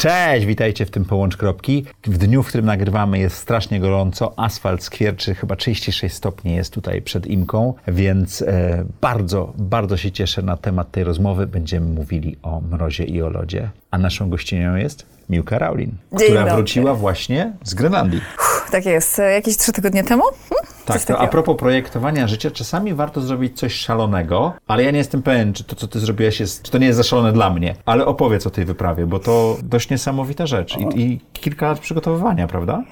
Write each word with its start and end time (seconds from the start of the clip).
Cześć, 0.00 0.46
witajcie 0.46 0.86
w 0.86 0.90
tym 0.90 1.04
Połącz 1.04 1.36
Kropki. 1.36 1.84
W 2.06 2.18
dniu, 2.18 2.42
w 2.42 2.48
którym 2.48 2.66
nagrywamy 2.66 3.18
jest 3.18 3.36
strasznie 3.36 3.80
gorąco, 3.80 4.32
asfalt 4.38 4.82
skwierczy, 4.82 5.34
chyba 5.34 5.56
36 5.56 6.14
stopni 6.16 6.54
jest 6.54 6.72
tutaj 6.74 7.02
przed 7.02 7.26
Imką, 7.26 7.74
więc 7.88 8.42
e, 8.42 8.84
bardzo, 9.00 9.52
bardzo 9.58 9.96
się 9.96 10.12
cieszę 10.12 10.42
na 10.42 10.56
temat 10.56 10.90
tej 10.90 11.04
rozmowy. 11.04 11.46
Będziemy 11.46 11.86
mówili 11.86 12.36
o 12.42 12.60
mrozie 12.60 13.04
i 13.04 13.22
o 13.22 13.28
lodzie. 13.28 13.70
A 13.90 13.98
naszą 13.98 14.30
gościnią 14.30 14.76
jest 14.76 15.06
Miłka 15.30 15.58
Raulin, 15.58 15.90
Dzień 16.12 16.28
która 16.28 16.40
dobry. 16.40 16.54
wróciła 16.54 16.94
właśnie 16.94 17.52
z 17.64 17.74
Grenlandii. 17.74 18.20
Tak 18.70 18.86
jest. 18.86 19.18
E, 19.18 19.32
Jakieś 19.32 19.56
trzy 19.56 19.72
tygodnie 19.72 20.04
temu? 20.04 20.22
Hm? 20.48 20.69
Tak, 20.84 21.04
to 21.04 21.18
a 21.18 21.26
propos 21.26 21.56
projektowania 21.56 22.28
życia, 22.28 22.50
czasami 22.50 22.94
warto 22.94 23.20
zrobić 23.20 23.58
coś 23.58 23.74
szalonego, 23.74 24.52
ale 24.66 24.84
ja 24.84 24.90
nie 24.90 24.98
jestem 24.98 25.22
pewien, 25.22 25.52
czy 25.52 25.64
to, 25.64 25.76
co 25.76 25.88
ty 25.88 26.00
zrobiłeś, 26.00 26.40
jest, 26.40 26.62
czy 26.62 26.70
to 26.70 26.78
nie 26.78 26.86
jest 26.86 26.96
za 26.96 27.02
szalone 27.02 27.32
dla 27.32 27.50
mnie. 27.50 27.74
Ale 27.86 28.06
opowiedz 28.06 28.46
o 28.46 28.50
tej 28.50 28.64
wyprawie, 28.64 29.06
bo 29.06 29.18
to 29.18 29.56
dość 29.62 29.90
niesamowita 29.90 30.46
rzecz 30.46 30.76
i, 30.76 31.00
i 31.00 31.20
kilka 31.32 31.68
lat 31.68 31.78
przygotowywania, 31.78 32.46
prawda? 32.46 32.82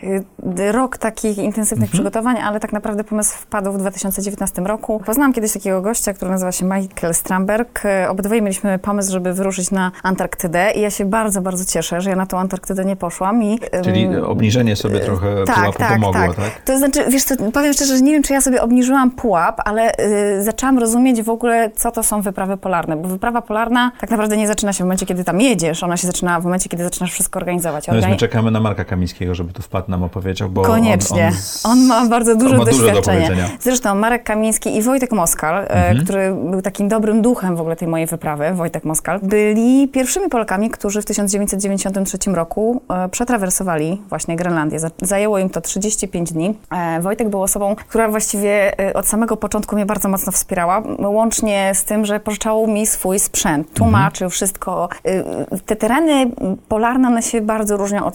Y, 0.59 0.73
Rok 0.73 0.99
takich 0.99 1.39
intensywnych 1.39 1.91
przygotowań, 1.91 2.37
ale 2.37 2.61
tak 2.61 2.73
naprawdę 2.73 3.05
pomysł 3.05 3.39
wpadł 3.39 3.73
w 3.73 3.79
2019 3.79 4.63
roku. 4.63 5.03
Poznałam 5.07 5.33
kiedyś 5.33 5.53
takiego 5.53 5.83
gościa, 5.83 6.13
który 6.13 6.31
nazywa 6.31 6.53
się 6.53 6.65
Michael 6.65 7.15
Stramberg. 7.15 7.85
E, 7.85 8.11
Obydwoje 8.11 8.43
mieliśmy 8.43 8.79
pomysł, 8.79 9.13
żeby 9.13 9.33
wyruszyć 9.33 9.71
na 9.71 9.93
Antarktydę 10.03 10.71
i 10.71 10.81
ja 10.81 10.91
się 10.91 11.05
bardzo, 11.05 11.41
bardzo 11.41 11.65
cieszę, 11.65 12.01
że 12.01 12.11
ja 12.11 12.17
na 12.17 12.27
tą 12.27 12.39
Antarktydę 12.39 12.85
nie 12.85 12.97
poszłam. 12.97 13.43
I, 13.43 13.59
Czyli 13.85 14.17
obniżenie 14.17 14.77
sobie 14.77 15.01
trochę 15.01 15.45
pułapu 15.45 15.83
pomogło, 15.89 16.35
tak? 16.35 16.63
To 16.65 16.79
znaczy, 16.79 17.05
wiesz 17.11 17.25
co, 17.25 17.35
powiem 17.53 17.75
szczerze, 17.87 18.01
nie 18.03 18.13
wiem, 18.13 18.23
czy 18.23 18.33
ja 18.33 18.41
sobie 18.41 18.63
obniżyłam 18.63 19.11
pułap, 19.11 19.61
ale 19.65 19.93
y, 20.39 20.43
zaczęłam 20.43 20.79
rozumieć 20.79 21.23
w 21.23 21.31
ogóle, 21.31 21.71
co 21.77 21.91
to 21.91 22.03
są 22.03 22.23
wyprawy 22.23 22.57
polarne, 22.57 22.97
bo 22.97 23.09
wyprawa 23.09 23.43
polarna 23.43 23.93
tak 24.01 24.11
naprawdę 24.11 24.37
nie 24.37 24.47
zaczyna 24.47 24.73
się 24.73 24.79
w 24.79 24.87
momencie, 24.87 25.07
kiedy 25.07 25.25
tam 25.25 25.41
jedziesz, 25.41 25.83
ona 25.83 25.97
się 25.97 26.07
zaczyna 26.07 26.41
w 26.41 26.45
momencie, 26.45 26.69
kiedy 26.69 26.85
zaczynasz 26.85 27.13
wszystko 27.13 27.39
organizować. 27.39 27.87
No 27.89 27.95
więc 27.95 28.07
my 28.07 28.13
Organi- 28.13 28.17
czekamy 28.19 28.51
na 28.51 28.61
Marka 28.61 28.85
Kamińskiego, 28.85 29.35
żeby 29.35 29.53
tu 29.53 29.63
wpadł 29.63 29.91
nam 29.91 30.03
opowiedział, 30.03 30.49
bo 30.49 30.63
Koniecznie. 30.63 31.31
On, 31.65 31.73
On, 31.73 31.79
on, 31.79 31.85
z- 31.85 31.89
ma 31.89 32.07
bardzo 32.07 32.37
dużo 32.37 32.57
ma 32.59 32.65
dużo 32.65 32.79
do 32.87 32.87
doświadczenia. 32.93 33.49
Zresztą 33.61 33.95
Marek 33.95 34.25
Kamiński 34.25 34.77
i 34.77 34.83
Wojtek 34.83 35.13
Moskal, 35.13 35.59
Mhm. 35.63 35.97
e, 35.97 36.05
który 36.05 36.35
był 36.51 36.63
takim 36.63 36.89
dobrym 36.89 37.23
duchem 37.23 37.57
w 37.57 37.61
ogóle 37.61 37.77
tej 37.77 37.89
mojej 37.89 38.07
wyprawy, 38.07 38.53
Wojtek 38.55 38.85
Moskal, 38.85 39.21
byli 39.23 39.89
pierwszymi 39.89 40.29
Polakami, 40.29 40.71
którzy 40.71 41.03
w 41.03 41.05
1993 41.05 42.35
roku 42.35 42.83
e, 42.91 43.09
przetrawersowali 43.09 44.03
właśnie 44.09 44.37
Grenlandię. 44.37 44.79
Za- 44.81 44.91
Zajęło 45.03 45.39
im 45.39 45.51
to 45.51 45.61
35 45.61 46.33
dni. 46.33 46.59
E, 46.73 47.01
Wojtek 47.01 47.29
był 47.29 47.43
osobą, 47.43 47.68
która 47.77 48.09
właściwie 48.09 48.81
e, 48.81 48.95
od 48.95 49.07
samego 49.07 49.37
początku 49.37 49.77
mnie 49.77 49.87
bardzo 49.87 50.09
mocno 50.09 50.33
wspierała, 50.33 50.83
łącznie 50.99 51.73
z 51.75 51.85
tym, 51.85 52.05
że 52.07 52.21
pożyczał 52.21 52.67
mi 52.67 52.87
swój 52.87 53.19
sprzęt, 53.19 53.73
tłumaczył 53.75 54.31
wszystko. 54.31 54.89
E, 55.05 55.59
Te 55.67 55.77
tereny 55.77 56.31
polarne, 56.69 57.09
one 57.09 57.23
się 57.23 57.41
bardzo 57.41 57.77
różnią 57.77 58.05
od 58.07 58.15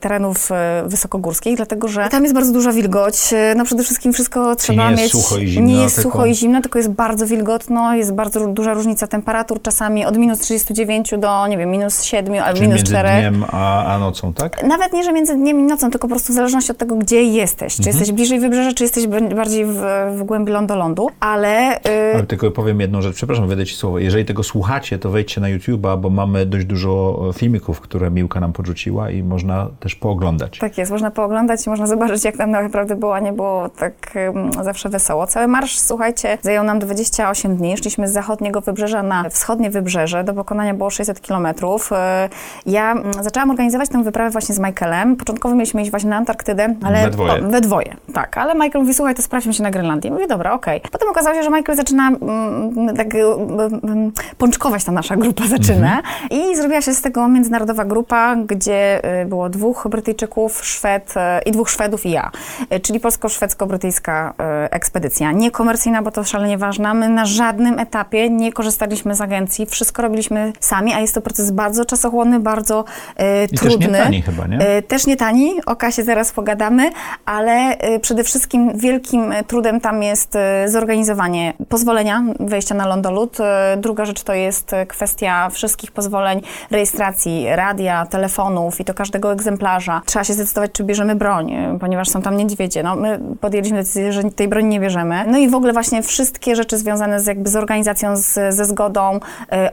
terenów 0.00 0.48
wysokogórskich, 0.86 1.56
dlatego 1.56 1.88
że 1.88 2.08
tam 2.08 2.22
jest 2.22 2.34
bardzo 2.34 2.52
duża 2.52 2.72
wilgoć. 2.72 3.14
No 3.56 3.64
przede 3.64 3.82
wszystkim 3.82 4.12
wszystko 4.12 4.56
trzeba 4.56 4.84
nie 4.84 4.90
jest 4.90 5.02
mieć. 5.02 5.12
sucho 5.24 5.38
i 5.38 5.46
zimno, 5.46 5.68
Nie 5.68 5.82
jest 5.82 5.96
tylko- 5.96 6.10
sucho 6.10 6.26
i 6.26 6.34
zimno, 6.34 6.60
tylko 6.60 6.78
jest 6.78 6.90
bardzo 6.90 7.26
wilgotno, 7.26 7.94
jest 7.94 8.14
bardzo 8.14 8.46
duża 8.46 8.74
różnica 8.74 9.06
temperatur, 9.06 9.62
czasami 9.62 10.06
od 10.06 10.16
minus 10.16 10.38
39 10.38 11.10
do, 11.18 11.46
nie 11.46 11.58
wiem, 11.58 11.70
minus 11.70 12.02
7 12.02 12.34
albo 12.34 12.56
Czyli 12.56 12.60
minus 12.68 12.76
między 12.78 12.92
4. 12.92 13.08
dniem 13.20 13.44
a, 13.52 13.84
a 13.94 13.98
nocą, 13.98 14.32
tak? 14.34 14.62
Nawet 14.62 14.92
nie, 14.92 15.04
że 15.04 15.12
między 15.12 15.34
dniem 15.34 15.60
i 15.60 15.62
nocą, 15.62 15.90
tylko 15.90 16.08
po 16.08 16.14
prostu 16.14 16.32
w 16.32 16.36
zależności 16.36 16.72
od 16.72 16.78
tego, 16.78 16.96
gdzie 16.96 17.22
jesteś. 17.22 17.72
Czy 17.74 17.80
Mhm. 17.80 17.96
jesteś 17.96 18.12
bliżej 18.16 18.40
wybrzeża, 18.40 18.72
czy 18.72 18.84
jesteś 18.96 19.06
bardziej 19.36 19.64
w, 19.66 19.82
w 20.16 20.22
głębi 20.22 20.52
lądu, 20.52 21.08
ale... 21.20 21.76
y, 21.76 22.14
Ale 22.14 22.22
tylko 22.26 22.50
powiem 22.50 22.80
jedną 22.80 23.02
rzecz, 23.02 23.16
przepraszam, 23.16 23.48
wejdę 23.48 23.66
ci 23.66 23.74
słowo. 23.74 23.98
Jeżeli 23.98 24.24
tego 24.24 24.42
słuchacie, 24.42 24.98
to 24.98 25.10
wejdźcie 25.10 25.40
na 25.40 25.48
YouTube'a, 25.48 25.98
bo 25.98 26.10
mamy 26.10 26.46
dość 26.46 26.66
dużo 26.66 27.24
e, 27.30 27.32
filmików, 27.32 27.80
które 27.80 28.10
Miłka 28.10 28.40
nam 28.40 28.52
podrzuciła 28.52 29.10
i 29.10 29.22
można 29.22 29.68
też 29.80 29.94
pooglądać. 29.94 30.58
Tak 30.58 30.78
jest, 30.78 30.90
można 30.92 31.10
pooglądać 31.10 31.66
i 31.66 31.70
można 31.70 31.86
zobaczyć, 31.86 32.24
jak 32.24 32.36
tam 32.36 32.50
naprawdę 32.50 32.96
było, 32.96 33.14
a 33.14 33.20
nie 33.20 33.32
było 33.32 33.68
tak 33.68 33.94
um, 34.34 34.52
zawsze 34.64 34.88
wesoło. 34.88 35.26
Cały 35.26 35.46
marsz, 35.48 35.78
słuchajcie, 35.78 36.38
zajął 36.42 36.64
nam 36.64 36.78
28 36.78 37.56
dni. 37.56 37.76
Szliśmy 37.76 38.08
z 38.08 38.12
zachodniego 38.12 38.60
wybrzeża 38.60 39.02
na 39.02 39.28
wschodnie 39.30 39.70
wybrzeże. 39.70 40.24
Do 40.24 40.34
pokonania 40.34 40.74
było 40.74 40.90
600 40.90 41.20
kilometrów. 41.20 41.90
E, 41.92 42.28
Ja 42.66 42.92
mm, 42.92 43.12
zaczęłam 43.20 43.50
organizować 43.50 43.88
tę 43.88 44.02
wyprawę 44.02 44.30
właśnie 44.30 44.54
z 44.54 44.58
Michaelem. 44.58 45.16
Początkowo 45.16 45.54
mieliśmy 45.54 45.82
iść 45.82 45.90
właśnie 45.90 46.10
na 46.10 46.16
Antarktydę, 46.16 46.74
ale... 46.82 47.02
We 47.04 47.10
dwoje. 47.10 47.42
we 47.42 47.60
dwoje, 47.60 47.96
tak. 48.14 48.38
Ale 48.38 48.54
Michael 48.54 48.77
mówi, 48.78 48.94
słuchaj, 48.94 49.14
to 49.14 49.22
sprawdźmy 49.22 49.52
się 49.54 49.62
na 49.62 49.70
Grenlandii. 49.70 50.10
Mówię, 50.10 50.26
dobra, 50.26 50.52
okej. 50.52 50.80
Potem 50.92 51.08
okazało 51.08 51.36
się, 51.36 51.42
że 51.42 51.50
Michael 51.50 51.76
zaczyna 51.76 52.08
mm, 52.08 52.96
tak 52.96 53.14
mm, 53.14 53.80
mm, 53.84 54.12
pączkować 54.38 54.84
ta 54.84 54.92
nasza 54.92 55.16
grupa 55.16 55.46
zaczyna 55.58 56.02
i 56.30 56.56
zrobiła 56.56 56.80
się 56.80 56.94
z 56.94 57.02
tego 57.02 57.28
międzynarodowa 57.28 57.84
grupa, 57.84 58.36
gdzie 58.36 59.00
y, 59.22 59.26
było 59.26 59.48
dwóch 59.48 59.86
Brytyjczyków, 59.90 60.64
Szwed 60.64 61.14
y, 61.16 61.20
i 61.46 61.52
dwóch 61.52 61.70
Szwedów 61.70 62.06
i 62.06 62.10
ja, 62.10 62.30
Y, 62.74 62.80
czyli 62.80 63.00
polsko-szwedzko-brytyjska 63.00 64.30
y, 64.30 64.70
ekspedycja. 64.70 65.32
Niekomercyjna, 65.32 66.02
bo 66.02 66.10
to 66.10 66.24
szalenie 66.24 66.58
ważne. 66.58 66.94
My 66.94 67.08
na 67.08 67.24
żadnym 67.26 67.78
etapie 67.78 68.30
nie 68.30 68.52
korzystaliśmy 68.52 69.14
z 69.14 69.20
agencji, 69.20 69.66
wszystko 69.66 70.02
robiliśmy 70.02 70.52
sami, 70.60 70.94
a 70.94 71.00
jest 71.00 71.14
to 71.14 71.20
proces 71.20 71.50
bardzo 71.50 71.84
czasochłonny, 71.84 72.40
bardzo 72.40 72.84
y, 73.20 73.24
I 73.44 73.48
też 73.48 73.60
trudny. 73.60 73.86
nie 73.88 73.98
tani 73.98 74.22
chyba, 74.22 74.46
nie? 74.46 74.78
Y, 74.78 74.82
Też 74.82 75.06
nie 75.06 75.16
tani, 75.16 75.52
o 75.66 75.76
kasie 75.76 76.02
zaraz 76.02 76.32
pogadamy, 76.32 76.90
ale 77.24 77.78
y, 77.94 78.00
przede 78.00 78.24
wszystkim 78.24 78.67
wielkim 78.74 79.32
y, 79.32 79.44
trudem 79.44 79.80
tam 79.80 80.02
jest 80.02 80.36
y, 80.36 80.68
zorganizowanie 80.68 81.52
pozwolenia 81.68 82.22
wejścia 82.40 82.74
na 82.74 82.86
lądolud. 82.86 83.40
Y, 83.40 83.44
Druga 83.76 84.04
rzecz 84.04 84.22
to 84.22 84.34
jest 84.34 84.70
kwestia 84.88 85.48
wszystkich 85.50 85.92
pozwoleń, 85.92 86.40
rejestracji 86.70 87.46
radia, 87.48 88.06
telefonów 88.06 88.80
i 88.80 88.84
to 88.84 88.94
każdego 88.94 89.32
egzemplarza. 89.32 90.02
Trzeba 90.04 90.24
się 90.24 90.34
zdecydować, 90.34 90.72
czy 90.72 90.84
bierzemy 90.84 91.14
broń, 91.14 91.52
ponieważ 91.80 92.08
są 92.08 92.22
tam 92.22 92.36
niedźwiedzie. 92.36 92.82
No, 92.82 92.96
my 92.96 93.20
podjęliśmy 93.40 93.78
decyzję, 93.78 94.12
że 94.12 94.22
tej 94.22 94.48
broni 94.48 94.68
nie 94.68 94.80
bierzemy. 94.80 95.24
No 95.26 95.38
i 95.38 95.48
w 95.48 95.54
ogóle 95.54 95.72
właśnie 95.72 96.02
wszystkie 96.02 96.56
rzeczy 96.56 96.78
związane 96.78 97.20
z, 97.20 97.26
jakby 97.26 97.50
z 97.50 97.56
organizacją, 97.56 98.16
z, 98.16 98.54
ze 98.54 98.64
zgodą 98.64 99.20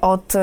od 0.01 0.34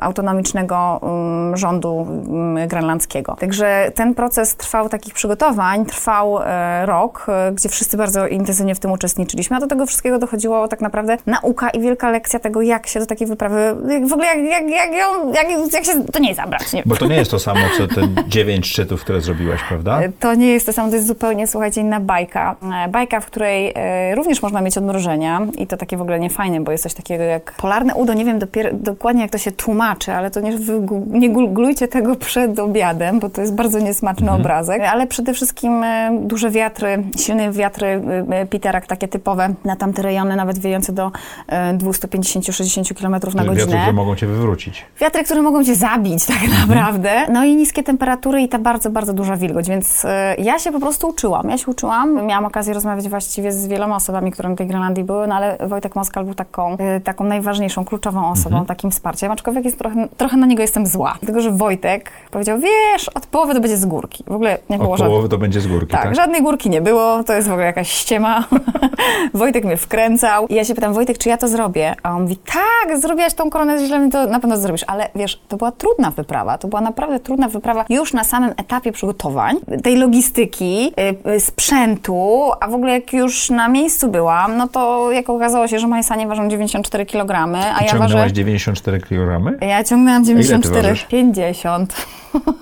autonomicznego 0.00 1.00
ym, 1.02 1.56
rządu 1.56 2.06
ym, 2.08 2.68
grenlandzkiego. 2.68 3.36
Także 3.40 3.92
ten 3.94 4.14
proces 4.14 4.56
trwał 4.56 4.88
takich 4.88 5.14
przygotowań, 5.14 5.86
trwał 5.86 6.38
e, 6.42 6.86
rok, 6.86 7.26
e, 7.28 7.52
gdzie 7.52 7.68
wszyscy 7.68 7.81
bardzo 7.96 8.28
intensywnie 8.28 8.74
w 8.74 8.78
tym 8.78 8.92
uczestniczyliśmy, 8.92 9.56
a 9.56 9.60
do 9.60 9.66
tego 9.66 9.86
wszystkiego 9.86 10.18
dochodziło 10.18 10.68
tak 10.68 10.80
naprawdę 10.80 11.18
nauka 11.26 11.70
i 11.70 11.80
wielka 11.80 12.10
lekcja 12.10 12.38
tego, 12.38 12.62
jak 12.62 12.86
się 12.86 13.00
do 13.00 13.06
takiej 13.06 13.26
wyprawy, 13.26 13.74
w 14.08 14.12
ogóle 14.12 14.26
jak, 14.26 14.38
jak, 14.38 14.70
jak, 14.70 14.92
ją, 14.92 15.32
jak, 15.32 15.72
jak 15.72 15.84
się 15.84 16.00
do 16.00 16.18
niej 16.18 16.34
zabrać. 16.34 16.72
Nie? 16.72 16.82
Bo 16.86 16.96
to 16.96 17.06
nie 17.06 17.16
jest 17.16 17.30
to 17.30 17.38
samo, 17.38 17.60
co 17.78 17.88
te 17.88 18.00
dziewięć 18.28 18.66
szczytów, 18.66 19.00
które 19.00 19.20
zrobiłaś, 19.20 19.60
prawda? 19.68 20.00
To 20.20 20.34
nie 20.34 20.48
jest 20.48 20.66
to 20.66 20.72
samo, 20.72 20.88
to 20.88 20.94
jest 20.94 21.06
zupełnie, 21.06 21.46
słuchajcie, 21.46 21.80
inna 21.80 22.00
bajka. 22.00 22.56
E, 22.86 22.88
Bajka, 22.88 23.20
w 23.20 23.26
której 23.26 23.72
e, 23.74 24.14
również 24.14 24.42
można 24.42 24.60
mieć 24.60 24.78
odmrożenia 24.78 25.46
i 25.58 25.66
to 25.66 25.76
takie 25.76 25.96
w 25.96 26.00
ogóle 26.02 26.20
niefajne, 26.20 26.60
bo 26.60 26.72
jest 26.72 26.82
coś 26.82 26.94
takiego 26.94 27.24
jak 27.24 27.52
polarne 27.56 27.94
udo, 27.94 28.14
nie 28.14 28.24
wiem 28.24 28.38
dopiero, 28.38 28.70
dokładnie 28.72 29.22
jak 29.22 29.30
to 29.30 29.38
się 29.38 29.52
tłumaczy, 29.52 30.12
ale 30.12 30.30
to 30.30 30.40
nie, 30.40 30.58
nie 31.06 31.30
googlujcie 31.30 31.88
tego 31.88 32.16
przed 32.16 32.58
obiadem, 32.58 33.20
bo 33.20 33.30
to 33.30 33.40
jest 33.40 33.54
bardzo 33.54 33.78
niesmaczny 33.78 34.30
obrazek, 34.30 34.82
ale 34.82 35.06
przede 35.06 35.34
wszystkim 35.34 35.84
e, 35.84 36.18
duże 36.22 36.50
wiatry, 36.50 37.02
silne 37.18 37.52
wiatry 37.72 38.02
e, 38.30 38.46
Piterak, 38.46 38.86
takie 38.86 39.08
typowe 39.08 39.54
na 39.64 39.76
tamte 39.76 40.02
rejony, 40.02 40.36
nawet 40.36 40.58
wiejące 40.58 40.92
do 40.92 41.10
e, 41.48 41.74
250-60 41.78 42.94
km 43.00 43.12
na 43.12 43.18
Wiatry, 43.20 43.44
godzinę. 43.44 43.78
które 43.80 43.92
mogą 43.92 44.16
cię 44.16 44.26
wywrócić. 44.26 44.84
Wiatry, 45.00 45.24
które 45.24 45.42
mogą 45.42 45.64
cię 45.64 45.74
zabić 45.74 46.26
tak 46.34 46.36
naprawdę. 46.60 47.10
No 47.32 47.44
i 47.44 47.56
niskie 47.56 47.82
temperatury 47.82 48.42
i 48.42 48.48
ta 48.48 48.58
bardzo, 48.58 48.90
bardzo 48.90 49.12
duża 49.12 49.36
wilgoć, 49.36 49.68
więc 49.68 50.04
e, 50.04 50.34
ja 50.38 50.58
się 50.58 50.72
po 50.72 50.80
prostu 50.80 51.08
uczyłam. 51.08 51.50
Ja 51.50 51.58
się 51.58 51.66
uczyłam. 51.70 52.26
Miałam 52.26 52.44
okazję 52.44 52.74
rozmawiać 52.74 53.08
właściwie 53.08 53.52
z 53.52 53.66
wieloma 53.66 53.96
osobami, 53.96 54.30
które 54.32 54.48
na 54.48 54.56
tej 54.56 54.66
Grenlandii 54.66 55.04
były, 55.04 55.26
no 55.26 55.34
ale 55.34 55.56
Wojtek 55.66 55.96
Moskal 55.96 56.24
był 56.24 56.34
taką, 56.34 56.76
e, 56.78 57.00
taką 57.00 57.24
najważniejszą, 57.24 57.84
kluczową 57.84 58.30
osobą, 58.30 58.64
takim 58.66 58.90
wsparciem, 58.90 59.32
aczkolwiek 59.32 59.64
jest 59.64 59.78
trochę, 59.78 60.08
trochę 60.16 60.36
na 60.36 60.46
niego 60.46 60.62
jestem 60.62 60.86
zła. 60.86 61.14
Dlatego, 61.20 61.40
że 61.40 61.50
Wojtek 61.50 62.10
powiedział, 62.30 62.58
wiesz, 62.58 63.08
od 63.08 63.26
połowy 63.26 63.54
to 63.54 63.60
będzie 63.60 63.76
z 63.76 63.84
górki. 63.86 64.24
W 64.26 64.32
ogóle 64.32 64.58
nie 64.70 64.78
było 64.78 64.92
Od 64.92 64.98
żadnych- 64.98 65.10
połowy 65.12 65.28
to 65.28 65.38
będzie 65.38 65.60
z 65.60 65.66
górki, 65.66 65.92
tak, 65.92 66.02
tak? 66.02 66.14
żadnej 66.14 66.42
górki 66.42 66.70
nie 66.70 66.80
było, 66.82 67.24
to 67.24 67.32
jest 67.32 67.48
w 67.48 67.52
ogóle 67.52 67.61
jakaś 67.64 67.90
ściema. 67.90 68.44
Wojtek 69.34 69.64
mnie 69.64 69.76
wkręcał. 69.76 70.46
I 70.46 70.54
ja 70.54 70.64
się 70.64 70.74
pytam, 70.74 70.94
Wojtek, 70.94 71.18
czy 71.18 71.28
ja 71.28 71.36
to 71.36 71.48
zrobię? 71.48 71.94
A 72.02 72.10
on 72.10 72.22
mówi, 72.22 72.36
tak, 72.36 72.98
zrobiłaś 72.98 73.34
tą 73.34 73.50
koronę 73.50 73.78
z 73.78 73.82
źlemi, 73.82 74.10
to 74.10 74.26
na 74.26 74.40
pewno 74.40 74.56
zrobisz. 74.56 74.84
Ale 74.86 75.08
wiesz, 75.14 75.40
to 75.48 75.56
była 75.56 75.72
trudna 75.72 76.10
wyprawa, 76.10 76.58
to 76.58 76.68
była 76.68 76.80
naprawdę 76.80 77.20
trudna 77.20 77.48
wyprawa 77.48 77.84
już 77.88 78.12
na 78.12 78.24
samym 78.24 78.50
etapie 78.56 78.92
przygotowań, 78.92 79.56
tej 79.82 79.96
logistyki, 79.96 80.92
y, 81.26 81.30
y, 81.30 81.40
sprzętu, 81.40 82.50
a 82.60 82.68
w 82.68 82.74
ogóle 82.74 82.92
jak 82.92 83.12
już 83.12 83.50
na 83.50 83.68
miejscu 83.68 84.08
byłam, 84.08 84.56
no 84.56 84.68
to 84.68 85.12
jak 85.12 85.30
okazało 85.30 85.68
się, 85.68 85.78
że 85.78 85.86
moje 85.86 86.02
sanie 86.02 86.26
ważą 86.26 86.48
94 86.48 87.06
kg, 87.06 87.54
a 87.54 87.82
ja 87.82 87.88
Ciągnęłaś 87.88 88.12
ważę... 88.12 88.32
94 88.32 89.00
kg? 89.00 89.58
Ja 89.60 89.84
ciągnęłam 89.84 90.22
ty 90.22 90.28
94, 90.28 90.88
ważysz? 90.88 91.04
50. 91.04 92.06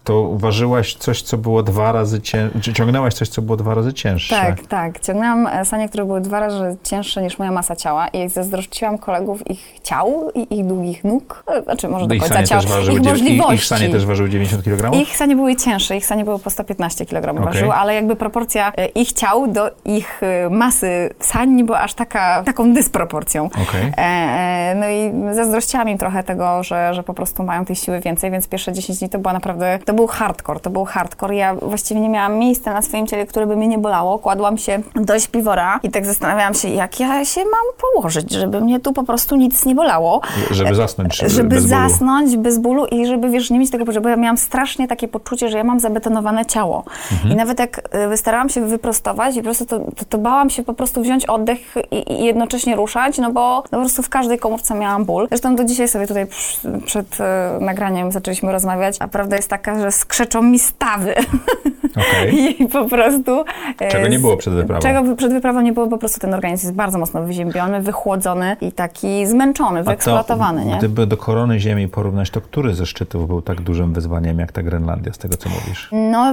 To 0.05 0.31
ważyłaś 0.33 0.95
coś, 0.95 1.23
co 1.23 1.37
było 1.37 1.63
dwa 1.63 1.93
razy 1.93 2.21
cięższe, 2.21 2.61
czy 2.61 2.73
ciągnęłaś 2.73 3.15
coś, 3.15 3.29
co 3.29 3.43
było 3.43 3.57
dwa 3.57 3.75
razy 3.75 3.93
cięższe. 3.93 4.37
Tak, 4.37 4.67
tak. 4.67 4.90
Ciągnęłam 4.99 5.47
e, 5.47 5.65
sanie, 5.65 5.89
które 5.89 6.05
były 6.05 6.21
dwa 6.21 6.41
razy 6.41 6.77
cięższe 6.83 7.23
niż 7.23 7.39
moja 7.39 7.51
masa 7.51 7.77
ciała 7.77 8.09
i 8.09 8.29
zazdrościłam 8.29 8.99
kolegów 8.99 9.51
ich 9.51 9.81
ciał 9.83 10.31
i 10.35 10.59
ich 10.59 10.67
długich 10.67 11.05
nóg, 11.05 11.45
e, 11.47 11.63
znaczy 11.63 11.89
może 11.89 12.07
do 12.07 12.15
Ich 12.15 12.23
końca 12.23 12.43
ciał, 12.43 12.61
ich 12.93 13.03
możliwości. 13.03 13.55
ich 13.55 13.65
sanie 13.65 13.89
też 13.89 14.07
ważył 14.07 14.29
90 14.29 14.65
kg? 14.65 14.95
Ich 14.95 15.17
sanie 15.17 15.37
były 15.37 15.57
cięższe, 15.57 15.97
ich 15.97 16.07
sanie 16.07 16.25
były 16.25 16.39
po 16.39 16.51
115 16.51 17.07
kg 17.07 17.31
Okej. 17.31 17.45
ważyły, 17.45 17.73
ale 17.73 17.95
jakby 17.95 18.17
proporcja 18.17 18.73
e, 18.77 18.87
ich 18.87 19.13
ciał 19.13 19.47
do 19.47 19.71
ich 19.85 20.21
masy 20.51 21.11
sań 21.21 21.51
nie 21.51 21.65
była 21.65 21.81
aż 21.81 21.95
taka, 21.95 22.43
taką 22.43 22.73
dysproporcją. 22.73 23.51
E, 23.97 24.03
e, 24.03 24.75
no 24.75 24.89
i 24.89 25.35
zazdrościłam 25.35 25.89
im 25.89 25.99
trochę 25.99 26.23
tego, 26.23 26.63
że, 26.63 26.95
że 26.95 27.03
po 27.03 27.15
prostu 27.15 27.43
mają 27.43 27.65
tej 27.65 27.77
siły 27.77 28.01
więcej, 28.01 28.31
więc 28.31 28.49
pierwsze 28.49 28.73
10 28.73 28.99
dni 28.99 29.09
to 29.09 29.19
była 29.19 29.33
naprawdę, 29.33 29.79
to 29.85 29.95
był 29.95 30.07
hardcore, 30.07 30.61
to 30.61 30.71
był 30.71 30.85
hardcore. 30.85 31.35
Ja 31.35 31.55
właściwie 31.55 32.01
nie 32.01 32.09
miałam 32.09 32.39
miejsca 32.39 32.73
na 32.73 32.83
swoim 32.83 33.07
ciele, 33.07 33.27
które 33.27 33.47
by 33.47 33.57
mnie 33.57 33.69
nie 33.69 33.79
bolało. 33.79 34.19
Kładłam 34.19 34.59
się 34.59 34.70
do 34.95 35.19
śpiwora 35.19 35.81
i 35.83 35.91
tak 35.91 36.07
zastanawiałam 36.07 36.55
się, 36.55 36.69
jak 36.69 37.01
ja 37.01 37.25
się 37.25 37.41
mam 37.41 37.93
położyć, 37.95 38.31
żeby 38.33 38.61
mnie 38.61 38.81
tu 38.81 38.93
po 38.93 39.03
prostu 39.05 39.37
nic 39.37 39.65
nie 39.65 39.75
bolało. 39.75 40.21
Żeby 40.51 40.75
zasnąć 40.75 41.17
żeby, 41.17 41.31
Żeby 41.31 41.49
bez 41.49 41.67
bólu. 41.67 41.69
zasnąć 41.89 42.37
bez 42.37 42.59
bólu 42.59 42.87
i 42.87 43.07
żeby, 43.07 43.31
wiesz, 43.31 43.51
nie 43.51 43.59
mieć 43.59 43.71
tego 43.71 43.85
poczucia, 43.85 44.01
bo 44.01 44.09
ja 44.09 44.17
miałam 44.17 44.39
strasznie 44.39 44.89
takie 44.89 45.09
poczucie, 45.09 45.49
że 45.49 45.59
ja 45.59 45.65
mam 45.65 45.81
zabetonowane 45.81 46.47
ciało. 46.47 46.85
Mhm. 47.13 47.33
I 47.33 47.37
nawet 47.37 47.59
jak 47.59 47.83
y, 48.13 48.17
starałam 48.17 48.49
się 48.49 48.67
wyprostować 48.67 49.35
i 49.37 49.39
po 49.39 49.45
prostu 49.45 49.67
to, 49.67 49.79
to, 49.79 50.05
to 50.09 50.19
bałam 50.19 50.51
się 50.51 50.63
po 50.63 50.75
prostu 50.75 51.03
wziąć 51.03 51.27
oddech 51.27 51.75
i, 51.91 52.13
i 52.13 52.25
jednocześnie 52.25 52.77
ruszać, 52.77 53.19
no 53.19 53.33
bo 53.33 53.57
no 53.57 53.63
po 53.71 53.77
prostu 53.79 54.03
w 54.03 54.09
każdej 54.09 54.39
komórce 54.39 54.75
miałam 54.75 55.05
ból. 55.05 55.27
Zresztą 55.29 55.57
do 55.57 55.65
dzisiaj 55.65 55.89
sobie 55.89 56.07
tutaj 56.07 56.27
przed 56.87 57.07
y, 57.15 57.25
nagraniem 57.61 58.13
zaczęliśmy 58.13 58.53
rozmawiać, 58.53 58.97
a 59.01 59.09
prawda 59.09 59.37
jest 59.37 59.49
taka, 59.49 59.81
że 59.81 59.93
skrzeczą 59.93 60.43
mi 60.43 60.59
stawy. 60.59 61.15
Okej. 61.91 62.63
I 62.63 62.69
po 62.69 62.85
prostu... 62.85 63.45
e, 63.81 63.89
Czego 63.91 64.09
nie 64.09 64.19
było 64.19 64.37
przed 64.37 64.55
wyprawą. 64.61 64.83
Czego 64.83 65.17
przed 65.17 65.33
wyprawą 65.33 65.61
nie 65.61 65.73
było, 65.73 65.87
po 65.87 65.99
prostu 65.99 66.21
ten 66.21 66.35
organizm 66.35 66.67
jest 66.67 66.77
bardzo 66.77 66.99
mocno 66.99 67.23
wyziębiony, 67.23 67.81
wychłodzony 67.81 68.57
i 68.61 68.73
taki 68.73 69.27
zmęczony, 69.27 69.83
wyeksploatowany, 69.83 70.65
nie? 70.65 70.77
Gdyby 70.79 71.07
do 71.07 71.17
korony 71.17 71.61
Ziemi 71.61 71.89
porównać, 71.89 72.31
to 72.31 72.41
który 72.41 72.75
ze 72.75 72.87
szczytów 72.87 73.27
był 73.27 73.43
tak 73.43 73.61
dużym 73.61 73.93
wyzwaniem 73.93 74.39
jak 74.39 74.53
ta 74.53 74.63
Grenlandia, 74.63 75.13
z 75.13 75.19
tego 75.19 75.37
co 75.37 75.49
mówisz? 75.49 75.89
No, 75.93 76.33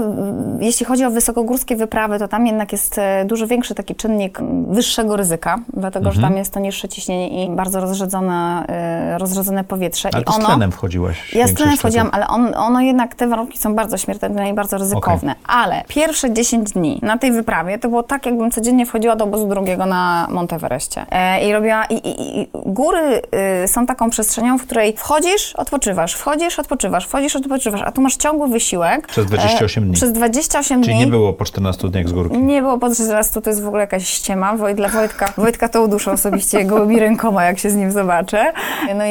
jeśli 0.59 0.85
chodzi 0.85 1.05
o 1.05 1.11
wysokogórskie 1.11 1.75
wyprawy, 1.75 2.19
to 2.19 2.27
tam 2.27 2.45
jednak 2.47 2.71
jest 2.71 2.97
e, 2.97 3.25
dużo 3.25 3.47
większy 3.47 3.75
taki 3.75 3.95
czynnik 3.95 4.39
wyższego 4.69 5.15
ryzyka, 5.15 5.59
dlatego 5.73 6.05
Mhm. 6.07 6.15
że 6.15 6.21
tam 6.21 6.37
jest 6.37 6.53
to 6.53 6.59
niższe 6.59 6.87
ciśnienie 6.89 7.45
i 7.45 7.49
bardzo 7.55 7.79
rozrzedzone, 7.81 8.65
e, 8.67 9.17
rozrzedzone 9.17 9.63
powietrze. 9.63 10.09
Ale 10.13 10.21
I 10.21 10.25
ty 10.25 10.31
z 10.33 10.35
ono, 10.35 10.45
tlenem 10.45 10.71
wchodziłaś. 10.71 11.33
Ja 11.35 11.47
z 11.47 11.53
tlenem 11.53 11.77
wchodziłam, 11.77 12.09
ale 12.11 12.27
on, 12.27 12.53
ono 12.55 12.81
jednak, 12.81 13.15
te 13.15 13.27
warunki 13.27 13.57
są 13.57 13.75
bardzo 13.75 13.97
śmiertelne 13.97 14.49
i 14.49 14.53
bardzo 14.53 14.77
ryzykowne. 14.77 15.35
Ale 15.47 15.83
pierwsze 15.87 16.33
10 16.33 16.71
dni 16.71 16.99
na 17.03 17.17
tej 17.17 17.31
wyprawie 17.31 17.79
to 17.79 17.89
było 17.89 18.03
tak, 18.03 18.16
jakbym 18.25 18.51
codziennie 18.51 18.85
wchodziła 18.85 19.15
do 19.15 19.23
obozu 19.23 19.47
drugiego 19.47 19.85
na 19.85 20.27
Monteverestie. 20.29 21.05
E, 21.11 21.47
I 21.47 21.53
robiła, 21.53 21.85
i, 21.85 21.95
i, 21.95 22.41
i 22.41 22.47
góry 22.53 23.21
y, 23.63 23.67
są 23.67 23.85
taką 23.85 24.09
przestrzenią, 24.09 24.57
w 24.57 24.63
której 24.63 24.93
wchodzisz, 24.97 25.55
odpoczywasz, 25.55 26.13
wchodzisz, 26.13 26.59
odpoczywasz, 26.59 27.07
wchodzisz, 27.07 27.35
odpoczywasz, 27.35 27.81
a 27.85 27.91
tu 27.91 28.01
masz 28.01 28.15
ciągły 28.15 28.47
wysiłek. 28.47 29.07
Przez 29.07 29.25
28 29.25 29.83
dni. 29.83 29.93
Przez 29.93 30.11
28 30.11 30.83
Czyli 30.83 30.95
dni. 30.95 31.05
nie 31.05 31.11
było 31.11 31.33
po 31.33 31.45
14 31.45 31.89
dniach 31.89 32.09
z 32.09 32.11
górki. 32.11 32.37
Nie 32.37 32.61
było 32.61 32.77
po 32.77 32.89
13, 32.89 33.41
to 33.41 33.49
jest 33.49 33.63
w 33.63 33.67
ogóle 33.67 33.81
jakaś 33.81 34.07
ściema. 34.07 34.57
Wojt, 34.57 34.77
dla 34.77 34.89
Wojtka, 34.89 35.33
Wojtka 35.37 35.69
to 35.69 35.81
uduszę 35.81 36.11
osobiście 36.11 36.65
gołymi 36.65 36.99
rękoma, 36.99 37.43
jak 37.43 37.59
się 37.59 37.69
z 37.69 37.75
nim 37.75 37.91
zobaczę. 37.91 38.53
No 38.95 39.05
i 39.05 39.09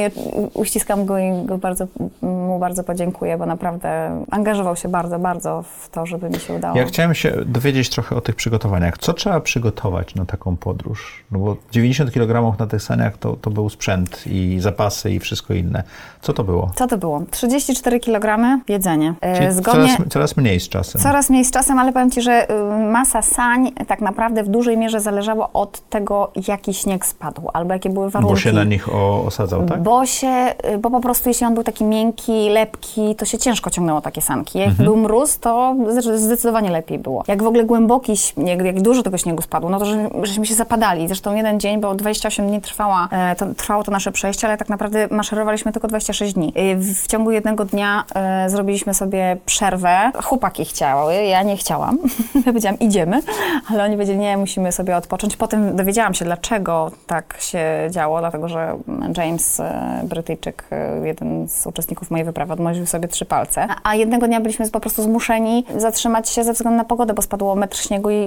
uściskam 0.54 1.04
go 1.04 1.18
i 1.18 1.44
go 1.44 1.58
bardzo, 1.58 1.86
mu 2.22 2.58
bardzo 2.58 2.84
podziękuję, 2.84 3.38
bo 3.38 3.46
naprawdę 3.46 4.22
angażował 4.30 4.76
się 4.76 4.88
bardzo, 4.88 5.18
bardzo 5.18 5.64
w 5.80 5.88
to, 5.88 6.06
żeby 6.06 6.30
mi 6.30 6.40
się 6.40 6.54
udało. 6.54 6.76
Ja 6.76 6.84
chciałem 6.84 7.14
się 7.14 7.32
dowiedzieć 7.46 7.90
trochę 7.90 8.16
o 8.16 8.20
tych 8.20 8.34
przygotowaniach. 8.34 8.95
Co 9.00 9.12
trzeba 9.12 9.40
przygotować 9.40 10.14
na 10.14 10.24
taką 10.24 10.56
podróż? 10.56 11.24
No 11.30 11.38
bo 11.38 11.56
90 11.72 12.10
kg 12.12 12.58
na 12.58 12.66
tych 12.66 12.82
saniach 12.82 13.16
to, 13.18 13.36
to 13.36 13.50
był 13.50 13.68
sprzęt 13.68 14.24
i 14.26 14.56
zapasy 14.60 15.10
i 15.10 15.18
wszystko 15.20 15.54
inne. 15.54 15.82
Co 16.22 16.32
to 16.32 16.44
było? 16.44 16.70
Co 16.74 16.86
to 16.86 16.98
było? 16.98 17.22
34 17.30 18.00
kg 18.00 18.58
jedzenie. 18.68 19.14
E, 19.20 19.36
Czyli 19.38 19.52
Zgodnie... 19.52 19.88
coraz, 19.96 20.08
coraz 20.08 20.36
mniej 20.36 20.60
z 20.60 20.68
czasem. 20.68 21.00
Coraz 21.02 21.30
mniej 21.30 21.44
z 21.44 21.50
czasem, 21.50 21.78
ale 21.78 21.92
powiem 21.92 22.10
Ci, 22.10 22.22
że 22.22 22.50
y, 22.50 22.84
masa 22.92 23.22
sań 23.22 23.72
tak 23.88 24.00
naprawdę 24.00 24.42
w 24.42 24.48
dużej 24.48 24.76
mierze 24.78 25.00
zależała 25.00 25.52
od 25.52 25.88
tego, 25.90 26.32
jaki 26.48 26.74
śnieg 26.74 27.06
spadł, 27.06 27.42
albo 27.52 27.72
jakie 27.72 27.90
były 27.90 28.10
warunki. 28.10 28.34
Bo 28.34 28.40
się 28.40 28.52
na 28.52 28.64
nich 28.64 28.94
osadzał, 28.94 29.66
tak? 29.66 29.82
Bo 29.82 30.06
się, 30.06 30.54
y, 30.74 30.78
bo 30.78 30.90
po 30.90 31.00
prostu 31.00 31.28
jeśli 31.28 31.46
on 31.46 31.54
był 31.54 31.62
taki 31.64 31.84
miękki, 31.84 32.48
lepki, 32.50 33.14
to 33.14 33.24
się 33.24 33.38
ciężko 33.38 33.70
ciągnęło 33.70 34.00
takie 34.00 34.20
sanki. 34.22 34.58
Jak 34.58 34.68
Mhm. 34.68 34.84
był 34.86 34.96
mruz, 34.96 35.38
to 35.38 35.76
zde- 35.88 36.18
zdecydowanie 36.18 36.70
lepiej 36.70 36.98
było. 36.98 37.24
Jak 37.28 37.42
w 37.42 37.46
ogóle 37.46 37.64
głęboki 37.64 38.16
śnieg, 38.16 38.64
jak 38.64 38.80
dużo 38.86 39.02
tego 39.02 39.18
śniegu 39.18 39.42
spadło, 39.42 39.70
no 39.70 39.78
to 39.78 39.84
że, 39.84 40.10
żeśmy 40.22 40.46
się 40.46 40.54
zapadali. 40.54 41.08
Zresztą 41.08 41.34
jeden 41.34 41.60
dzień, 41.60 41.80
bo 41.80 41.94
28 41.94 42.46
dni 42.46 42.60
trwała, 42.60 43.08
e, 43.12 43.36
to, 43.36 43.54
trwało 43.54 43.84
to 43.84 43.92
nasze 43.92 44.12
przejście, 44.12 44.46
ale 44.46 44.56
tak 44.56 44.68
naprawdę 44.68 45.08
maszerowaliśmy 45.10 45.72
tylko 45.72 45.88
26 45.88 46.34
dni. 46.34 46.52
W, 46.76 47.06
ciągu 47.06 47.30
jednego 47.30 47.64
dnia 47.64 48.04
e, 48.14 48.50
zrobiliśmy 48.50 48.94
sobie 48.94 49.36
przerwę. 49.46 50.12
Chłopaki 50.22 50.64
chciały, 50.64 51.14
ja 51.14 51.42
nie 51.42 51.56
chciałam. 51.56 51.98
ja 52.34 52.42
powiedziałam, 52.42 52.78
idziemy, 52.78 53.22
ale 53.70 53.84
oni 53.84 53.94
powiedzieli, 53.94 54.18
nie, 54.18 54.36
musimy 54.36 54.72
sobie 54.72 54.96
odpocząć. 54.96 55.36
Potem 55.36 55.76
dowiedziałam 55.76 56.14
się, 56.14 56.24
dlaczego 56.24 56.90
tak 57.06 57.36
się 57.40 57.88
działo, 57.90 58.20
dlatego 58.20 58.48
że 58.48 58.76
James, 59.16 59.60
e, 59.60 60.00
Brytyjczyk, 60.04 60.64
jeden 61.04 61.48
z 61.48 61.66
uczestników 61.66 62.10
mojej 62.10 62.26
wyprawy, 62.26 62.52
odmroził 62.52 62.86
sobie 62.86 63.08
trzy 63.08 63.24
palce. 63.24 63.66
A 63.82 63.94
jednego 63.94 64.26
dnia 64.26 64.40
byliśmy 64.40 64.70
po 64.70 64.80
prostu 64.80 65.02
zmuszeni 65.02 65.64
zatrzymać 65.76 66.28
się 66.28 66.44
ze 66.44 66.52
względu 66.52 66.76
na 66.76 66.84
pogodę, 66.84 67.14
bo 67.14 67.22
spadło 67.22 67.54
metr 67.54 67.76
śniegu 67.76 68.10
i 68.10 68.26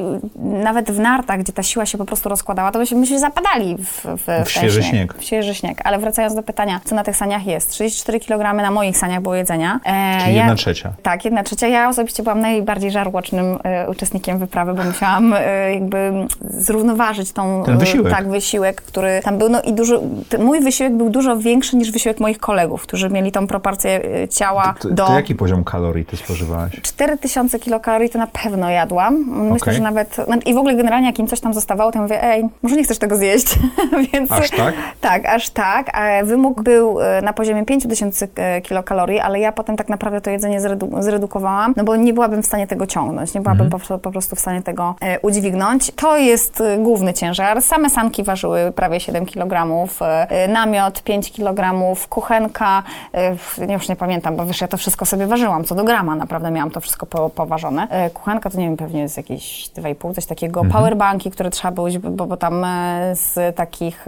nawet 0.49 0.91
w 0.91 0.99
nartach, 0.99 1.39
gdzie 1.39 1.53
ta 1.53 1.63
siła 1.63 1.85
się 1.85 1.97
po 1.97 2.05
prostu 2.05 2.29
rozkładała, 2.29 2.71
to 2.71 2.79
myśmy, 2.79 2.97
myśmy 2.97 3.19
zapadali 3.19 3.77
w, 3.77 4.05
w, 4.05 4.45
w 4.45 4.51
świeży 4.51 4.83
śnieg. 4.83 5.13
W 5.13 5.23
świeży 5.23 5.55
śnieg. 5.55 5.81
Ale 5.83 5.99
wracając 5.99 6.35
do 6.35 6.43
pytania, 6.43 6.81
co 6.85 6.95
na 6.95 7.03
tych 7.03 7.15
saniach 7.17 7.45
jest? 7.45 7.69
34 7.69 8.19
kg 8.19 8.53
na 8.53 8.71
moich 8.71 8.97
saniach 8.97 9.21
było 9.21 9.35
jedzenia. 9.35 9.79
E, 9.85 10.19
Czyli 10.23 10.35
jedna 10.35 10.55
trzecia. 10.55 10.93
tak, 11.03 11.25
jedna 11.25 11.43
trzecia. 11.43 11.67
Ja 11.67 11.89
osobiście 11.89 12.23
byłam 12.23 12.41
najbardziej 12.41 12.91
żarłocznym 12.91 13.59
e, 13.63 13.89
uczestnikiem 13.89 14.39
wyprawy, 14.39 14.73
bo 14.73 14.83
musiałam 14.83 15.33
e, 15.33 15.73
jakby 15.73 16.11
zrównoważyć 16.41 17.31
tą... 17.31 17.63
Ten 17.65 17.77
wysiłek. 17.77 18.13
E, 18.13 18.15
tak, 18.15 18.29
wysiłek, 18.29 18.81
który 18.81 19.21
tam 19.23 19.37
był. 19.37 19.49
No 19.49 19.61
i 19.61 19.73
dużo, 19.73 20.01
mój 20.39 20.61
wysiłek 20.61 20.93
był 20.93 21.09
dużo 21.09 21.37
większy 21.37 21.77
niż 21.77 21.91
wysiłek 21.91 22.19
moich 22.19 22.39
kolegów, 22.39 22.81
którzy 22.81 23.09
mieli 23.09 23.31
tą 23.31 23.47
proporcję 23.47 24.01
e, 24.23 24.27
ciała 24.27 24.75
To, 24.79 24.89
do... 24.89 25.05
to 25.05 25.13
jaki 25.13 25.35
poziom 25.35 25.63
kalorii 25.63 26.05
ty 26.05 26.17
spożywałaś? 26.17 26.81
4000 26.81 27.59
kilokalorii 27.59 28.09
to 28.09 28.19
na 28.19 28.27
pewno 28.27 28.69
jadłam. 28.69 29.25
Myślę, 29.27 29.55
Okej. 29.55 29.73
że 29.73 29.81
nawet... 29.81 30.17
no 30.27 30.35
I 30.45 30.53
w 30.53 30.57
ogóle 30.57 30.75
generalnie 30.75 31.07
jak 31.07 31.19
im 31.19 31.27
coś 31.27 31.39
tam 31.39 31.53
zostawało, 31.53 31.91
to 31.91 31.97
ja 31.97 32.01
mówię, 32.03 32.23
ej, 32.23 32.45
może 32.61 32.75
nie 32.75 32.83
chcesz 32.83 32.97
tego 32.99 33.15
zjeść. 33.15 33.59
Więc, 34.13 34.31
Aż 34.31 34.49
tak? 34.49 34.73
Tak, 35.01 35.25
aż 35.25 35.49
tak. 35.49 35.97
A 35.97 36.23
Wymóg 36.25 36.61
był 36.61 37.01
e, 37.01 37.21
na 37.21 37.33
poziomie 37.33 37.65
5000 37.65 38.27
e, 38.35 38.61
kilokalorii, 38.61 39.19
ale 39.19 39.39
ja 39.39 39.51
potem 39.51 39.77
tak 39.77 39.89
naprawdę 39.89 40.21
to 40.21 40.29
jedzenie 40.29 40.61
zredu- 40.61 41.01
zredukowałam, 41.01 41.73
no 41.77 41.83
bo 41.83 41.95
nie 41.95 42.13
byłabym 42.13 42.43
w 42.43 42.45
stanie 42.45 42.67
tego 42.67 42.87
ciągnąć. 42.87 43.33
Nie 43.33 43.41
byłabym 43.41 43.65
Mhm. 43.65 43.81
po, 43.87 43.99
po 43.99 44.11
prostu 44.11 44.35
w 44.35 44.39
stanie 44.39 44.61
tego 44.61 44.95
e, 45.01 45.19
udźwignąć. 45.19 45.91
To 45.95 46.17
jest 46.17 46.61
e, 46.61 46.77
główny 46.77 47.13
ciężar. 47.13 47.61
Same 47.61 47.89
sanki 47.89 48.23
ważyły 48.23 48.71
prawie 48.71 48.99
7 48.99 49.25
kg, 49.25 49.87
e, 50.01 50.47
namiot 50.47 51.03
5 51.03 51.31
kg, 51.31 51.85
kuchenka, 52.09 52.83
e, 53.13 53.17
f- 53.31 53.59
już 53.69 53.89
nie 53.89 53.95
pamiętam, 53.95 54.35
bo 54.35 54.45
wiesz, 54.45 54.61
ja 54.61 54.67
to 54.67 54.77
wszystko 54.77 55.05
sobie 55.05 55.27
ważyłam, 55.27 55.63
co 55.63 55.75
do 55.75 55.83
grama 55.83 56.15
naprawdę 56.15 56.51
miałam 56.51 56.71
to 56.71 56.81
wszystko 56.81 57.05
po, 57.05 57.29
poważone. 57.29 57.87
E, 57.89 58.09
Kuchenka 58.09 58.49
to 58.49 58.57
nie 58.57 58.65
wiem, 58.65 58.77
pewnie 58.77 59.01
jest 59.01 59.17
jakieś 59.17 59.69
2,5, 59.77 60.13
coś 60.15 60.25
takiego. 60.29 60.59
Mhm. 60.59 60.83
Powerbanki, 60.83 61.31
które 61.31 61.49
trzeba 61.49 61.71
było, 61.71 61.87
bo, 62.11 62.25
bo 62.25 62.37
tam 62.37 62.63
e, 62.63 63.15
z 63.15 63.55
takich 63.55 64.05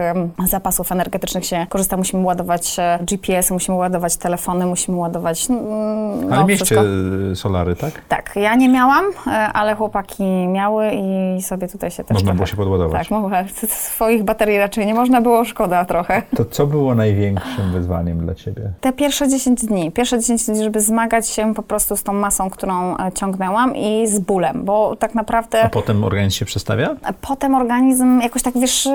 zapasów 0.48 0.92
energetycznych 0.92 1.46
się 1.46 1.66
korzysta. 1.68 1.96
Musimy 1.96 2.22
ładować 2.24 2.76
e, 2.78 2.98
GPS, 3.02 3.50
musimy 3.50 3.76
ładować 3.78 4.16
telefony, 4.16 4.66
musimy 4.66 4.96
ładować 4.96 5.50
mm, 5.50 6.28
no, 6.28 6.36
Ale 6.36 6.56
wszystko. 6.56 6.84
y, 7.32 7.36
solary, 7.36 7.76
tak? 7.76 7.92
Tak, 8.08 8.32
ja 8.36 8.54
nie 8.54 8.68
miałam, 8.68 9.04
e, 9.26 9.30
ale 9.30 9.74
chłopaki 9.74 10.22
miały 10.48 10.90
i 10.94 11.42
sobie 11.42 11.68
tutaj 11.68 11.90
się 11.90 12.04
też 12.04 12.14
Można 12.14 12.26
trochę... 12.26 12.36
było 12.36 12.46
się 12.46 12.56
podładować. 12.56 13.08
Tak. 13.08 13.50
Swoich 13.70 14.22
baterii 14.22 14.58
raczej 14.58 14.86
nie 14.86 14.94
można 14.94 15.20
było, 15.20 15.44
szkoda 15.44 15.84
trochę. 15.84 16.22
To 16.36 16.44
co 16.44 16.66
było 16.66 16.94
największym 16.94 17.72
wyzwaniem 17.72 18.18
dla 18.18 18.34
ciebie? 18.34 18.72
Te 18.80 18.92
pierwsze 18.92 19.28
10 19.28 19.64
dni, 19.64 19.92
pierwsze 19.92 20.18
10 20.18 20.46
dni, 20.46 20.62
żeby 20.64 20.80
zmagać 20.80 21.28
się 21.28 21.54
po 21.54 21.62
prostu 21.62 21.96
z 21.96 22.02
tą 22.02 22.12
masą, 22.12 22.50
którą 22.50 22.96
ciągnęłam 23.14 23.76
i 23.76 24.06
z 24.06 24.18
bólem, 24.18 24.64
bo 24.64 24.96
tak 24.96 25.14
naprawdę 25.14 25.62
A 25.64 25.68
potem 25.68 26.01
organizm 26.04 26.36
się 26.38 26.44
przestawia? 26.44 26.96
potem 27.20 27.54
organizm 27.54 28.20
jakoś 28.20 28.42
tak, 28.42 28.54
wiesz, 28.58 28.88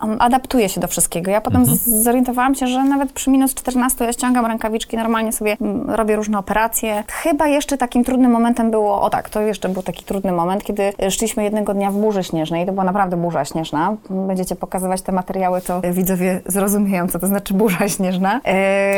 on 0.00 0.16
adaptuje 0.18 0.68
się 0.68 0.80
do 0.80 0.88
wszystkiego. 0.88 1.30
Ja 1.30 1.40
potem 1.40 1.60
Mhm. 1.60 1.78
zorientowałam 2.02 2.54
się, 2.54 2.66
że 2.66 2.84
nawet 2.84 3.12
przy 3.12 3.30
minus 3.30 3.54
14 3.54 4.04
ja 4.04 4.12
ściągam 4.12 4.46
rękawiczki, 4.46 4.96
normalnie 4.96 5.32
sobie 5.32 5.56
mm, 5.60 5.90
robię 5.90 6.16
różne 6.16 6.38
operacje. 6.38 7.04
Chyba 7.08 7.46
jeszcze 7.46 7.78
takim 7.78 8.04
trudnym 8.04 8.30
momentem 8.30 8.70
było, 8.70 9.02
o 9.02 9.10
tak, 9.10 9.30
to 9.30 9.40
jeszcze 9.40 9.68
był 9.68 9.82
taki 9.82 10.04
trudny 10.04 10.32
moment, 10.32 10.64
kiedy 10.64 10.92
szliśmy 11.10 11.44
jednego 11.44 11.74
dnia 11.74 11.90
w 11.90 11.94
burzy 11.94 12.24
śnieżnej. 12.24 12.66
To 12.66 12.72
była 12.72 12.84
naprawdę 12.84 13.16
burza 13.16 13.44
śnieżna. 13.44 13.96
Będziecie 14.10 14.56
pokazywać 14.56 15.02
te 15.02 15.12
materiały, 15.12 15.60
to 15.60 15.80
widzowie 15.92 16.40
zrozumieją, 16.46 17.08
co 17.08 17.18
to 17.18 17.26
znaczy 17.26 17.54
burza 17.54 17.88
śnieżna. 17.88 18.40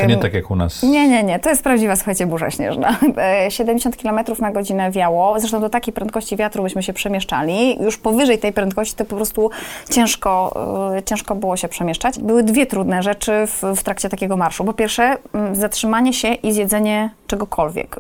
To 0.01 0.07
nie 0.07 0.17
tak 0.17 0.35
jak 0.35 0.51
u 0.51 0.57
nas. 0.57 0.83
nie, 0.83 1.09
nie, 1.09 1.23
nie. 1.23 1.39
To 1.39 1.51
jest 1.51 1.63
prawdziwa, 1.63 1.97
słuchajcie, 1.97 2.27
burza 2.27 2.51
śnieżna. 2.51 2.97
E, 3.47 3.51
70 3.51 3.97
km 4.03 4.21
na 4.39 4.51
godzinę 4.53 4.91
wiało. 4.91 5.41
Zresztą 5.41 5.61
do 5.61 5.69
takiej 5.71 5.95
prędkości 5.95 6.37
wiatru 6.37 6.63
byśmy 6.63 6.83
się 6.83 6.93
przemieszczali. 6.93 7.44
Już 7.81 7.97
powyżej 7.99 8.39
tej 8.39 8.53
prędkości 8.53 8.95
to 8.97 9.05
po 9.05 9.17
prostu 9.17 9.51
ciężko, 9.91 10.53
e, 10.97 11.03
ciężko 11.03 11.35
było 11.35 11.57
się 11.57 11.69
przemieszczać. 11.69 12.19
Były 12.19 12.43
dwie 12.43 12.67
trudne 12.67 13.03
rzeczy 13.03 13.33
w, 13.47 13.63
w 13.77 13.83
trakcie 13.83 14.09
takiego 14.09 14.37
marszu. 14.37 14.65
Po 14.65 14.73
pierwsze, 14.73 15.17
m, 15.35 15.55
zatrzymanie 15.57 16.13
się 16.13 16.29
i 16.29 16.53
zjedzenie 16.53 17.11
czegokolwiek. 17.27 17.97
E, 17.97 17.99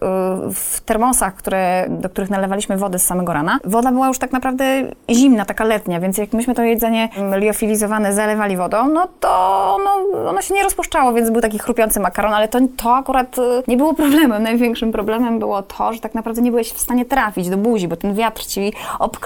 W 0.53 0.81
termosach, 0.81 1.35
które, 1.35 1.87
do 1.89 2.09
których 2.09 2.31
nalewaliśmy 2.31 2.77
wodę 2.77 2.99
z 2.99 3.07
samego 3.07 3.33
rana, 3.33 3.59
woda 3.65 3.93
była 3.93 4.09
już 4.09 4.19
tak 4.19 4.33
naprawdę 4.33 4.65
zimna, 5.11 5.45
taka 5.45 5.65
letnia, 5.65 6.01
więc 6.01 6.19
jak 6.19 6.33
myśmy 6.33 6.55
to 6.55 6.63
jedzenie 6.63 7.09
m, 7.17 7.41
liofilizowane 7.41 8.13
zalewali 8.13 8.57
wodą, 8.57 8.89
no 8.89 9.09
to 9.21 9.31
ono, 9.75 9.91
ono 10.31 10.43
się 10.43 10.55
nie 10.55 10.63
rozpuszczało, 10.63 11.13
więc 11.13 11.31
był 11.31 11.41
taki 11.41 11.59
chrupiący 11.59 12.01
makaron, 12.01 12.35
ale 12.35 12.49
to, 12.49 12.59
to 12.77 12.95
akurat 12.97 13.39
e, 13.39 13.43
nie 13.69 13.77
było 13.77 13.95
problemem. 13.95 14.43
Największym 14.43 14.93
problemem 14.93 15.39
było 15.39 15.63
to, 15.63 15.93
że 15.93 16.01
tak 16.01 16.15
naprawdę 16.15 16.43
nie 16.43 16.51
byłeś 16.51 16.73
w 16.73 16.81
stanie 16.81 17.05
trafić 17.05 17.49
do 17.49 17.57
buzi, 17.57 17.89
bo 17.89 17.97
ten 17.97 18.15
wiatr 18.15 18.47
ci 18.47 18.73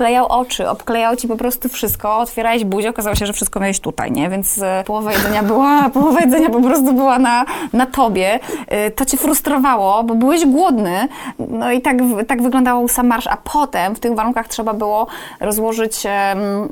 obklejał 0.08 0.26
oczy, 0.26 0.68
obklejał 0.68 1.16
ci 1.16 1.28
po 1.28 1.36
prostu 1.36 1.68
wszystko, 1.68 2.18
otwierałeś 2.18 2.64
buzię, 2.64 2.90
okazało 2.90 3.16
się, 3.16 3.26
że 3.26 3.32
wszystko 3.32 3.60
miałeś 3.60 3.80
tutaj, 3.80 4.12
nie? 4.12 4.28
Więc 4.28 4.58
e, 4.62 4.84
połowa 4.86 5.12
jedzenia 5.12 5.42
była, 5.42 5.88
połowa 5.94 6.20
jedzenia 6.20 6.50
po 6.50 6.60
prostu 6.60 6.92
była 6.92 7.18
na, 7.18 7.44
na 7.72 7.86
tobie. 7.86 8.40
E, 8.66 8.90
To 8.90 9.04
cię 9.04 9.16
frustrowało, 9.16 10.04
bo 10.04 10.14
byłeś 10.14 10.46
głodny. 10.46 11.08
No 11.38 11.72
i 11.72 11.80
tak, 11.80 11.96
tak 12.28 12.42
wyglądał 12.42 12.88
sam 12.88 13.06
marsz, 13.06 13.26
a 13.26 13.36
potem 13.36 13.94
w 13.94 14.00
tych 14.00 14.14
warunkach 14.14 14.48
trzeba 14.48 14.74
było 14.74 15.06
rozłożyć 15.40 16.02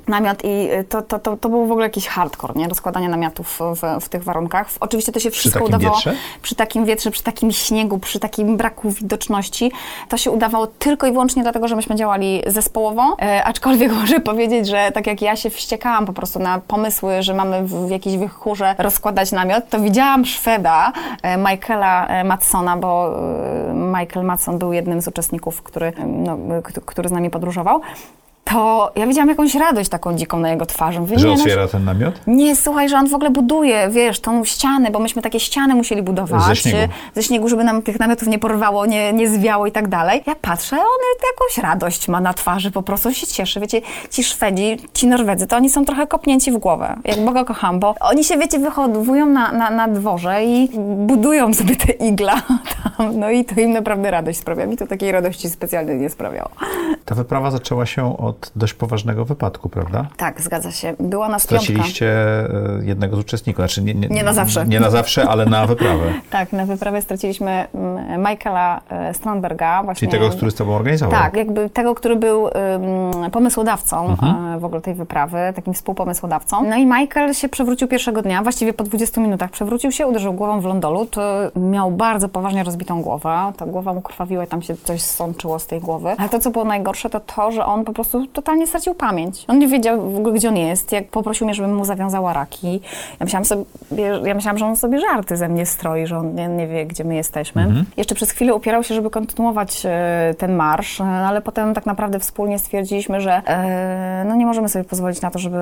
namiot 0.08 0.44
i 0.44 0.68
e, 0.70 0.84
to, 0.84 1.02
to, 1.02 1.18
to, 1.18 1.36
to 1.36 1.48
był 1.48 1.66
w 1.66 1.70
ogóle 1.70 1.86
jakiś 1.86 2.06
hardcore, 2.06 2.54
nie? 2.56 2.68
Rozkładanie 2.68 3.08
namiotów 3.08 3.58
w, 3.60 4.04
w 4.04 4.08
tych 4.08 4.24
warunkach. 4.24 4.68
Oczywiście 4.80 5.12
to 5.12 5.20
się 5.20 5.30
wszystko 5.30 5.60
takim 5.60 5.74
udawało 5.74 5.96
wietrze? 5.96 6.14
przy 6.42 6.54
takim 6.54 6.84
wietrze, 6.84 7.10
przy 7.10 7.22
takim 7.22 7.52
śniegu, 7.52 7.98
przy 7.98 8.20
takim 8.20 8.56
braku 8.56 8.90
widoczności. 8.90 9.72
To 10.08 10.16
się 10.16 10.30
udawało 10.30 10.66
tylko 10.66 11.06
i 11.06 11.12
wyłącznie 11.12 11.42
dlatego, 11.42 11.68
że 11.68 11.76
myśmy 11.76 11.96
działali 11.96 12.42
zespołowo, 12.46 13.16
aczkolwiek 13.44 13.92
muszę 14.00 14.20
powiedzieć, 14.20 14.68
że 14.68 14.90
tak 14.94 15.06
jak 15.06 15.22
ja 15.22 15.36
się 15.36 15.50
wściekałam 15.50 16.06
po 16.06 16.12
prostu 16.12 16.38
na 16.38 16.60
pomysły, 16.68 17.22
że 17.22 17.34
mamy 17.34 17.62
w, 17.62 17.86
w 17.86 17.90
jakiejś 17.90 18.16
wychórze 18.16 18.74
rozkładać 18.78 19.32
namiot, 19.32 19.68
to 19.68 19.80
widziałam 19.80 20.24
Szweda, 20.24 20.92
e, 21.22 21.36
Michaela 21.36 22.06
e, 22.06 22.24
Matsona, 22.24 22.76
bo 22.76 23.18
e, 23.70 23.74
Michael 23.74 24.26
Matson 24.26 24.58
był 24.58 24.72
jednym 24.72 25.02
z 25.02 25.08
uczestników, 25.08 25.62
który, 25.62 25.86
e, 25.86 26.06
no, 26.06 26.38
który 26.62 27.08
z 27.08 27.12
nami 27.12 27.30
podróżował, 27.30 27.80
to 28.50 28.92
ja 28.96 29.06
widziałam 29.06 29.28
jakąś 29.28 29.54
radość 29.54 29.90
taką 29.90 30.16
dziką 30.16 30.38
na 30.38 30.50
jego 30.50 30.66
twarzy. 30.66 31.00
Mówię, 31.00 31.18
Że 31.18 31.28
nie, 31.28 31.34
no, 31.34 31.40
otwiera 31.40 31.68
ten 31.68 31.84
namiot? 31.84 32.14
nie, 32.26 32.56
słuchaj, 32.56 32.88
że 32.88 32.96
on 32.96 33.08
w 33.08 33.14
ogóle 33.14 33.30
buduje, 33.30 33.88
wiesz, 33.90 34.20
tą 34.20 34.44
ścianę, 34.44 34.90
bo 34.90 34.98
myśmy 34.98 35.22
takie 35.22 35.40
ściany 35.40 35.74
musieli 35.74 36.02
budować. 36.02 36.42
Ze 36.42 36.56
śniegu. 36.56 36.92
Ze 37.14 37.22
śniegu, 37.22 37.48
żeby 37.48 37.64
nam 37.64 37.82
tych 37.82 38.00
namiotów 38.00 38.28
nie 38.28 38.38
porwało, 38.38 38.86
nie, 38.86 39.12
nie 39.12 39.28
zwiało 39.28 39.66
i 39.66 39.72
tak 39.72 39.88
dalej. 39.88 40.22
Ja 40.26 40.34
patrzę, 40.34 40.76
on 40.76 40.82
jakąś 41.32 41.58
radość 41.58 42.08
ma 42.08 42.20
na 42.20 42.34
twarzy, 42.34 42.70
po 42.70 42.82
prostu 42.82 43.14
się 43.14 43.26
cieszy. 43.26 43.60
Wiecie, 43.60 43.80
ci 44.10 44.24
Szwedzi, 44.24 44.76
ci 44.94 45.06
Norwedzy, 45.06 45.46
to 45.46 45.56
oni 45.56 45.70
są 45.70 45.84
trochę 45.84 46.06
kopnięci 46.06 46.52
w 46.52 46.56
głowę. 46.58 46.96
Jak 47.04 47.24
Boga 47.24 47.44
kocham, 47.44 47.80
bo 47.80 47.94
oni 48.00 48.24
się, 48.24 48.36
wiecie, 48.38 48.58
wychowują 48.58 49.26
na, 49.26 49.52
na, 49.52 49.70
na 49.70 49.88
dworze 49.88 50.44
i 50.44 50.68
budują 50.96 51.54
sobie 51.54 51.76
te 51.76 51.92
igla 51.92 52.34
tam. 52.96 53.18
No 53.18 53.30
i 53.30 53.44
to 53.44 53.60
im 53.60 53.72
naprawdę 53.72 54.10
radość 54.10 54.38
sprawia. 54.38 54.66
Mi 54.66 54.76
to 54.76 54.86
takiej 54.86 55.12
radości 55.12 55.50
specjalnie 55.50 55.94
nie 55.94 56.10
sprawiało. 56.10 56.50
Ta 57.04 57.14
wyprawa 57.14 57.50
zaczęła 57.50 57.86
się 57.86 58.16
od 58.18 58.35
dość 58.56 58.74
poważnego 58.74 59.24
wypadku, 59.24 59.68
prawda? 59.68 60.06
Tak, 60.16 60.40
zgadza 60.40 60.70
się. 60.70 60.94
Była 61.00 61.28
nas 61.28 61.46
piątka. 61.46 61.64
Straciliście 61.64 62.08
e, 62.08 62.48
jednego 62.82 63.16
z 63.16 63.18
uczestników, 63.18 63.58
znaczy 63.58 63.82
nie, 63.82 63.94
Nie 63.94 64.22
na 64.22 64.32
zawsze. 64.32 64.66
Nie 64.66 64.80
na 64.80 64.90
zawsze, 64.90 65.28
ale 65.28 65.46
na 65.46 65.66
wyprawę. 65.66 66.12
Tak, 66.30 66.52
na 66.52 66.66
wyprawie 66.66 67.02
straciliśmy 67.02 67.66
mm, 67.74 68.20
Michaela 68.30 68.80
e, 68.88 69.14
Strandberga. 69.14 69.82
Właśnie, 69.82 70.08
Czyli 70.08 70.20
tego, 70.20 70.36
który 70.36 70.50
z 70.50 70.54
tobą 70.54 70.76
organizował. 70.76 71.20
Tak, 71.20 71.36
jakby 71.36 71.70
tego, 71.70 71.94
który 71.94 72.16
był 72.16 72.46
ym, 72.46 73.30
pomysłodawcą 73.30 74.08
Mhm. 74.10 74.54
e, 74.54 74.58
w 74.58 74.64
ogóle 74.64 74.80
tej 74.80 74.94
wyprawy, 74.94 75.38
takim 75.54 75.74
współpomysłodawcą. 75.74 76.64
No 76.68 76.76
i 76.76 76.86
Michael 76.86 77.34
się 77.34 77.48
przewrócił 77.48 77.88
pierwszego 77.88 78.22
dnia, 78.22 78.42
właściwie 78.42 78.72
po 78.72 78.84
20 78.84 79.20
minutach 79.20 79.50
przewrócił 79.50 79.92
się, 79.92 80.06
uderzył 80.06 80.32
głową 80.32 80.60
w 80.60 80.64
lądolut, 80.64 81.16
miał 81.56 81.90
bardzo 81.90 82.28
poważnie 82.28 82.64
rozbitą 82.64 83.02
głowę, 83.02 83.52
ta 83.56 83.66
głowa 83.66 83.92
mu 83.92 84.02
krwawiła 84.02 84.44
i 84.44 84.46
tam 84.46 84.62
się 84.62 84.74
coś 84.76 85.02
sączyło 85.02 85.58
z 85.58 85.66
tej 85.66 85.80
głowy. 85.80 86.14
Ale 86.18 86.28
to, 86.28 86.38
co 86.38 86.50
było 86.50 86.64
najgorsze, 86.64 87.10
to 87.10 87.20
to, 87.20 87.52
że 87.52 87.66
on 87.66 87.84
po 87.84 87.92
prostu 87.92 88.25
totalnie 88.26 88.66
stracił 88.66 88.94
pamięć. 88.94 89.44
On 89.48 89.58
nie 89.58 89.68
wiedział 89.68 90.10
w 90.10 90.16
ogóle, 90.16 90.34
gdzie 90.34 90.48
on 90.48 90.56
jest, 90.56 90.92
jak 90.92 91.08
poprosił 91.08 91.46
mnie, 91.46 91.54
żebym 91.54 91.74
mu 91.74 91.84
zawiązała 91.84 92.32
raki. 92.32 92.80
Ja 93.20 93.24
myślałam, 93.24 93.44
sobie, 93.44 93.64
ja 94.24 94.34
myślałam, 94.34 94.58
że 94.58 94.66
on 94.66 94.76
sobie 94.76 95.00
żarty 95.00 95.36
ze 95.36 95.48
mnie 95.48 95.66
stroi, 95.66 96.06
że 96.06 96.18
on 96.18 96.34
nie, 96.34 96.48
nie 96.48 96.66
wie, 96.68 96.86
gdzie 96.86 97.04
my 97.04 97.14
jesteśmy. 97.14 97.84
Jeszcze 97.96 98.14
przez 98.14 98.30
chwilę 98.30 98.54
upierał 98.54 98.82
się, 98.84 98.94
żeby 98.94 99.10
kontynuować 99.10 99.82
e, 99.86 100.34
ten 100.38 100.56
marsz, 100.56 101.00
e, 101.00 101.04
ale 101.04 101.40
potem 101.42 101.74
tak 101.74 101.86
naprawdę 101.86 102.18
wspólnie 102.18 102.58
stwierdziliśmy, 102.58 103.20
że 103.20 103.32
e, 103.46 104.24
no 104.28 104.34
nie 104.34 104.46
możemy 104.46 104.68
sobie 104.68 104.84
pozwolić 104.84 105.20
na 105.20 105.30
to, 105.30 105.38
żeby, 105.38 105.58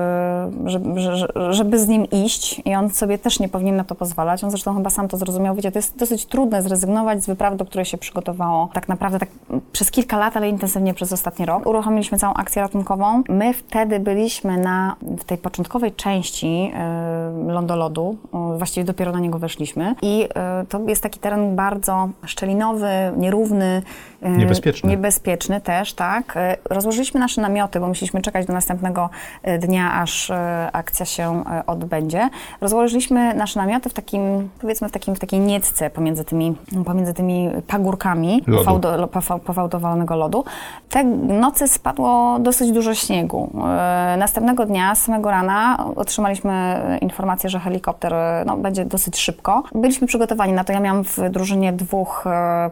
żeby, 0.65 0.99
że- 0.99 1.27
żeby 1.53 1.79
z 1.79 1.87
nim 1.87 2.05
iść 2.09 2.61
i 2.65 2.75
on 2.75 2.89
sobie 2.89 3.17
też 3.17 3.39
nie 3.39 3.49
powinien 3.49 3.75
na 3.75 3.83
to 3.83 3.95
pozwalać. 3.95 4.43
On 4.43 4.49
zresztą 4.51 4.75
chyba 4.75 4.89
sam 4.89 5.07
to 5.07 5.17
zrozumiał. 5.17 5.55
Wiecie, 5.55 5.71
to 5.71 5.79
jest 5.79 5.97
dosyć 5.97 6.25
trudne 6.25 6.61
zrezygnować 6.61 7.23
z 7.23 7.27
wyprawy, 7.27 7.57
do 7.57 7.65
której 7.65 7.85
się 7.85 7.97
przygotowało 7.97 8.69
tak 8.73 8.87
naprawdę 8.89 9.19
tak 9.19 9.29
przez 9.71 9.91
kilka 9.91 10.17
lat, 10.17 10.37
ale 10.37 10.49
intensywnie 10.49 10.93
przez 10.93 11.13
ostatni 11.13 11.45
rok. 11.45 11.65
Uruchomiliśmy 11.65 12.17
całą 12.17 12.33
akcję 12.33 12.54
ratunkową. 12.61 13.23
My 13.29 13.53
wtedy 13.53 13.99
byliśmy 13.99 14.57
na, 14.57 14.95
w 15.01 15.23
tej 15.23 15.37
początkowej 15.37 15.91
części 15.93 16.71
e, 16.73 17.31
lądolodu, 17.47 18.17
e, 18.33 18.57
właściwie 18.57 18.83
dopiero 18.83 19.11
na 19.11 19.19
niego 19.19 19.39
weszliśmy 19.39 19.95
i 20.01 20.27
e, 20.35 20.65
to 20.69 20.79
jest 20.87 21.03
taki 21.03 21.19
teren 21.19 21.55
bardzo 21.55 22.09
szczelinowy, 22.25 22.89
nierówny. 23.17 23.81
e, 24.21 24.31
Niebezpieczny. 24.31 24.89
Niebezpieczny 24.89 25.61
też, 25.61 25.93
tak. 25.93 26.37
E, 26.37 26.57
Rozłożyliśmy 26.69 27.19
nasze 27.19 27.41
namioty, 27.41 27.79
bo 27.79 27.87
musieliśmy 27.87 28.21
czekać 28.21 28.45
do 28.45 28.53
następnego 28.53 29.09
e, 29.43 29.57
dnia, 29.57 29.93
aż 29.93 30.31
akcja 30.73 31.05
się 31.05 31.43
odbędzie. 31.67 32.29
Rozłożyliśmy 32.61 33.33
nasze 33.33 33.59
namioty 33.59 33.89
w 33.89 33.93
takim, 33.93 34.49
powiedzmy, 34.61 34.89
w, 34.89 34.91
takim, 34.91 35.15
w 35.15 35.19
takiej 35.19 35.39
niecce 35.39 35.89
pomiędzy 35.89 36.25
tymi, 36.25 36.55
pomiędzy 36.85 37.13
tymi 37.13 37.49
pagórkami 37.67 38.43
Lodu. 38.47 38.63
fałdo, 38.63 39.07
lodu. 40.15 40.43
Te 40.89 41.03
nocy 41.03 41.67
spadło 41.67 42.39
dosyć 42.45 42.71
dużo 42.71 42.95
śniegu. 42.95 43.49
E, 43.55 44.17
Następnego 44.17 44.65
dnia, 44.65 44.95
samego 44.95 45.31
rana, 45.31 45.85
otrzymaliśmy 45.95 46.51
e, 46.51 46.97
informację, 46.97 47.49
że 47.49 47.59
helikopter 47.59 48.13
e, 48.13 48.43
no, 48.47 48.57
będzie 48.57 48.85
dosyć 48.85 49.17
szybko. 49.17 49.63
Byliśmy 49.75 50.07
przygotowani 50.07 50.53
na 50.53 50.63
to. 50.63 50.73
Ja 50.73 50.79
miałam 50.79 51.03
w 51.03 51.19
drużynie 51.29 51.73
dwóch 51.73 52.25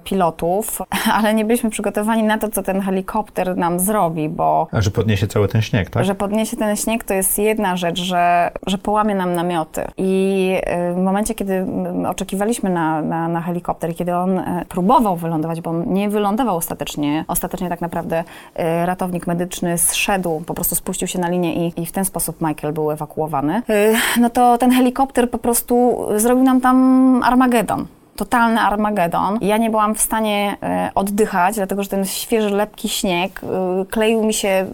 pilotów, 0.03 0.81
ale 1.17 1.33
nie 1.33 1.45
byliśmy 1.45 1.69
przygotowani 1.69 2.23
na 2.23 2.37
to, 2.37 2.49
co 2.49 2.63
ten 2.63 2.81
helikopter 2.81 3.57
nam 3.57 3.79
zrobi, 3.79 4.29
bo 4.29 4.67
A 4.71 4.81
że 4.81 4.91
podniesie 4.91 5.27
cały 5.27 5.47
ten 5.47 5.61
śnieg, 5.61 5.89
tak? 5.89 6.05
że 6.05 6.15
podniesie 6.15 6.57
ten 6.57 6.75
śnieg, 6.75 7.03
to 7.03 7.13
jest 7.13 7.39
jedna 7.39 7.77
rzecz, 7.77 7.99
że, 7.99 8.51
że 8.67 8.77
połamie 8.77 9.15
nam 9.15 9.33
namioty. 9.33 9.81
I 9.97 10.55
w 10.95 10.97
momencie, 10.97 11.35
kiedy 11.35 11.65
oczekiwaliśmy 12.07 12.69
na, 12.69 13.01
na, 13.01 13.27
na 13.27 13.41
helikopter, 13.41 13.95
kiedy 13.95 14.15
on 14.15 14.41
próbował 14.69 15.15
wylądować, 15.15 15.61
bo 15.61 15.73
nie 15.73 16.09
wylądował 16.09 16.57
ostatecznie, 16.57 17.25
ostatecznie 17.27 17.69
tak 17.69 17.81
naprawdę 17.81 18.23
ratownik 18.85 19.27
medyczny 19.27 19.52
zszedł, 19.77 20.41
po 20.45 20.53
prostu 20.53 20.75
spuścił 20.75 21.07
się 21.07 21.19
na 21.19 21.29
linię 21.29 21.67
i, 21.67 21.81
i 21.81 21.85
w 21.85 21.91
ten 21.91 22.05
sposób 22.05 22.41
Michael 22.41 22.73
był 22.73 22.91
ewakuowany, 22.91 23.61
y, 23.69 23.95
no 24.19 24.29
to 24.29 24.57
ten 24.57 24.71
helikopter 24.71 25.29
po 25.29 25.37
prostu 25.37 25.97
zrobił 26.17 26.43
nam 26.43 26.61
tam 26.61 27.21
Armagedon 27.23 27.87
totalny 28.15 28.61
Armagedon. 28.61 29.37
Ja 29.41 29.57
nie 29.57 29.69
byłam 29.69 29.95
w 29.95 30.01
stanie 30.01 30.57
e, 30.63 30.91
oddychać, 30.95 31.55
dlatego 31.55 31.83
że 31.83 31.89
ten 31.89 32.05
świeży, 32.05 32.49
lepki 32.49 32.89
śnieg 32.89 33.41
e, 33.43 33.85
kleił 33.85 34.23
mi 34.23 34.33
się 34.33 34.47
e, 34.47 34.65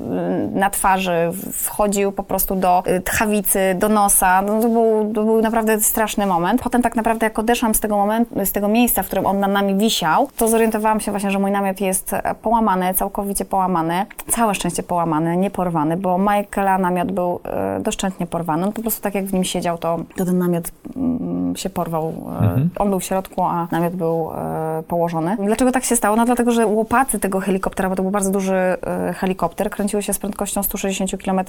na 0.54 0.70
twarzy, 0.70 1.32
wchodził 1.54 2.12
po 2.12 2.24
prostu 2.24 2.56
do 2.56 2.84
tchawicy, 3.04 3.76
do 3.76 3.90
nosa. 3.90 4.42
No, 4.42 4.62
to, 4.62 4.70
był, 4.70 5.14
to 5.16 5.24
był 5.24 5.42
naprawdę 5.42 5.80
straszny 5.80 6.26
moment. 6.26 6.62
Potem 6.62 6.82
tak 6.82 6.96
naprawdę 6.96 7.26
jak 7.26 7.40
odeszłam 7.40 7.76
z 7.76 7.80
tego 7.80 7.98
momentu, 7.98 8.46
z 8.46 8.52
tego 8.52 8.68
miejsca, 8.68 9.04
w 9.04 9.06
którym 9.06 9.26
on 9.26 9.40
nad 9.40 9.52
nami 9.52 9.76
wisiał, 9.76 10.30
to 10.38 10.48
zorientowałam 10.48 11.00
się 11.00 11.12
właśnie, 11.12 11.32
że 11.32 11.40
mój 11.40 11.52
namiot 11.52 11.82
jest 11.82 12.16
połamany, 12.42 12.94
całkowicie 12.94 13.46
połamany. 13.46 14.06
Całe 14.28 14.56
szczęście 14.56 14.84
połamany, 14.84 15.38
nie 15.38 15.52
porwany, 15.52 15.98
bo 15.98 16.18
Michaela 16.18 16.78
namiot 16.78 17.12
był 17.12 17.40
doszczętnie 17.80 18.28
porwany. 18.28 18.66
On 18.66 18.74
po 18.74 18.82
prostu 18.82 19.02
tak 19.02 19.16
jak 19.16 19.26
w 19.26 19.34
nim 19.34 19.44
siedział, 19.44 19.78
to, 19.78 20.00
to 20.16 20.26
ten 20.26 20.38
namiot 20.38 20.72
mm, 20.96 21.56
się 21.56 21.70
porwał. 21.70 22.14
E, 22.42 22.68
On 22.80 22.90
był 22.90 23.00
w 23.00 23.04
środku, 23.04 23.29
a 23.38 23.68
namiot 23.72 23.96
był 23.96 24.32
e, 24.36 24.69
położony. 24.84 25.38
Dlaczego 25.46 25.72
tak 25.72 25.84
się 25.84 25.96
stało? 25.96 26.16
No 26.16 26.26
dlatego, 26.26 26.52
że 26.52 26.68
łopaty 26.68 27.20
tego 27.20 27.40
helikoptera, 27.40 27.90
bo 27.90 27.96
to 27.96 28.02
był 28.02 28.12
bardzo 28.12 28.32
duży 28.32 28.54
e, 28.54 29.14
helikopter, 29.14 29.70
kręciły 29.70 30.04
się 30.04 30.14
z 30.14 30.20
prędkością 30.20 30.64
160 30.64 31.24
km 31.24 31.42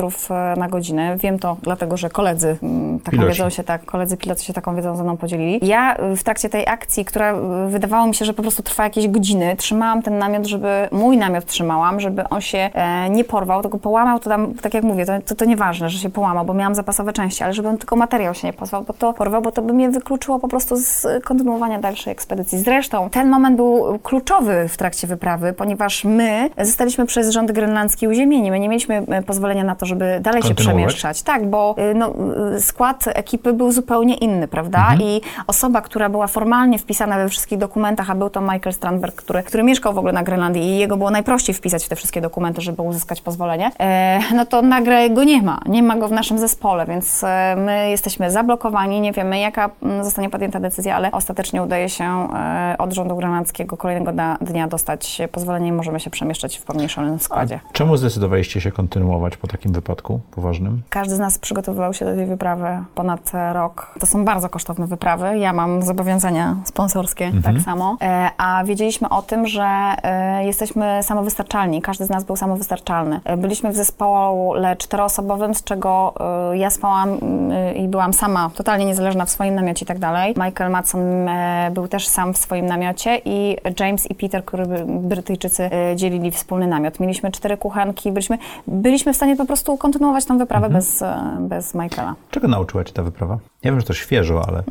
na 0.57 0.69
godzinę. 0.69 1.17
Wiem 1.17 1.39
to 1.39 1.57
dlatego, 1.63 1.97
że 1.97 2.11
koledzy 2.11 2.57
mm, 2.63 3.01
taką 3.01 3.11
Piloci. 3.11 3.29
wiedzą 3.29 3.51
się 3.51 3.65
tak, 3.65 3.85
koledzy 3.85 4.17
piloci 4.17 4.47
się 4.47 4.53
taką 4.53 4.77
wiedzą 4.77 4.97
ze 4.97 5.03
mną 5.03 5.17
podzielili. 5.17 5.61
Ja 5.63 5.97
y, 6.13 6.17
w 6.17 6.25
trakcie 6.25 6.49
tej 6.49 6.67
akcji, 6.67 7.05
która 7.05 7.35
wydawało 7.69 8.07
mi 8.07 8.15
się, 8.15 8.25
że 8.25 8.35
po 8.35 8.43
prostu 8.43 8.63
trwa 8.63 8.85
jakieś 8.85 9.09
godziny, 9.09 9.57
trzymałam 9.57 10.03
ten 10.03 10.19
namiot, 10.19 10.47
żeby, 10.47 10.89
mój 10.93 11.17
namiot 11.17 11.45
trzymałam, 11.45 12.01
żeby 12.01 12.29
on 12.29 12.41
się 12.41 12.59
e, 12.59 13.11
nie 13.11 13.25
porwał, 13.25 13.63
tylko 13.63 13.79
połamał, 13.79 14.21
to 14.21 14.31
tam, 14.31 14.55
tak 14.55 14.75
jak 14.75 14.85
mówię, 14.85 15.07
to, 15.07 15.13
to, 15.27 15.35
to 15.35 15.45
nieważne, 15.45 15.91
że 15.91 15.99
się 15.99 16.11
połamał, 16.11 16.45
bo 16.45 16.55
miałam 16.55 16.75
zapasowe 16.75 17.13
części, 17.13 17.45
ale 17.45 17.53
żeby 17.53 17.69
on 17.69 17.79
tylko 17.79 17.97
materiał 17.97 18.35
się 18.35 18.47
nie 18.47 18.53
porwał, 18.53 18.83
bo 18.83 18.93
to 18.93 19.13
porwał, 19.13 19.43
bo 19.43 19.53
to 19.53 19.63
by 19.63 19.73
mnie 19.73 19.81
nie 19.81 19.91
wykluczyło 19.91 20.39
po 20.39 20.49
prostu 20.49 20.77
z 20.77 21.07
kontynuowania 21.25 21.81
dalszej 21.81 22.13
ekspedycji. 22.13 22.59
Zresztą 22.59 23.11
ten 23.21 23.29
moment 23.29 23.57
był 23.57 23.99
kluczowy 23.99 24.69
w 24.69 24.77
trakcie 24.77 25.07
wyprawy, 25.07 25.53
ponieważ 25.53 26.05
my 26.05 26.51
zostaliśmy 26.59 27.07
przez 27.07 27.31
rząd 27.31 27.53
grenlandzki 27.53 28.09
uziemieni. 28.09 28.51
My 28.51 28.61
nie 28.61 28.69
mieliśmy 28.69 29.03
e, 29.09 29.23
pozwolenia 29.23 29.65
na 29.65 29.75
to, 29.75 29.87
żeby 29.87 30.19
dalej 30.21 30.43
się 30.43 30.55
przemieszczać. 30.55 31.23
Tak, 31.23 31.51
bo 31.51 31.75
y, 31.91 31.95
no, 31.95 32.15
y, 32.57 32.61
skład 32.61 33.05
ekipy 33.07 33.53
był 33.53 33.73
zupełnie 33.73 34.15
inny, 34.15 34.49
prawda? 34.49 34.79
Mhm. 34.79 35.01
I 35.03 35.21
osoba, 35.47 35.81
która 35.81 36.09
była 36.09 36.27
formalnie 36.27 36.79
wpisana 36.79 37.17
we 37.17 37.29
wszystkich 37.29 37.59
dokumentach, 37.59 38.11
a 38.11 38.15
był 38.15 38.31
to 38.31 38.41
Michael 38.41 38.73
Strandberg, 38.73 39.15
który, 39.15 39.43
który 39.43 39.63
mieszkał 39.63 39.93
w 39.93 39.99
ogóle 39.99 40.13
na 40.13 40.23
Grenlandii 40.23 40.63
i 40.63 40.79
jego 40.79 40.97
było 40.97 41.11
najprościej 41.11 41.55
wpisać 41.55 41.85
w 41.85 41.89
te 41.89 41.97
wszystkie 41.97 42.21
dokumenty, 42.21 42.61
żeby 42.61 42.83
uzyskać 42.83 43.21
pozwolenie, 43.21 43.71
e, 43.81 44.21
no 44.35 44.47
to 44.47 44.63
nagle 44.63 45.11
go 45.11 45.25
nie 45.25 45.43
ma. 45.43 45.61
Nie 45.67 45.83
ma 45.83 45.97
go 45.97 46.09
w 46.09 46.13
naszym 46.13 46.39
zespole, 46.39 46.87
więc 46.87 47.25
e, 47.25 47.57
my 47.57 47.91
jesteśmy 47.91 48.31
zablokowani, 48.31 49.01
nie 49.01 49.13
wiemy 49.13 49.39
jaka 49.39 49.71
zostanie 50.03 50.31
podjęta 50.31 50.61
decyzja, 50.61 50.97
ale 50.97 51.13
ostatecznie 51.13 51.63
udaje 51.63 51.89
się 51.89 52.05
e, 52.05 52.75
od 52.79 52.93
rządu 52.93 53.10
grenlandzkiego 53.17 53.77
kolejnego 53.77 54.13
dnia, 54.13 54.39
dnia 54.41 54.69
dostać 54.69 55.23
pozwolenie 55.33 55.69
i 55.69 55.73
możemy 55.73 56.01
się 56.01 56.11
przemieszczać 56.11 56.59
w 56.59 56.63
pomniejszonym 56.63 57.19
składzie. 57.19 57.61
Czemu 57.73 57.97
zdecydowaliście 57.97 58.61
się 58.61 58.73
kontynuować 58.73 59.37
po 59.37 59.47
takim 59.47 59.73
wypadku 59.73 60.21
poważnym? 60.31 60.83
Każdy 60.91 61.17
z 61.17 61.19
nas 61.19 61.39
przygotowywał 61.39 61.95
się 61.95 62.05
do 62.05 62.15
tej 62.15 62.27
wyprawy 62.27 62.67
ponad 62.95 63.33
rok. 63.53 63.95
To 64.01 64.07
są 64.07 64.25
bardzo 64.25 64.49
kosztowne 64.49 64.87
wyprawy. 64.87 65.39
Ja 65.39 65.53
mam 65.53 65.83
zobowiązania 65.83 66.57
sponsorskie 66.65 67.33
tak 67.45 67.61
samo. 67.61 67.97
E, 68.03 68.31
a 68.39 68.65
wiedzieliśmy 68.65 69.09
o 69.09 69.23
tym, 69.23 69.47
że 69.47 69.67
e, 70.03 70.45
jesteśmy 70.45 71.01
samowystarczalni. 71.03 71.83
Każdy 71.83 72.05
z 72.05 72.11
nas 72.11 72.25
był 72.25 72.37
samowystarczalny. 72.37 73.21
E, 73.25 73.37
byliśmy 73.37 73.71
w 73.71 73.77
zespole 73.77 74.77
czteroosobowym, 74.77 75.55
z 75.55 75.65
czego 75.65 76.15
ja 76.53 76.71
spałam 76.71 77.09
mm, 77.09 77.77
i 77.77 77.89
byłam 77.89 78.13
sama, 78.13 78.51
totalnie 78.55 78.85
niezależna 78.85 79.25
w 79.25 79.31
swoim 79.31 79.55
namiocie 79.55 79.85
i 79.85 79.87
tak 79.87 79.99
dalej. 79.99 80.35
Michael 80.47 80.71
Matson 80.71 81.29
e, 81.29 81.71
był 81.75 81.89
też 81.89 82.09
sam 82.09 82.35
w 82.35 82.39
swoim 82.39 82.67
namiocie 82.67 82.90
i 83.25 83.57
James 83.81 84.11
i 84.11 84.15
Peter, 84.15 84.45
który 84.45 84.67
Brytyjczycy 84.87 85.65
e, 85.73 85.97
dzielili 85.97 86.31
wspólny 86.31 86.67
namiot. 86.67 87.01
Mieliśmy 87.01 87.33
cztery 87.33 87.57
kuchenki, 87.57 88.13
byliśmy, 88.13 88.39
byliśmy 88.67 89.13
w 89.13 89.17
stanie 89.17 89.37
po 89.37 89.47
prostu 89.47 89.77
kontynuować 89.77 90.25
tą 90.25 90.39
wyprawę 90.39 90.71
bez, 90.71 91.03
e, 91.03 91.37
bez 91.41 91.75
Michaela. 91.75 92.15
Czego 92.31 92.49
nauczyła 92.49 92.85
cię 92.85 92.93
ta 92.93 93.03
wyprawa? 93.03 93.39
Ja 93.63 93.71
wiem, 93.71 93.81
że 93.81 93.87
to 93.87 93.95
świeżo, 93.95 94.45
ale 94.49 94.63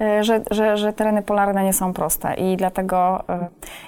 E, 0.00 0.24
Że, 0.24 0.40
że, 0.50 0.76
że 0.76 0.92
tereny 0.92 1.22
polarne 1.22 1.64
nie 1.64 1.72
są 1.72 1.92
proste 1.92 2.34
i 2.34 2.56
dlatego, 2.56 3.24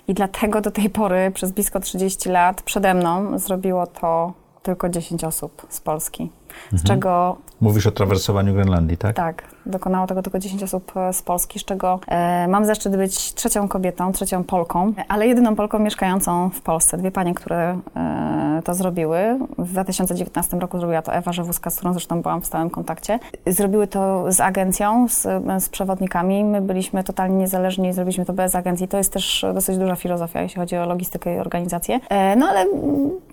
i 0.09 0.15
dlatego 0.15 0.61
do 0.61 0.71
tej 0.71 0.91
pory 0.91 1.31
przez 1.35 1.53
blisko 1.53 1.81
30 1.81 2.29
lat 2.29 2.63
przede 2.63 2.95
mną 2.95 3.39
zrobiło 3.39 3.87
to 3.87 4.33
tylko 4.63 4.89
10 4.89 5.25
osób 5.25 5.67
z 5.69 5.81
Polski. 5.81 6.31
Z 6.73 6.85
czego 6.85 7.37
mówisz 7.61 7.87
o 7.87 7.91
trawersowaniu 7.91 8.55
Grenlandii, 8.55 8.97
tak? 8.97 9.17
Tak, 9.17 9.43
dokonało 9.67 10.07
tego 10.07 10.23
tylko 10.23 10.39
10 10.39 10.63
osób 10.63 10.93
e, 10.97 11.13
z 11.13 11.23
Polski, 11.23 11.59
z 11.59 11.65
czego 11.65 12.01
e, 12.07 12.49
mam 12.49 12.65
zaszczyt 12.65 12.97
być 12.97 13.35
trzecią 13.35 13.69
kobietą, 13.69 14.13
trzecią 14.13 14.45
Polką, 14.45 14.93
ale 15.09 15.27
jedyną 15.27 15.57
Polką 15.57 15.79
mieszkającą 15.79 16.51
w 16.51 16.61
Polsce. 16.61 16.99
Dwie 16.99 17.11
panie, 17.11 17.35
które 17.35 17.79
e, 17.97 18.63
to 18.65 18.75
zrobiły. 18.75 19.39
W 19.59 19.73
2019 19.73 20.57
roku 20.57 20.79
zrobiła 20.79 21.03
to 21.03 21.15
Ewa 21.15 21.33
Żewuska, 21.33 21.71
z 21.71 21.77
którą 21.77 21.93
zresztą 21.93 22.23
byłam 22.23 22.41
w 22.41 22.47
stałym 22.47 22.71
kontakcie. 22.71 23.19
Zrobiły 23.47 23.87
to 23.87 24.33
z 24.33 24.41
agencją, 24.41 25.09
z, 25.09 25.23
z 25.65 25.69
przewodnikami. 25.69 26.45
My 26.45 26.61
byliśmy 26.61 27.05
totalnie 27.05 27.37
niezależni 27.37 27.93
zrobiliśmy 27.93 28.25
to 28.25 28.33
bez 28.33 28.55
agencji. 28.55 28.89
To 28.89 28.99
jest 28.99 29.13
też 29.13 29.47
dosyć 29.55 29.79
duża 29.79 29.97
filozofia, 29.97 30.43
jeśli 30.43 30.61
chodzi 30.61 30.77
o 30.77 30.87
logistykę 30.87 31.35
i 31.35 31.39
organizację. 31.39 32.01
No 32.37 32.47
ale 32.47 32.67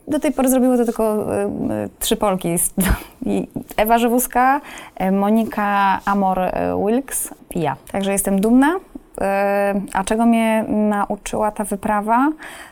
do 0.08 0.20
tej 0.20 0.32
pory 0.32 0.50
zrobiły 0.50 0.78
to 0.78 0.86
tylko 0.86 1.26
trzy 2.00 2.18
Polki. 2.18 2.50
Ewa 3.78 3.98
Żywuska, 3.98 4.62
e, 4.96 5.12
Monika 5.12 6.00
Amor-Wilks 6.22 7.34
i 7.56 7.62
ja. 7.62 7.76
Także 7.92 8.12
jestem 8.12 8.42
dumna. 8.42 8.80
E, 9.22 9.82
A 9.94 10.04
czego 10.04 10.26
mnie 10.26 10.66
nauczyła 10.68 11.52
ta 11.52 11.64
wyprawa? 11.64 12.30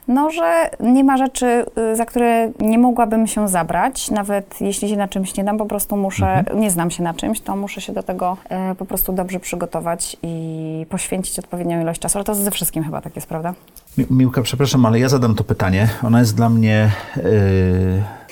No, 0.07 0.31
że 0.31 0.69
nie 0.79 1.03
ma 1.03 1.17
rzeczy, 1.17 1.65
y, 1.91 1.95
za 1.95 2.05
które 2.05 2.51
nie 2.59 2.77
mogłabym 2.77 3.27
się 3.27 3.47
zabrać. 3.47 4.11
Nawet 4.11 4.61
jeśli 4.61 4.89
się 4.89 4.97
na 4.97 5.07
czymś 5.07 5.37
nie 5.37 5.43
dam, 5.43 5.57
po 5.57 5.65
prostu 5.65 5.97
muszę, 5.97 6.43
nie 6.55 6.71
znam 6.71 6.91
się 6.91 7.03
na 7.03 7.13
czymś, 7.13 7.41
to 7.41 7.55
muszę 7.55 7.81
się 7.81 7.93
do 7.93 8.03
tego 8.03 8.37
e, 8.49 8.75
po 8.75 8.85
prostu 8.85 9.13
dobrze 9.13 9.39
przygotować 9.39 10.17
i 10.23 10.85
poświęcić 10.89 11.39
odpowiednią 11.39 11.81
ilość 11.81 12.01
czasu. 12.01 12.17
Ale 12.17 12.25
to 12.25 12.35
ze 12.35 12.51
wszystkim 12.51 12.83
chyba 12.83 13.01
tak 13.01 13.15
jest, 13.15 13.27
prawda? 13.27 13.53
Mi- 13.99 14.05
Miłka, 14.09 14.41
przepraszam, 14.41 14.85
ale 14.85 14.99
ja 14.99 15.09
zadam 15.09 15.35
to 15.35 15.43
pytanie. 15.43 15.89
Ono 16.03 16.19
jest 16.19 16.35
dla 16.35 16.49
mnie 16.49 16.91
yy, 17.15 17.23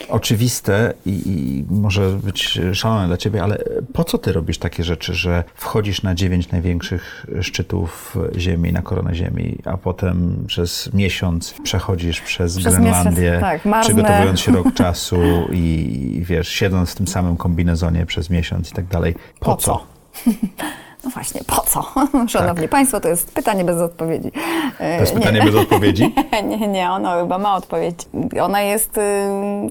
oczywiste 0.10 0.94
i, 1.06 1.10
i 1.26 1.66
może 1.74 2.10
być 2.10 2.60
szalone 2.74 3.08
dla 3.08 3.18
ciebie, 3.18 3.44
ale 3.44 3.58
po 3.94 4.04
co 4.04 4.18
ty 4.18 4.32
robisz 4.32 4.58
takie 4.58 4.84
rzeczy, 4.84 5.14
że 5.14 5.44
wchodzisz 5.56 6.04
na 6.04 6.16
dziewięć 6.16 6.52
największych 6.52 7.26
szczytów 7.42 8.18
Ziemi, 8.38 8.74
na 8.74 8.82
koronę 8.82 9.16
Ziemi, 9.16 9.58
a 9.66 9.78
potem 9.78 10.44
przez 10.48 10.94
miesiąc 10.94 11.54
przechodzisz 11.64 12.22
przez, 12.22 12.58
Przez 12.58 12.74
Grenlandię, 12.74 13.32
miesiąc, 13.42 13.64
tak, 13.64 13.82
przygotowując 13.82 14.40
się 14.40 14.52
rok 14.52 14.74
czasu 14.74 15.18
i 15.52 16.22
wiesz, 16.26 16.48
siedząc 16.48 16.92
w 16.92 16.96
tym 16.96 17.08
samym 17.08 17.38
kombinezonie 17.38 18.06
przez 18.06 18.30
miesiąc 18.30 18.72
i 18.72 18.74
tak 18.74 18.86
dalej. 18.86 19.16
Po, 19.40 19.46
Po 19.46 19.58
co? 19.58 19.86
co? 20.24 20.32
No 21.08 21.12
właśnie, 21.12 21.42
po 21.48 21.62
co? 21.62 21.86
Szanowni 22.28 22.68
Państwo, 22.68 23.00
to 23.00 23.08
jest 23.08 23.32
pytanie 23.34 23.64
bez 23.64 23.82
odpowiedzi. 23.82 24.32
E, 24.80 24.96
To 24.96 25.02
jest 25.02 25.14
pytanie 25.14 25.42
bez 25.42 25.56
odpowiedzi? 25.56 26.16
Nie, 26.50 26.68
nie, 26.68 26.92
ona 26.92 27.20
chyba 27.22 27.38
ma 27.38 27.56
odpowiedź. 27.56 27.96
Ona 28.42 28.62
jest 28.62 28.98
y, 28.98 29.02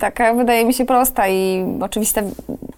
taka, 0.00 0.34
wydaje 0.34 0.64
mi 0.64 0.74
się, 0.74 0.84
prosta 0.84 1.28
i 1.28 1.64
oczywista. 1.80 2.20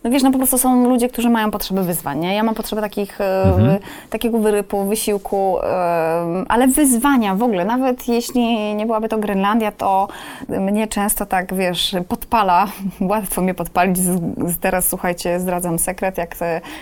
No 0.05 0.11
wiesz, 0.11 0.23
no 0.23 0.31
po 0.31 0.39
prostu 0.39 0.59
są 0.59 0.89
ludzie, 0.89 1.09
którzy 1.09 1.31
mają 1.31 1.51
potrzeby 1.51 1.83
wyzwań, 1.83 2.19
nie? 2.19 2.35
Ja 2.35 2.43
mam 2.43 2.55
potrzebę 2.55 2.83
takich, 2.83 3.21
y, 3.21 3.25
takiego 4.11 4.39
wyrypu, 4.39 4.85
wysiłku, 4.85 5.59
y, 5.59 5.63
ale 6.49 6.69
wyzwania 6.69 7.35
w 7.35 7.43
ogóle. 7.43 7.65
Nawet 7.65 8.09
jeśli 8.09 8.75
nie 8.75 8.87
byłaby 8.87 9.09
to 9.09 9.19
Grenlandia, 9.19 9.73
to 9.73 10.09
mnie 10.49 10.87
często 10.89 11.27
tak, 11.27 11.55
wiesz, 11.55 11.97
podpala. 12.09 12.67
Łatwo 13.01 13.41
mnie 13.43 13.55
podpalić. 13.55 13.97
Teraz, 14.61 14.89
słuchajcie, 14.89 15.41
zdradzam 15.41 15.79
sekret, 15.79 16.19
jak 16.19 16.37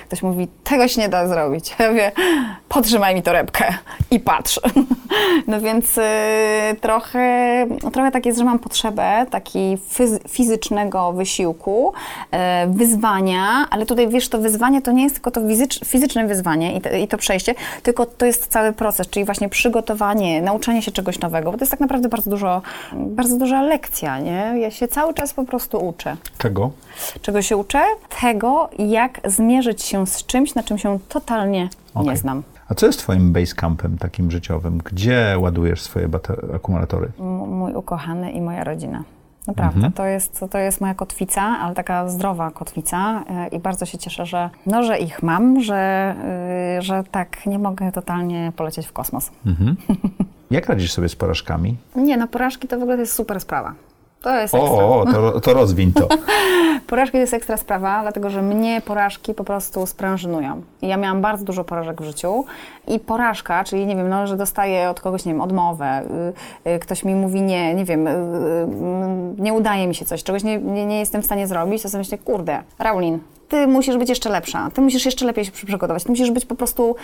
ktoś 0.06 0.22
mówi, 0.22 0.48
tego 0.64 0.88
się 0.88 1.00
nie 1.00 1.08
da 1.08 1.28
zrobić. 1.28 1.65
Ja 1.78 1.88
mówię, 1.90 2.12
podtrzymaj 2.68 3.14
mi 3.14 3.22
torebkę 3.22 3.74
i 4.10 4.20
patrz. 4.20 4.60
No 5.46 5.60
więc 5.60 5.98
y, 5.98 6.02
trochę, 6.80 7.66
trochę 7.92 8.10
tak 8.10 8.26
jest, 8.26 8.38
że 8.38 8.44
mam 8.44 8.58
potrzebę 8.58 9.26
takiej 9.30 9.76
fiz- 9.78 10.18
fizycznego 10.28 11.12
wysiłku, 11.12 11.92
e, 12.30 12.66
wyzwania, 12.66 13.66
ale 13.70 13.86
tutaj 13.86 14.08
wiesz, 14.08 14.28
to 14.28 14.38
wyzwanie 14.38 14.82
to 14.82 14.92
nie 14.92 15.02
jest 15.02 15.14
tylko 15.14 15.30
to 15.30 15.40
fizycz- 15.40 15.84
fizyczne 15.84 16.26
wyzwanie 16.26 16.76
i, 16.76 16.80
te, 16.80 17.00
i 17.00 17.08
to 17.08 17.18
przejście, 17.18 17.54
tylko 17.82 18.06
to 18.06 18.26
jest 18.26 18.46
cały 18.46 18.72
proces, 18.72 19.08
czyli 19.08 19.24
właśnie 19.24 19.48
przygotowanie, 19.48 20.42
nauczanie 20.42 20.82
się 20.82 20.92
czegoś 20.92 21.18
nowego, 21.18 21.52
bo 21.52 21.58
to 21.58 21.62
jest 21.62 21.70
tak 21.70 21.80
naprawdę 21.80 22.08
bardzo 22.08 22.30
dużo, 22.30 22.62
bardzo 22.92 23.36
duża 23.36 23.62
lekcja, 23.62 24.18
nie? 24.18 24.52
Ja 24.56 24.70
się 24.70 24.88
cały 24.88 25.14
czas 25.14 25.32
po 25.34 25.44
prostu 25.44 25.86
uczę. 25.88 26.16
Czego? 26.38 26.70
Czego 27.22 27.42
się 27.42 27.56
uczę? 27.56 27.82
Tego, 28.20 28.68
jak 28.78 29.20
zmierzyć 29.24 29.82
się 29.82 30.06
z 30.06 30.26
czymś, 30.26 30.54
na 30.54 30.62
czym 30.62 30.78
się 30.78 30.98
totalnie 31.08 31.55
nie 31.62 31.68
Okej. 32.02 32.16
znam. 32.16 32.42
A 32.68 32.74
co 32.74 32.86
jest 32.86 32.98
twoim 32.98 33.32
basecampem 33.32 33.98
takim 33.98 34.30
życiowym? 34.30 34.78
Gdzie 34.78 35.36
ładujesz 35.38 35.82
swoje 35.82 36.08
akumulatory? 36.54 37.08
M- 37.20 37.26
mój 37.48 37.74
ukochany 37.74 38.30
i 38.32 38.40
moja 38.40 38.64
rodzina. 38.64 39.02
Naprawdę, 39.46 39.76
Mhm. 39.76 39.92
to, 39.92 40.04
jest, 40.06 40.44
to 40.50 40.58
jest 40.58 40.80
moja 40.80 40.94
kotwica, 40.94 41.42
ale 41.42 41.74
taka 41.74 42.08
zdrowa 42.08 42.50
kotwica 42.50 43.24
e, 43.30 43.48
i 43.48 43.58
bardzo 43.58 43.86
się 43.86 43.98
cieszę, 43.98 44.26
że, 44.26 44.50
no, 44.66 44.82
że 44.82 44.98
ich 44.98 45.22
mam, 45.22 45.60
że, 45.62 46.14
y, 46.78 46.82
że 46.82 47.04
tak 47.10 47.46
nie 47.46 47.58
mogę 47.58 47.92
totalnie 47.92 48.52
polecieć 48.56 48.86
w 48.86 48.92
kosmos. 48.92 49.30
Jak 50.50 50.66
radzisz 50.68 50.92
sobie 50.92 51.08
z 51.08 51.16
porażkami? 51.16 51.76
Nie, 51.96 52.16
no 52.16 52.28
porażki 52.28 52.68
to 52.68 52.78
w 52.78 52.82
ogóle 52.82 52.98
jest 52.98 53.12
super 53.14 53.40
sprawa. 53.40 53.74
To 54.26 54.40
jest 54.40 54.54
O, 54.54 54.58
ekstra. 54.58 54.84
o, 54.84 55.00
o 55.00 55.04
to, 55.06 55.40
to 55.40 55.54
rozwiń 55.54 55.92
to. 55.92 56.08
Porażki 56.86 57.12
to 57.12 57.18
jest 57.18 57.34
ekstra 57.34 57.56
sprawa, 57.56 58.02
dlatego 58.02 58.30
że 58.30 58.42
mnie 58.42 58.80
porażki 58.80 59.34
po 59.34 59.44
prostu 59.44 59.86
sprężynują. 59.86 60.62
Ja 60.82 60.96
miałam 60.96 61.20
bardzo 61.20 61.44
dużo 61.44 61.64
porażek 61.64 62.02
w 62.02 62.04
życiu 62.04 62.44
i 62.88 62.98
porażka, 63.00 63.64
czyli 63.64 63.86
nie 63.86 63.96
wiem, 63.96 64.08
no, 64.08 64.26
że 64.26 64.36
dostaję 64.36 64.90
od 64.90 65.00
kogoś, 65.00 65.24
nie 65.24 65.32
wiem, 65.32 65.40
odmowę, 65.40 66.02
y, 66.66 66.70
y, 66.70 66.78
ktoś 66.78 67.04
mi 67.04 67.14
mówi 67.14 67.42
nie, 67.42 67.74
nie 67.74 67.84
wiem, 67.84 68.06
y, 68.06 68.12
nie 69.38 69.52
udaje 69.52 69.86
mi 69.86 69.94
się 69.94 70.04
coś, 70.04 70.22
czegoś 70.24 70.44
nie, 70.44 70.58
nie, 70.58 70.86
nie 70.86 70.98
jestem 70.98 71.22
w 71.22 71.24
stanie 71.24 71.46
zrobić, 71.46 71.82
to 71.82 71.88
sobie 71.88 71.98
myślę, 71.98 72.18
kurde, 72.18 72.62
Raulin, 72.78 73.18
ty 73.48 73.66
musisz 73.66 73.96
być 73.96 74.08
jeszcze 74.08 74.30
lepsza, 74.30 74.70
ty 74.74 74.80
musisz 74.80 75.04
jeszcze 75.04 75.26
lepiej 75.26 75.44
się 75.44 75.52
przygotować, 75.52 76.04
ty 76.04 76.10
musisz 76.10 76.30
być 76.30 76.46
po 76.46 76.54
prostu 76.54 76.96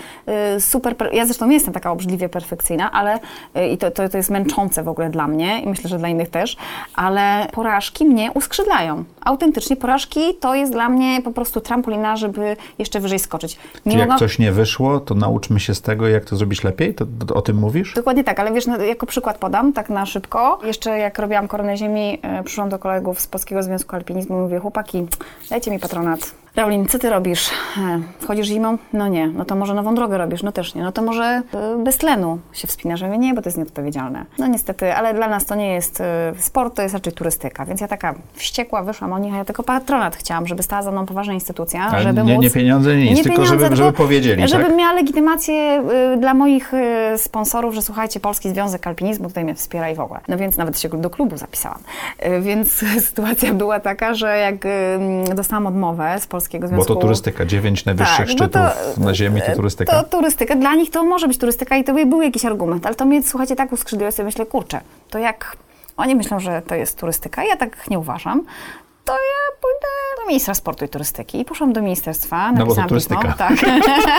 y, 0.57 0.61
super, 0.61 0.97
per- 0.97 1.15
ja 1.15 1.25
zresztą 1.25 1.47
nie 1.47 1.55
jestem 1.55 1.75
taka 1.75 1.91
obrzydliwie 1.93 2.29
perfekcyjna, 2.29 2.93
ale 2.93 3.19
y, 3.57 3.67
i 3.67 3.79
to, 3.79 3.91
to, 3.91 4.09
to 4.09 4.17
jest 4.17 4.31
męczące 4.31 4.83
w 4.83 4.89
ogóle 4.89 5.11
dla 5.11 5.29
mnie 5.29 5.61
i 5.63 5.69
myślę, 5.69 5.91
że 5.91 5.99
dla 5.99 6.09
innych 6.09 6.31
też, 6.31 6.57
ale 6.95 7.47
porażki 7.53 8.05
mnie 8.05 8.33
uskrzydlają. 8.33 9.05
Autentycznie 9.25 9.77
porażki 9.77 10.21
to 10.41 10.55
jest 10.55 10.73
dla 10.73 10.89
mnie 10.89 11.23
po 11.23 11.33
prostu 11.33 11.61
trampolina, 11.61 12.17
żeby 12.17 12.57
jeszcze 12.79 13.01
wyżej 13.01 13.19
skoczyć. 13.19 13.59
Czyli 13.85 13.99
jak 13.99 14.19
coś 14.19 14.39
nie 14.39 14.53
wyszło, 14.53 15.01
to 15.01 15.15
nauczmy 15.15 15.61
się 15.61 15.75
z 15.75 15.83
tego, 15.83 16.09
jak 16.09 16.25
to 16.25 16.37
zrobić 16.37 16.65
lepiej? 16.65 16.95
To, 16.95 17.07
to 17.27 17.35
o 17.35 17.43
tym 17.43 17.57
mówisz? 17.57 17.95
Dokładnie 17.95 18.25
tak, 18.25 18.41
ale 18.41 18.53
wiesz, 18.53 18.67
no, 18.67 18.77
jako 18.77 19.07
przykład 19.07 19.39
podam, 19.39 19.73
tak 19.73 19.91
na 19.91 20.07
szybko. 20.07 20.59
Jeszcze 20.65 20.99
jak 20.99 21.19
robiłam 21.19 21.49
Koronę 21.49 21.77
Ziemi, 21.77 22.19
e, 22.23 22.43
przyszłam 22.43 22.69
do 22.69 22.79
kolegów 22.79 23.21
z 23.21 23.27
Polskiego 23.27 23.63
Związku 23.63 23.97
Alpinizmu 23.97 24.39
i 24.39 24.41
mówię, 24.41 24.59
chłopaki, 24.59 25.07
dajcie 25.51 25.71
mi 25.71 25.79
patronat. 25.79 26.42
Raulin, 26.57 26.87
co 26.87 26.99
ty 26.99 27.11
robisz? 27.11 27.51
E, 27.79 28.01
Wchodzisz 28.21 28.47
zimą? 28.47 28.79
No 28.93 29.09
nie. 29.09 29.27
No 29.27 29.45
to 29.45 29.55
może 29.57 29.75
nową 29.75 29.95
drogę 29.95 30.19
robisz? 30.19 30.43
No 30.43 30.53
też 30.53 30.75
nie. 30.75 30.83
No 30.83 30.93
to 30.93 31.03
może 31.03 31.43
y, 31.81 31.85
bez 31.85 31.99
tlenu 31.99 32.39
się 32.53 32.67
wspinasz? 32.69 33.01
Ja 33.01 33.07
mówię, 33.07 33.19
nie, 33.19 33.35
bo 33.35 33.43
to 33.43 33.49
jest 33.49 33.59
nieodpowiedzialne. 33.59 34.25
No 34.39 34.47
niestety, 34.47 34.95
ale 34.95 35.15
dla 35.15 35.29
nas 35.29 35.45
to 35.47 35.55
nie 35.55 35.73
jest 35.73 36.01
y, 36.01 36.05
sport, 36.39 36.75
to 36.75 36.83
jest 36.83 36.95
raczej 36.95 37.13
turystyka. 37.13 37.65
Więc 37.65 37.81
ja 37.81 37.89
taka 37.89 38.15
wściekła 38.35 38.83
wyszłam 38.83 39.13
o 39.13 39.19
nich, 39.19 39.35
a 39.35 39.37
ja 39.37 39.45
tylko 39.45 39.63
patronat 39.63 40.17
chciałam, 40.17 40.47
żeby 40.47 40.63
stała 40.63 40.83
za 40.83 40.91
mną 40.91 41.07
poważna 41.07 41.33
instytucja, 41.33 41.83
Ale 41.83 42.03
żeby 42.03 42.23
nie- 42.25 42.35
móc... 42.35 42.43
nie 42.43 42.51
pieniądze, 42.51 42.97
nie 42.97 43.11
nic, 43.11 43.23
tylko 43.23 43.47
żeby- 43.47 43.77
żeby 43.77 43.93
powiedzieli, 43.93 44.49
Żebym 44.49 44.67
tak? 44.67 44.77
miała 44.77 44.93
legitymację 44.93 45.83
y, 46.15 46.17
dla 46.17 46.35
moich 46.35 46.75
y, 46.75 47.19
sponsorów, 47.19 47.75
że 47.75 47.83
słuchajcie, 47.83 48.21
Polski 48.21 48.49
Związek 48.51 48.87
Alpinizmu 48.87 49.29
tutaj 49.29 49.45
mnie 49.45 49.55
wspiera 49.55 49.91
i 49.91 49.95
w 49.95 50.01
ogóle. 50.01 50.21
No 50.29 50.37
więc 50.39 50.57
nawet 50.57 50.81
się 50.81 50.89
do 50.89 51.11
klubu 51.11 51.37
zapisałam. 51.37 51.79
Y, 52.27 52.41
więc 52.41 52.73
sytuacja 53.09 53.55
była 53.55 53.81
taka, 53.81 54.15
że 54.15 54.37
jak 54.39 54.57
dostałam 55.35 55.67
odmowę 55.67 56.17
z 56.21 56.27
Polskiego 56.43 56.69
Bo 56.69 56.75
Związku... 56.75 56.95
to 56.95 57.01
turystyka, 57.01 57.45
dziewięć 57.45 57.85
najwyższych 57.85 58.17
Tak, 58.17 58.29
szczytów 58.29 58.63
to- 58.95 59.01
na 59.01 59.15
ziemi 59.15 59.43
to 59.47 59.53
turystyka. 59.57 60.03
To 60.03 60.09
turystyka. 60.09 60.57
Dla 60.57 60.75
nich 60.75 60.91
to 60.91 61.05
może 61.05 61.29
być 61.29 61.39
turystyka 61.39 61.77
i 61.77 61.85
to 61.85 61.95
by 61.95 62.07
był 62.07 62.23
jakiś 62.23 62.45
argument, 62.45 62.87
ale 62.87 62.95
to 62.95 63.05
mnie, 63.05 63.23
słuchajcie, 63.23 63.57
tak 63.57 63.73
uskrzydliło, 63.73 64.07
ja 64.07 64.13
sobie 64.13 64.27
myślę, 64.27 64.47
kurczę, 64.47 64.81
to 65.11 65.19
jak 65.19 65.57
oni 65.97 66.15
myślą, 66.15 66.41
że 66.41 66.63
to 66.67 66.75
jest 66.75 66.99
turystyka, 66.99 67.45
ja 67.45 67.57
tak 67.57 67.91
nie 67.91 67.99
uważam, 67.99 68.43
to 69.05 69.13
ja 69.13 69.57
pójdę 69.61 69.87
do 70.23 70.27
Ministra 70.29 70.55
Sportu 70.55 70.85
i 70.85 70.89
Turystyki. 70.89 71.41
I 71.41 71.45
poszłam 71.45 71.73
do 71.73 71.83
ministerstwa, 71.83 72.53
No 72.53 72.59
bo 72.59 72.65
napisałam 72.65 72.89
turystyka. 72.89 73.21
pismo. 73.23 73.35
Tak. 73.39 73.53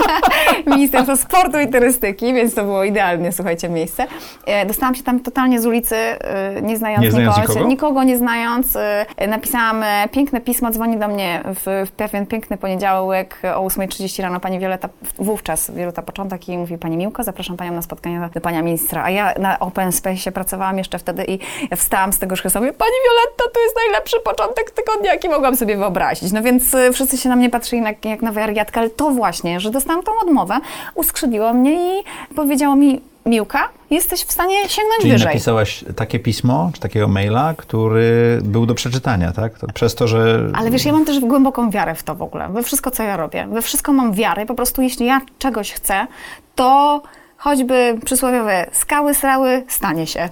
Ministerstwo 0.75 1.17
Sportu 1.17 1.59
i 1.59 1.67
Turystyki, 1.67 2.33
więc 2.33 2.55
to 2.55 2.63
było 2.63 2.83
idealne, 2.83 3.31
słuchajcie, 3.31 3.69
miejsce. 3.69 4.05
E, 4.45 4.65
Dostałam 4.65 4.95
się 4.95 5.03
tam 5.03 5.19
totalnie 5.19 5.61
z 5.61 5.65
ulicy, 5.65 5.95
e, 5.95 6.61
nie 6.61 6.77
znając, 6.77 7.03
Nie 7.03 7.11
znając 7.11 7.37
nikogo, 7.37 7.53
nikogo? 7.53 7.67
nikogo 7.69 8.03
nie 8.03 8.17
znając. 8.17 8.75
e, 8.75 9.05
Napisałam 9.27 9.83
piękne 10.11 10.41
pismo, 10.41 10.71
dzwoni 10.71 10.97
do 10.97 11.07
mnie 11.07 11.41
w, 11.45 11.87
w 11.87 11.91
pewien 11.91 12.25
piękny 12.25 12.57
poniedziałek 12.57 13.37
o 13.55 13.67
8.30 13.67 14.21
rano 14.23 14.39
pani 14.39 14.59
Wioleta, 14.59 14.89
wówczas 15.19 15.71
Wioleta 15.71 16.01
Początek 16.01 16.49
i 16.49 16.57
mówi 16.57 16.77
pani 16.77 16.97
Miłko, 16.97 17.23
zapraszam 17.23 17.57
panią 17.57 17.71
na 17.73 17.81
spotkanie 17.81 18.29
do 18.33 18.41
pana 18.41 18.61
ministra. 18.61 19.03
A 19.03 19.09
ja 19.09 19.33
na 19.39 19.59
Open 19.59 19.91
Space 19.91 20.31
pracowałam 20.31 20.77
jeszcze 20.77 20.99
wtedy 20.99 21.25
i 21.27 21.39
wstałam 21.75 22.13
z 22.13 22.19
tego 22.19 22.35
i 22.35 22.37
mówię, 22.59 22.73
pani 22.73 22.91
Wioletta, 23.05 23.43
to 23.53 23.59
jest 23.59 23.75
najlepszy 23.85 24.19
początek 24.19 24.71
tygodnia, 24.75 25.11
jaki 25.13 25.29
mogłam 25.29 25.55
sobie 25.55 25.77
wyobrazić. 25.77 26.31
No 26.31 26.41
więc 26.41 26.73
e, 26.73 26.91
wszyscy 26.91 27.17
się 27.17 27.29
na 27.29 27.35
mnie 27.35 27.49
patrzyli 27.49 27.81
jak, 27.83 28.05
jak 28.05 28.21
na 28.21 28.31
wariatkę, 28.31 28.79
ale 28.79 28.89
to 28.89 29.09
właśnie, 29.09 29.59
że 29.59 29.71
dostałam 29.71 30.03
tą 30.03 30.11
odmowę, 30.21 30.59
uskrzydliło 30.95 31.53
mnie 31.53 31.99
i 31.99 32.03
powiedziało 32.35 32.75
mi, 32.75 33.01
Miłka, 33.25 33.69
jesteś 33.89 34.23
w 34.23 34.31
stanie 34.31 34.55
sięgnąć 34.55 35.01
Czyli 35.01 35.11
wyżej. 35.11 35.27
napisałaś 35.27 35.85
takie 35.95 36.19
pismo, 36.19 36.71
czy 36.73 36.81
takiego 36.81 37.07
maila, 37.07 37.53
który 37.57 38.39
był 38.43 38.65
do 38.65 38.75
przeczytania, 38.75 39.31
tak? 39.31 39.59
To 39.59 39.67
przez 39.67 39.95
to, 39.95 40.07
że... 40.07 40.49
Ale 40.53 40.71
wiesz, 40.71 40.85
ja 40.85 40.93
mam 40.93 41.05
też 41.05 41.19
głęboką 41.19 41.69
wiarę 41.69 41.95
w 41.95 42.03
to 42.03 42.15
w 42.15 42.21
ogóle, 42.21 42.49
we 42.49 42.63
wszystko, 42.63 42.91
co 42.91 43.03
ja 43.03 43.17
robię. 43.17 43.47
We 43.51 43.61
wszystko 43.61 43.93
mam 43.93 44.13
wiarę. 44.13 44.45
Po 44.45 44.55
prostu 44.55 44.81
jeśli 44.81 45.05
ja 45.05 45.21
czegoś 45.39 45.71
chcę, 45.71 46.07
to 46.55 47.01
choćby 47.37 47.99
przysłowiowe 48.05 48.69
skały, 48.71 49.13
srały, 49.13 49.63
stanie 49.67 50.07
się. 50.07 50.29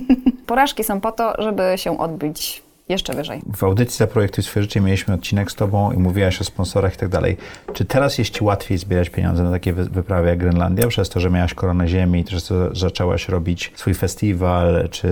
Porażki 0.46 0.84
są 0.84 1.00
po 1.00 1.12
to, 1.12 1.42
żeby 1.42 1.72
się 1.76 1.98
odbić 1.98 2.63
jeszcze 2.88 3.14
wyżej. 3.14 3.42
W 3.56 3.64
audycji 3.64 3.98
Zaprojektuj 3.98 4.44
swoje 4.44 4.62
życie 4.62 4.80
mieliśmy 4.80 5.14
odcinek 5.14 5.50
z 5.50 5.54
Tobą 5.54 5.92
i 5.92 5.96
mówiłaś 5.98 6.40
o 6.40 6.44
sponsorach 6.44 6.94
i 6.94 6.96
tak 6.96 7.08
dalej. 7.08 7.36
Czy 7.72 7.84
teraz 7.84 8.18
jest 8.18 8.30
Ci 8.30 8.44
łatwiej 8.44 8.78
zbierać 8.78 9.10
pieniądze 9.10 9.42
na 9.42 9.50
takie 9.50 9.72
wy- 9.72 9.84
wyprawy 9.84 10.28
jak 10.28 10.38
Grenlandia, 10.38 10.88
przez 10.88 11.08
to, 11.08 11.20
że 11.20 11.30
miałaś 11.30 11.54
koronę 11.54 11.88
ziemi 11.88 12.20
i 12.20 12.24
też 12.24 12.44
to 12.44 12.74
zaczęłaś 12.74 13.28
robić 13.28 13.72
swój 13.76 13.94
festiwal, 13.94 14.88
czy 14.90 15.08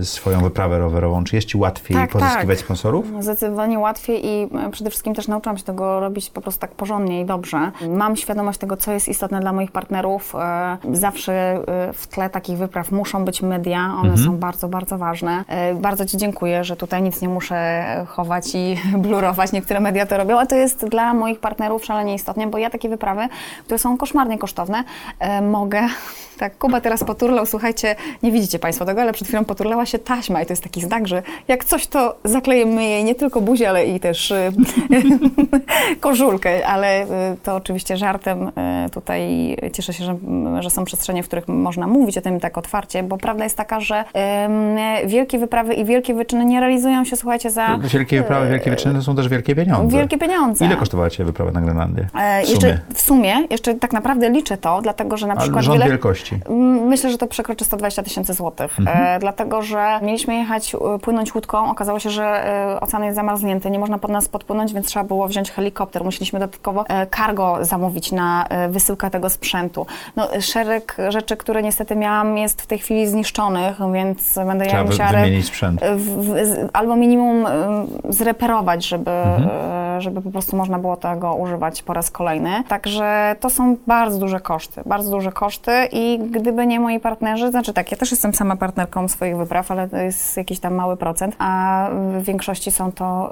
y, 0.00 0.04
swoją 0.04 0.40
wyprawę 0.40 0.78
rowerową? 0.78 1.24
Czy 1.24 1.36
jest 1.36 1.48
Ci 1.48 1.58
łatwiej 1.58 1.96
Tak, 1.96 2.10
pozyskiwać 2.10 2.58
tak. 2.58 2.64
sponsorów? 2.64 3.06
Zdecydowanie 3.20 3.78
łatwiej 3.78 4.26
i 4.26 4.42
e, 4.66 4.70
przede 4.70 4.90
wszystkim 4.90 5.14
też 5.14 5.28
nauczyłam 5.28 5.58
się 5.58 5.64
tego 5.64 6.00
robić 6.00 6.30
po 6.30 6.40
prostu 6.40 6.60
tak 6.60 6.70
porządnie 6.74 7.20
i 7.20 7.24
dobrze. 7.24 7.70
Mam 7.88 8.16
świadomość 8.16 8.58
tego, 8.58 8.76
co 8.76 8.92
jest 8.92 9.08
istotne 9.08 9.40
dla 9.40 9.52
moich 9.52 9.72
partnerów. 9.72 10.34
E, 10.38 10.76
Zawsze 10.92 11.32
e, 11.32 11.92
w 11.92 12.06
tle 12.06 12.30
takich 12.30 12.58
wypraw 12.58 12.92
muszą 12.92 13.24
być 13.24 13.42
media, 13.42 13.94
one 14.02 14.18
są 14.18 14.36
bardzo, 14.36 14.68
bardzo 14.68 14.98
ważne. 14.98 15.44
Bardzo 15.80 16.06
Ci 16.06 16.16
dziękuję, 16.16 16.64
że 16.64 16.76
tutaj 16.76 17.01
nic 17.02 17.22
nie 17.22 17.28
muszę 17.28 17.56
e, 17.56 18.06
chować 18.08 18.54
i 18.54 18.76
blurować. 19.04 19.52
Niektóre 19.52 19.80
media 19.80 20.06
to 20.06 20.16
robią, 20.16 20.38
a 20.38 20.46
to 20.46 20.56
jest 20.56 20.86
dla 20.86 21.14
moich 21.14 21.40
partnerów 21.40 21.84
szalenie 21.84 22.14
istotne, 22.14 22.46
bo 22.46 22.58
ja 22.58 22.70
takie 22.70 22.88
wyprawy, 22.88 23.28
które 23.64 23.78
są 23.78 23.96
koszmarnie 23.96 24.38
kosztowne, 24.38 24.84
e, 25.18 25.42
mogę... 25.42 25.80
Tak, 26.38 26.58
Kuba 26.58 26.80
teraz 26.80 27.04
poturlał, 27.04 27.46
słuchajcie, 27.46 27.96
nie 28.22 28.32
widzicie 28.32 28.58
Państwo 28.58 28.84
tego, 28.84 29.00
ale 29.00 29.12
przed 29.12 29.28
chwilą 29.28 29.44
poturlała 29.44 29.86
się 29.86 29.98
taśma 29.98 30.42
i 30.42 30.46
to 30.46 30.52
jest 30.52 30.62
taki 30.62 30.80
znak, 30.80 31.08
że 31.08 31.22
jak 31.48 31.64
coś, 31.64 31.86
to 31.86 32.16
zaklejemy 32.24 32.84
jej 32.84 33.04
nie 33.04 33.14
tylko 33.14 33.40
buzię, 33.40 33.68
ale 33.68 33.86
i 33.86 34.00
też 34.00 34.30
y, 34.30 34.52
koszulkę, 36.00 36.66
ale 36.66 37.04
y, 37.04 37.08
to 37.42 37.56
oczywiście 37.56 37.96
żartem. 37.96 38.52
Tutaj 38.92 39.56
cieszę 39.72 39.92
się, 39.92 40.04
że, 40.04 40.16
że 40.60 40.70
są 40.70 40.84
przestrzenie, 40.84 41.22
w 41.22 41.26
których 41.26 41.48
można 41.48 41.86
mówić 41.86 42.18
o 42.18 42.20
tym 42.20 42.40
tak 42.40 42.58
otwarcie, 42.58 43.02
bo 43.02 43.18
prawda 43.18 43.44
jest 43.44 43.56
taka, 43.56 43.80
że 43.80 44.04
wielkie 45.06 45.38
wyprawy 45.38 45.74
i 45.74 45.84
wielkie 45.84 46.14
wyczyny 46.14 46.44
nie 46.44 46.60
realizują 46.60 46.91
się, 47.04 47.16
słuchajcie, 47.16 47.50
za 47.50 47.78
Wielkie 47.78 48.18
wyprawy, 48.22 48.48
wielkie 48.48 48.70
wyczyny 48.70 48.94
to 48.94 49.02
są 49.02 49.16
też 49.16 49.28
wielkie 49.28 49.54
pieniądze. 49.54 49.96
wielkie 49.96 50.18
pieniądze. 50.18 50.64
Ile 50.66 50.76
kosztowała 50.76 51.10
Cię 51.10 51.24
wyprawa 51.24 51.50
na 51.50 51.60
Grenlandię? 51.60 52.06
E, 52.14 52.42
W 52.44 52.48
jeszcze 52.48 52.60
sumie? 52.68 52.78
w 52.94 53.00
sumie, 53.00 53.34
jeszcze 53.50 53.74
tak 53.74 53.92
naprawdę 53.92 54.30
liczę 54.30 54.56
to, 54.56 54.80
dlatego 54.82 55.16
że 55.16 55.26
na 55.26 55.32
Ale 55.32 55.42
przykład 55.42 55.64
rząd 55.64 55.78
wiele, 55.78 55.90
wielkości. 55.90 56.38
Myślę, 56.86 57.10
że 57.10 57.18
to 57.18 57.26
przekroczy 57.26 57.64
120 57.64 58.02
tysięcy 58.02 58.34
złotych, 58.34 58.76
e, 58.86 59.18
dlatego 59.20 59.62
że 59.62 59.98
mieliśmy 60.02 60.34
jechać, 60.34 60.74
e, 60.74 60.98
płynąć 60.98 61.34
łódką, 61.34 61.70
okazało 61.70 61.98
się, 61.98 62.10
że 62.10 62.24
e, 62.24 62.80
ocean 62.80 63.04
jest 63.04 63.16
zamarznięty, 63.16 63.70
nie 63.70 63.78
można 63.78 63.98
pod 63.98 64.10
nas 64.10 64.28
podpłynąć, 64.28 64.72
więc 64.72 64.86
trzeba 64.86 65.04
było 65.04 65.28
wziąć 65.28 65.50
helikopter, 65.50 66.04
musieliśmy 66.04 66.38
dodatkowo 66.38 66.84
e, 66.88 67.06
cargo 67.16 67.58
zamówić 67.60 68.12
na 68.12 68.46
e, 68.48 68.68
wysyłkę 68.68 69.10
tego 69.10 69.30
sprzętu. 69.30 69.86
No, 70.16 70.34
e, 70.34 70.42
szereg 70.42 70.96
rzeczy, 71.08 71.36
które 71.36 71.62
niestety 71.62 71.96
miałam, 71.96 72.38
jest 72.38 72.62
w 72.62 72.66
tej 72.66 72.78
chwili 72.78 73.06
zniszczonych, 73.08 73.76
więc 73.94 74.34
będę 74.34 74.64
Trzeba 74.66 74.78
ja 74.78 74.84
musiała... 74.84 75.10
wymienić 75.10 75.46
sprzęt. 75.46 75.80
w, 75.96 76.16
w, 76.16 76.46
z- 76.46 76.70
albo 76.82 76.96
minimum 76.96 77.46
zreperować, 78.08 78.88
żeby, 78.88 79.10
Mhm. 79.10 79.48
e, 79.96 80.00
żeby 80.00 80.22
po 80.22 80.30
prostu 80.30 80.56
można 80.56 80.78
było 80.78 80.96
tego 80.96 81.34
używać 81.34 81.82
po 81.82 81.92
raz 81.92 82.10
kolejny. 82.10 82.64
Także 82.68 83.36
to 83.40 83.50
są 83.50 83.76
bardzo 83.86 84.18
duże 84.18 84.40
koszty, 84.40 84.82
bardzo 84.86 85.10
duże 85.10 85.32
koszty 85.32 85.72
i 85.92 86.18
gdyby 86.30 86.66
nie 86.66 86.80
moi 86.80 87.00
partnerzy, 87.00 87.50
znaczy 87.50 87.72
tak, 87.72 87.90
ja 87.92 87.96
też 87.98 88.10
jestem 88.10 88.34
sama 88.34 88.56
partnerką 88.56 89.08
swoich 89.08 89.36
wypraw, 89.36 89.70
ale 89.70 89.88
to 89.88 89.96
jest 89.96 90.36
jakiś 90.36 90.60
tam 90.60 90.74
mały 90.74 90.96
procent, 90.96 91.36
a 91.38 91.88
w 92.18 92.22
większości 92.24 92.70
są 92.70 92.92
to 92.92 93.30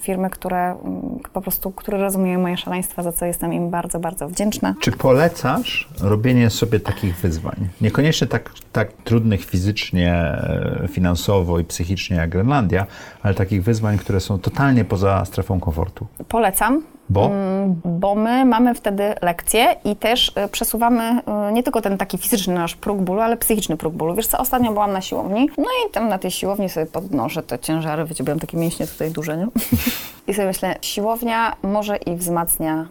firmy, 0.00 0.30
które 0.30 0.58
mm, 0.70 1.18
po 1.32 1.40
prostu, 1.40 1.70
które 1.70 1.98
rozumieją 1.98 2.40
moje 2.40 2.56
szaleństwa, 2.56 3.02
za 3.02 3.12
co 3.12 3.26
jestem 3.26 3.52
im 3.52 3.70
bardzo, 3.70 4.00
bardzo 4.00 4.28
wdzięczna. 4.28 4.74
Czy 4.80 4.92
polecasz 4.92 5.88
robienie 6.02 6.50
sobie 6.50 6.80
takich 6.80 7.16
wyzwań? 7.16 7.68
Niekoniecznie 7.80 8.26
tak, 8.26 8.50
tak 8.72 8.92
trudnych 8.92 9.44
fizycznie, 9.44 10.12
e, 10.14 10.88
finansowo 10.88 11.58
i 11.58 11.64
psychicznie 11.64 12.16
jak 12.16 12.34
Grenlandia, 12.48 12.86
ale 13.22 13.34
takich 13.34 13.62
wyzwań, 13.62 13.98
które 13.98 14.20
są 14.20 14.38
totalnie 14.38 14.84
poza 14.84 15.24
strefą 15.24 15.60
komfortu. 15.60 16.06
Polecam, 16.28 16.82
Bo? 17.10 17.26
Mm, 17.26 17.80
bo 17.84 18.14
my 18.14 18.44
mamy 18.44 18.74
wtedy 18.74 19.14
lekcje 19.22 19.76
i 19.84 19.96
też 19.96 20.28
y, 20.28 20.48
przesuwamy 20.48 21.20
y, 21.48 21.52
nie 21.52 21.62
tylko 21.62 21.80
ten 21.80 21.98
taki 21.98 22.18
fizyczny 22.18 22.54
nasz 22.54 22.76
próg 22.76 22.98
bólu, 22.98 23.20
ale 23.20 23.36
psychiczny 23.36 23.76
próg 23.76 23.94
bólu. 23.94 24.14
Wiesz 24.14 24.26
co, 24.26 24.38
ostatnio 24.38 24.72
byłam 24.72 24.92
na 24.92 25.00
siłowni, 25.00 25.50
no 25.58 25.64
i 25.64 25.92
tam 25.92 26.08
na 26.08 26.18
tej 26.18 26.30
siłowni 26.30 26.68
sobie 26.68 26.86
podnoszę 26.86 27.42
te 27.42 27.58
ciężary, 27.58 28.04
mam 28.28 28.38
takie 28.38 28.56
mięśnie 28.56 28.86
tutaj 28.86 29.10
duże, 29.10 29.36
nie? 29.36 29.46
I 30.28 30.34
sobie 30.34 30.46
myślę, 30.46 30.76
siłownia 30.82 31.56
może 31.62 31.96
i 31.96 32.16
wzmacnia 32.16 32.86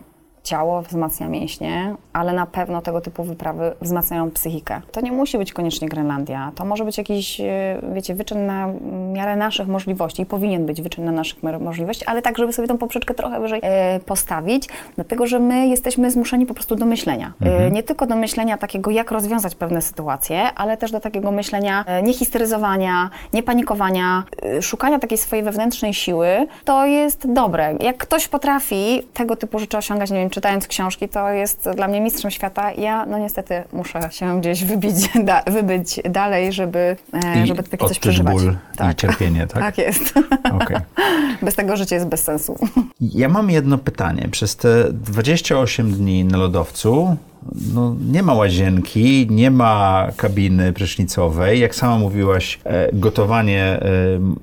ciało, 0.47 0.81
wzmacnia 0.81 1.27
mięśnie, 1.29 1.95
ale 2.13 2.33
na 2.33 2.45
pewno 2.45 2.81
tego 2.81 3.01
typu 3.01 3.23
wyprawy 3.23 3.73
wzmacniają 3.81 4.31
psychikę. 4.31 4.81
To 4.91 5.01
nie 5.01 5.11
musi 5.11 5.37
być 5.37 5.53
koniecznie 5.53 5.89
Grenlandia. 5.89 6.51
To 6.55 6.65
może 6.65 6.85
być 6.85 6.97
jakiś, 6.97 7.41
e, 7.41 7.81
wiecie, 7.93 8.15
wyczyn 8.15 8.45
na 8.45 8.69
miarę 9.13 9.35
naszych 9.35 9.67
możliwości 9.67 10.21
i 10.21 10.25
powinien 10.25 10.65
być 10.65 10.81
wyczyn 10.81 11.05
na 11.05 11.11
naszych 11.11 11.43
możliwości, 11.43 12.05
ale 12.05 12.21
tak, 12.21 12.37
żeby 12.37 12.53
sobie 12.53 12.67
tą 12.67 12.77
poprzeczkę 12.77 13.13
trochę 13.13 13.39
wyżej 13.39 13.59
e, 13.63 13.99
postawić, 13.99 14.69
dlatego, 14.95 15.27
że 15.27 15.39
my 15.39 15.67
jesteśmy 15.67 16.11
zmuszeni 16.11 16.45
po 16.45 16.53
prostu 16.53 16.75
do 16.75 16.85
myślenia. 16.85 17.33
E, 17.41 17.71
nie 17.71 17.83
tylko 17.83 18.05
do 18.05 18.15
myślenia 18.15 18.57
takiego, 18.57 18.91
jak 18.91 19.11
rozwiązać 19.11 19.55
pewne 19.55 19.81
sytuacje, 19.81 20.53
ale 20.55 20.77
też 20.77 20.91
do 20.91 20.99
takiego 20.99 21.31
myślenia 21.31 21.83
e, 21.87 22.03
nie 22.03 22.13
histeryzowania, 22.13 23.09
nie 23.33 23.43
panikowania, 23.43 24.23
e, 24.43 24.61
szukania 24.61 24.99
takiej 24.99 25.17
swojej 25.17 25.45
wewnętrznej 25.45 25.93
siły. 25.93 26.47
To 26.65 26.85
jest 26.85 27.33
dobre. 27.33 27.75
Jak 27.79 27.97
ktoś 27.97 28.27
potrafi 28.27 29.03
tego 29.13 29.35
typu 29.35 29.59
rzeczy 29.59 29.77
osiągać, 29.77 30.11
nie 30.11 30.17
wiem, 30.17 30.29
czytając 30.37 30.67
książki, 30.67 31.09
to 31.09 31.29
jest 31.29 31.69
dla 31.75 31.87
mnie 31.87 32.01
mistrzem 32.01 32.31
świata. 32.31 32.71
Ja, 32.71 33.05
no 33.05 33.17
niestety, 33.17 33.63
muszę 33.73 33.99
się 34.11 34.41
gdzieś 34.41 34.63
wybić, 34.63 34.95
da, 35.23 35.43
wybyć 35.47 35.99
dalej, 36.09 36.53
żeby, 36.53 36.95
e, 37.35 37.47
żeby 37.47 37.63
takie 37.63 37.87
coś 37.87 37.99
przeżywać. 37.99 38.33
ból 38.33 38.55
i 38.91 38.95
cierpienie, 38.95 39.47
tak? 39.47 39.63
Tak 39.67 39.77
jest. 39.77 40.13
Okej. 40.53 40.77
Bez 41.41 41.55
tego 41.55 41.77
życie 41.77 41.95
jest 41.95 42.07
bez 42.07 42.23
sensu. 42.23 42.55
Ja 43.01 43.29
mam 43.29 43.49
jedno 43.49 43.77
pytanie. 43.77 44.27
Przez 44.31 44.55
te 44.55 44.93
28 44.93 45.91
dni 45.91 46.25
na 46.25 46.37
lodowcu 46.37 47.17
no, 47.73 47.95
nie 48.11 48.23
ma 48.23 48.33
łazienki, 48.33 49.27
nie 49.29 49.51
ma 49.51 50.07
kabiny 50.17 50.73
prysznicowej. 50.73 51.59
Jak 51.59 51.75
sama 51.75 51.97
mówiłaś, 51.97 52.59
e, 52.63 52.89
gotowanie 52.93 53.63
e, 53.63 53.79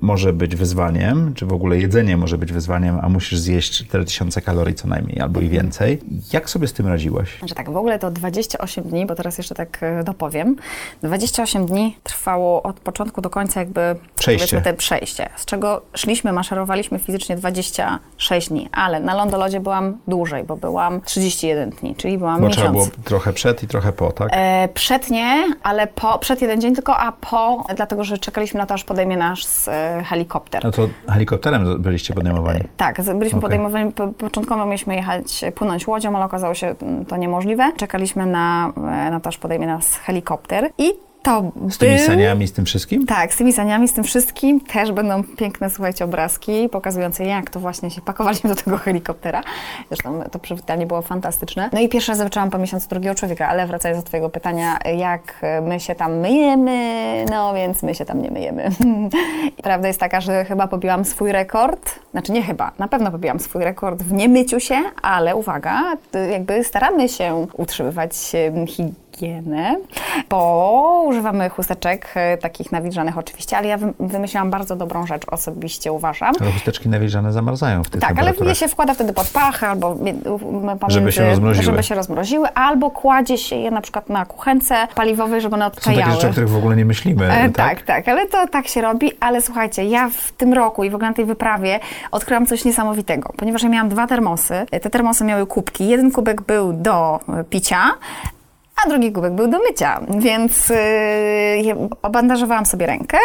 może 0.01 0.33
być 0.33 0.55
wyzwaniem, 0.55 1.33
czy 1.33 1.45
w 1.45 1.53
ogóle 1.53 1.77
jedzenie 1.77 2.17
może 2.17 2.37
być 2.37 2.53
wyzwaniem, 2.53 2.99
a 3.01 3.09
musisz 3.09 3.39
zjeść 3.39 3.71
4000 3.71 4.41
kalorii 4.41 4.75
co 4.75 4.87
najmniej, 4.87 5.19
albo 5.19 5.41
i 5.41 5.49
więcej. 5.49 5.99
Jak 6.33 6.49
sobie 6.49 6.67
z 6.67 6.73
tym 6.73 6.87
radziłaś? 6.87 7.37
Znaczy 7.39 7.55
tak, 7.55 7.71
w 7.71 7.77
ogóle 7.77 7.99
to 7.99 8.11
28 8.11 8.83
dni, 8.83 9.05
bo 9.05 9.15
teraz 9.15 9.37
jeszcze 9.37 9.55
tak 9.55 9.83
e, 9.83 10.03
dopowiem. 10.03 10.55
28 11.03 11.65
dni 11.65 11.97
trwało 12.03 12.63
od 12.63 12.79
początku 12.79 13.21
do 13.21 13.29
końca 13.29 13.59
jakby 13.59 13.95
Przejście. 14.15 14.61
te 14.61 14.73
przejście, 14.73 15.29
z 15.35 15.45
czego 15.45 15.81
szliśmy, 15.93 16.33
maszerowaliśmy 16.33 16.99
fizycznie 16.99 17.35
26 17.35 18.49
dni, 18.49 18.69
ale 18.71 18.99
na 18.99 19.15
lądolodzie 19.15 19.59
byłam 19.59 19.97
dłużej, 20.07 20.43
bo 20.43 20.57
byłam 20.57 21.01
31 21.01 21.69
dni, 21.69 21.95
czyli 21.95 22.17
byłam 22.17 22.41
Bo 22.41 22.47
miesiąc. 22.47 22.84
Było 22.89 23.03
trochę 23.03 23.33
przed 23.33 23.63
i 23.63 23.67
trochę 23.67 23.91
po, 23.91 24.11
tak? 24.11 24.29
E, 24.31 24.69
przed 24.73 25.09
nie, 25.09 25.43
ale 25.63 25.87
po, 25.87 26.19
przed 26.19 26.41
jeden 26.41 26.61
dzień 26.61 26.75
tylko, 26.75 26.97
a 26.97 27.11
po, 27.11 27.63
dlatego 27.75 28.03
że 28.03 28.17
czekaliśmy 28.17 28.57
na 28.57 28.65
to, 28.65 28.73
aż 28.73 28.83
podejmie 28.83 29.17
nasz 29.17 29.67
e, 29.67 30.03
helikopter. 30.05 30.63
No 30.63 30.71
to 30.71 30.87
helikopterem 31.09 31.81
byliście 31.81 32.13
podejmowani. 32.13 32.61
Tak, 32.77 33.01
z- 33.01 33.05
byliśmy 33.17 33.27
Okej. 33.37 33.41
podejmowani, 33.41 33.91
po, 33.91 34.07
początkowo 34.07 34.65
mieliśmy 34.65 34.95
jechać, 34.95 35.43
e, 35.43 35.51
płynąć 35.51 35.87
łodzią, 35.87 36.15
ale 36.15 36.25
okazało 36.25 36.53
się 36.53 36.75
mm, 36.81 37.05
to 37.05 37.17
niemożliwe. 37.17 37.71
Czekaliśmy 37.77 38.25
na, 38.25 38.71
e, 38.77 39.11
na 39.11 39.19
to, 39.19 39.27
aż 39.29 39.37
podejmie 39.37 39.67
nas 39.67 39.95
helikopter 39.95 40.69
i 40.77 40.91
to 41.25 41.51
Z 41.69 41.77
tymi 41.77 41.95
był... 41.95 42.05
saniami, 42.05 42.47
z 42.47 42.53
tym 42.53 42.65
wszystkim? 42.65 43.05
Tak, 43.05 43.33
z 43.33 43.37
tymi 43.37 43.53
saniami, 43.53 43.87
z 43.87 43.93
tym 43.93 44.03
wszystkim 44.03 44.61
też 44.61 44.91
będą 44.91 45.23
piękne, 45.23 45.69
słuchajcie, 45.69 46.05
obrazki 46.05 46.69
pokazujące, 46.69 47.25
jak 47.25 47.49
to 47.49 47.59
właśnie 47.59 47.91
się 47.91 48.01
pakowaliśmy 48.01 48.49
do 48.49 48.55
tego 48.55 48.77
helikoptera. 48.77 49.43
Zresztą 49.89 50.23
to 50.31 50.39
przywitanie 50.39 50.85
było 50.85 51.01
fantastyczne. 51.01 51.69
No 51.73 51.79
i 51.79 51.89
pierwszy 51.89 52.11
raz 52.11 52.17
zobaczyłam 52.17 52.49
po 52.49 52.57
miesiącu 52.57 52.89
drugiego 52.89 53.15
człowieka, 53.15 53.47
ale 53.47 53.67
wracając 53.67 54.03
do 54.03 54.07
Twojego 54.07 54.29
pytania, 54.29 54.77
jak 54.97 55.41
my 55.61 55.79
się 55.79 55.95
tam 55.95 56.19
myjemy, 56.19 57.25
no 57.29 57.53
więc 57.53 57.83
my 57.83 57.95
się 57.95 58.05
tam 58.05 58.21
nie 58.21 58.31
myjemy. 58.31 58.69
Prawda 59.63 59.87
jest 59.87 59.99
taka, 59.99 60.21
że 60.21 60.45
chyba 60.45 60.67
pobiłam 60.67 61.05
swój 61.05 61.31
rekord, 61.31 61.99
znaczy 62.11 62.31
nie 62.31 62.43
chyba, 62.43 62.71
na 62.79 62.87
pewno 62.87 63.11
pobiłam 63.11 63.39
swój 63.39 63.63
rekord 63.63 64.03
w 64.03 64.13
niemyciu 64.13 64.59
się, 64.59 64.75
ale 65.01 65.35
uwaga, 65.35 65.81
jakby 66.31 66.63
staramy 66.63 67.09
się 67.09 67.47
utrzymywać 67.53 68.11
em, 68.35 68.65
higienę, 69.15 69.75
bo 70.29 71.03
używamy 71.07 71.49
chusteczek 71.49 72.07
e, 72.15 72.37
takich 72.37 72.71
nawilżanych 72.71 73.17
oczywiście, 73.17 73.57
ale 73.57 73.67
ja 73.67 73.77
wym- 73.77 73.93
wymyśliłam 73.99 74.49
bardzo 74.51 74.75
dobrą 74.75 75.07
rzecz, 75.07 75.21
osobiście 75.31 75.91
uważam. 75.91 76.33
Ale 76.41 76.51
chusteczki 76.51 76.89
nawilżane 76.89 77.33
zamarzają 77.33 77.83
w 77.83 77.89
tych 77.89 78.01
Tak, 78.01 78.19
ale 78.19 78.33
je 78.45 78.55
się 78.55 78.67
wkłada 78.67 78.93
wtedy 78.93 79.13
pod 79.13 79.27
pachę 79.29 79.67
albo 79.67 79.95
pomiędzy, 79.95 80.75
Żeby 80.89 81.11
się 81.11 81.25
rozmroziły. 81.29 81.63
żeby 81.65 81.83
się 81.83 81.95
rozmroziły, 81.95 82.47
albo 82.53 82.91
kładzie 82.91 83.37
się 83.37 83.55
je 83.55 83.71
na 83.71 83.81
przykład 83.81 84.09
na 84.09 84.25
kuchence 84.25 84.75
paliwowej, 84.95 85.41
żeby 85.41 85.55
one 85.55 85.65
Są 85.65 85.71
takie 85.71 85.89
odkajały. 85.89 86.11
rzeczy, 86.13 86.27
o 86.27 86.31
których 86.31 86.49
w 86.49 86.57
ogóle 86.57 86.75
nie 86.75 86.85
myślimy, 86.85 87.31
E, 87.31 87.49
tak? 87.49 87.53
tak, 87.53 87.81
tak, 87.81 88.07
ale 88.07 88.27
to 88.27 88.47
tak 88.47 88.67
się 88.67 88.81
robi. 88.81 89.11
Ale 89.19 89.41
słuchajcie, 89.41 89.83
ja 89.85 90.09
w 90.13 90.31
tym 90.31 90.53
roku 90.53 90.83
i 90.83 90.89
w 90.89 90.95
ogóle 90.95 91.07
na 91.09 91.15
tej 91.15 91.25
wyprawie 91.25 91.79
odkryłam 92.11 92.45
coś 92.45 92.65
niesamowitego, 92.65 93.33
ponieważ 93.37 93.63
ja 93.63 93.69
miałam 93.69 93.89
dwa 93.89 94.07
termosy. 94.07 94.65
Te 94.81 94.89
termosy 94.89 95.23
miały 95.23 95.45
kubki. 95.47 95.87
Jeden 95.87 96.11
kubek 96.11 96.41
był 96.41 96.73
do 96.73 97.19
e, 97.39 97.43
picia, 97.43 97.79
a 98.85 98.89
drugi 98.89 99.11
kubek 99.11 99.33
był 99.33 99.47
do 99.47 99.59
mycia, 99.59 100.01
więc 100.19 100.69
yy, 100.69 100.75
obandażowałam 102.01 102.65
sobie 102.65 102.85
rękę, 102.85 103.17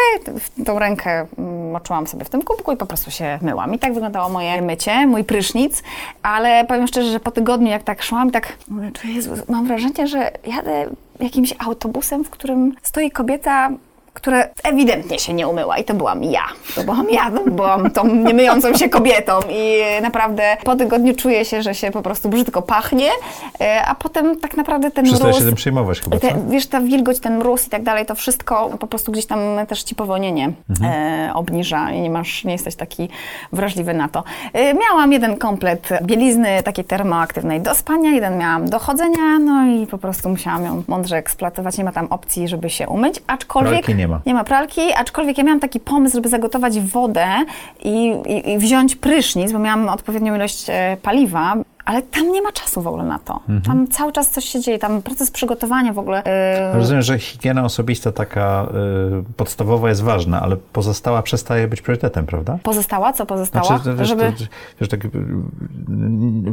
tą 0.65 0.79
rękę 0.79 1.25
mm, 1.37 1.71
moczyłam 1.71 2.07
sobie 2.07 2.25
w 2.25 2.29
tym 2.29 2.41
kubku 2.41 2.71
i 2.71 2.77
po 2.77 2.85
prostu 2.85 3.11
się 3.11 3.39
myłam. 3.41 3.73
I 3.73 3.79
tak 3.79 3.93
wyglądało 3.93 4.29
moje 4.29 4.61
mycie, 4.61 5.07
mój 5.07 5.23
prysznic, 5.23 5.83
ale 6.23 6.65
powiem 6.65 6.87
szczerze, 6.87 7.11
że 7.11 7.19
po 7.19 7.31
tygodniu 7.31 7.67
jak 7.67 7.83
tak 7.83 8.03
szłam, 8.03 8.31
tak 8.31 8.53
mówię, 8.67 8.91
"Czy 8.93 9.07
Jezu, 9.07 9.31
mam 9.49 9.67
wrażenie, 9.67 10.07
że 10.07 10.31
jadę 10.47 10.85
jakimś 11.19 11.53
autobusem, 11.59 12.23
w 12.23 12.29
którym 12.29 12.75
stoi 12.81 13.11
kobieta, 13.11 13.69
która 14.13 14.43
ewidentnie 14.63 15.19
się 15.19 15.33
nie 15.33 15.47
umyła 15.47 15.77
i 15.77 15.83
to 15.83 15.93
byłam 15.93 16.23
ja. 16.23 16.43
To 16.75 16.83
byłam 16.83 17.09
ja, 17.09 17.31
to 17.31 17.51
byłam 17.51 17.91
tą 17.91 18.07
niemyjącą 18.07 18.73
się 18.73 18.89
kobietą 18.89 19.39
i 19.49 19.81
naprawdę 20.01 20.57
po 20.63 20.75
tygodniu 20.75 21.15
czuję 21.15 21.45
się, 21.45 21.61
że 21.61 21.75
się 21.75 21.91
po 21.91 22.01
prostu 22.01 22.29
brzydko 22.29 22.61
pachnie, 22.61 23.09
e, 23.61 23.85
a 23.85 23.95
potem 23.95 24.39
tak 24.39 24.57
naprawdę 24.57 24.91
ten 24.91 25.05
Przestajesz 25.05 25.35
się 25.35 25.39
mróz... 25.41 25.49
tym 25.49 25.55
przejmować 25.55 26.01
chyba? 26.01 26.19
Te, 26.19 26.35
wiesz, 26.49 26.67
ta 26.67 26.81
wilgoć, 26.81 27.19
ten 27.19 27.37
mróz 27.37 27.67
i 27.67 27.69
tak 27.69 27.83
dalej, 27.83 28.05
to 28.05 28.15
wszystko 28.15 28.69
po 28.79 28.87
prostu 28.87 29.11
gdzieś 29.11 29.25
tam 29.25 29.39
też 29.67 29.83
ci 29.83 29.95
powolnienie 29.95 30.51
Mhm. 30.69 30.91
e, 31.29 31.33
obniża 31.33 31.91
i 31.91 32.01
nie 32.01 32.09
masz, 32.09 32.43
nie 32.43 32.51
jesteś 32.51 32.75
taki 32.75 33.09
wrażliwy 33.53 33.93
na 33.93 34.09
to. 34.09 34.23
E, 34.53 34.73
miałam 34.73 35.13
jeden 35.13 35.37
komplet 35.37 35.89
bielizny 36.03 36.63
takiej 36.63 36.85
termoaktywnej 36.85 37.61
do 37.61 37.75
spania, 37.75 38.11
jeden 38.11 38.37
miałam 38.37 38.69
do 38.69 38.79
chodzenia, 38.79 39.39
no 39.39 39.65
i 39.65 39.87
po 39.87 39.97
prostu 39.97 40.29
musiałam 40.29 40.65
ją 40.65 40.83
mądrze 40.87 41.17
eksploatować. 41.17 41.77
Nie 41.77 41.83
ma 41.83 41.91
tam 41.91 42.07
opcji, 42.09 42.47
żeby 42.47 42.69
się 42.69 42.87
umyć, 42.87 43.21
aczkolwiek... 43.27 43.71
Pralki 43.71 44.00
nie 44.01 44.07
ma. 44.07 44.21
Nie 44.25 44.33
ma 44.33 44.43
pralki, 44.43 44.81
aczkolwiek 44.97 45.37
ja 45.37 45.43
miałam 45.43 45.59
taki 45.59 45.79
pomysł, 45.79 46.15
żeby 46.15 46.29
zagotować 46.29 46.79
wodę 46.79 47.27
i, 47.83 48.13
i, 48.27 48.51
i 48.51 48.57
wziąć 48.57 48.95
prysznic, 48.95 49.51
bo 49.51 49.59
miałam 49.59 49.89
odpowiednią 49.89 50.35
ilość 50.35 50.65
e, 50.69 50.97
paliwa, 51.01 51.55
ale 51.85 52.01
tam 52.01 52.31
nie 52.31 52.41
ma 52.41 52.51
czasu 52.51 52.81
w 52.81 52.87
ogóle 52.87 53.03
na 53.03 53.19
to. 53.19 53.33
Mhm. 53.49 53.61
Tam 53.61 53.87
cały 53.87 54.11
czas 54.11 54.29
coś 54.29 54.45
się 54.45 54.59
dzieje, 54.59 54.79
tam 54.79 55.01
proces 55.01 55.31
przygotowania 55.31 55.93
w 55.93 55.99
ogóle. 55.99 56.23
e, 56.23 56.73
Rozumiem, 56.73 57.01
że 57.01 57.19
higiena 57.19 57.63
osobista 57.65 58.11
taka 58.11 58.65
y, 59.29 59.33
podstawowa 59.37 59.89
jest 59.89 60.03
ważna, 60.03 60.41
ale 60.41 60.57
pozostała 60.73 61.21
przestaje 61.21 61.67
być 61.67 61.81
priorytetem, 61.81 62.25
prawda? 62.25 62.57
Pozostała? 62.63 63.13
Co 63.13 63.25
pozostała? 63.25 63.65
Znaczy, 63.65 63.93
wiesz, 63.95 64.07
żeby... 64.07 64.23
to, 64.31 64.43
wiesz, 64.81 64.89
tak, 64.89 65.05
y, 65.05 65.09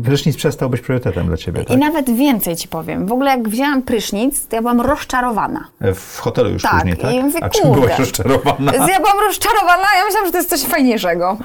prysznic 0.05 0.37
przestał 0.37 0.71
być 0.71 0.81
priorytetem 0.81 1.27
dla 1.27 1.37
ciebie, 1.37 1.64
tak? 1.64 1.77
I 1.77 1.81
nawet 1.81 2.11
więcej 2.11 2.57
ci 2.57 2.69
powiem. 2.69 3.07
W 3.07 3.12
ogóle 3.12 3.31
jak 3.31 3.49
wzięłam 3.49 3.83
prysznic, 3.83 4.47
to 4.47 4.57
ja 4.57 4.62
byłam 4.62 4.81
rozczarowana. 4.81 5.64
W 5.95 6.19
hotelu 6.19 6.51
już 6.51 6.62
Tak, 6.62 6.73
później, 6.75 6.97
tak? 6.97 7.12
i 7.14 7.21
mówię, 7.21 7.45
A 7.45 7.49
czym 7.51 7.62
kurde. 7.64 7.81
byłaś 7.81 7.99
rozczarowana? 7.99 8.73
Ja 8.75 9.01
byłam 9.01 9.19
rozczarowana, 9.27 9.85
ja 9.99 10.05
myślałam, 10.05 10.27
że 10.27 10.33
to 10.33 10.38
jest 10.38 10.51
coś 10.51 10.61
fajniejszego. 10.62 11.37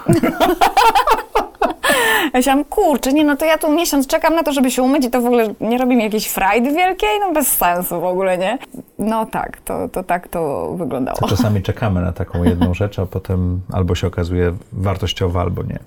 Ja 2.23 2.39
myślałam, 2.39 2.65
kurczę, 2.65 3.13
nie 3.13 3.23
no 3.25 3.35
to 3.35 3.45
ja 3.45 3.57
tu 3.57 3.71
miesiąc 3.71 4.07
czekam 4.07 4.35
na 4.35 4.43
to, 4.43 4.53
żeby 4.53 4.71
się 4.71 4.81
umyć 4.83 5.05
i 5.05 5.09
to 5.09 5.21
w 5.21 5.25
ogóle 5.25 5.53
nie 5.61 5.77
robi 5.77 5.95
mi 5.95 6.03
jakiejś 6.03 6.27
frajdy 6.27 6.71
wielkiej, 6.71 7.09
no 7.19 7.33
bez 7.33 7.47
sensu 7.47 8.01
w 8.01 8.03
ogóle, 8.03 8.37
nie? 8.37 8.57
No 8.99 9.25
tak, 9.25 9.61
to, 9.61 9.89
to 9.89 10.03
tak 10.03 10.27
to 10.27 10.73
wyglądało. 10.77 11.27
Czasami 11.27 11.61
czekamy 11.61 12.01
na 12.01 12.11
taką 12.11 12.43
jedną 12.43 12.73
rzecz, 12.73 12.99
a 12.99 13.05
potem 13.05 13.61
albo 13.73 13.95
się 13.95 14.07
okazuje 14.07 14.53
wartościowa, 14.71 15.41
albo 15.41 15.63
nie. 15.63 15.79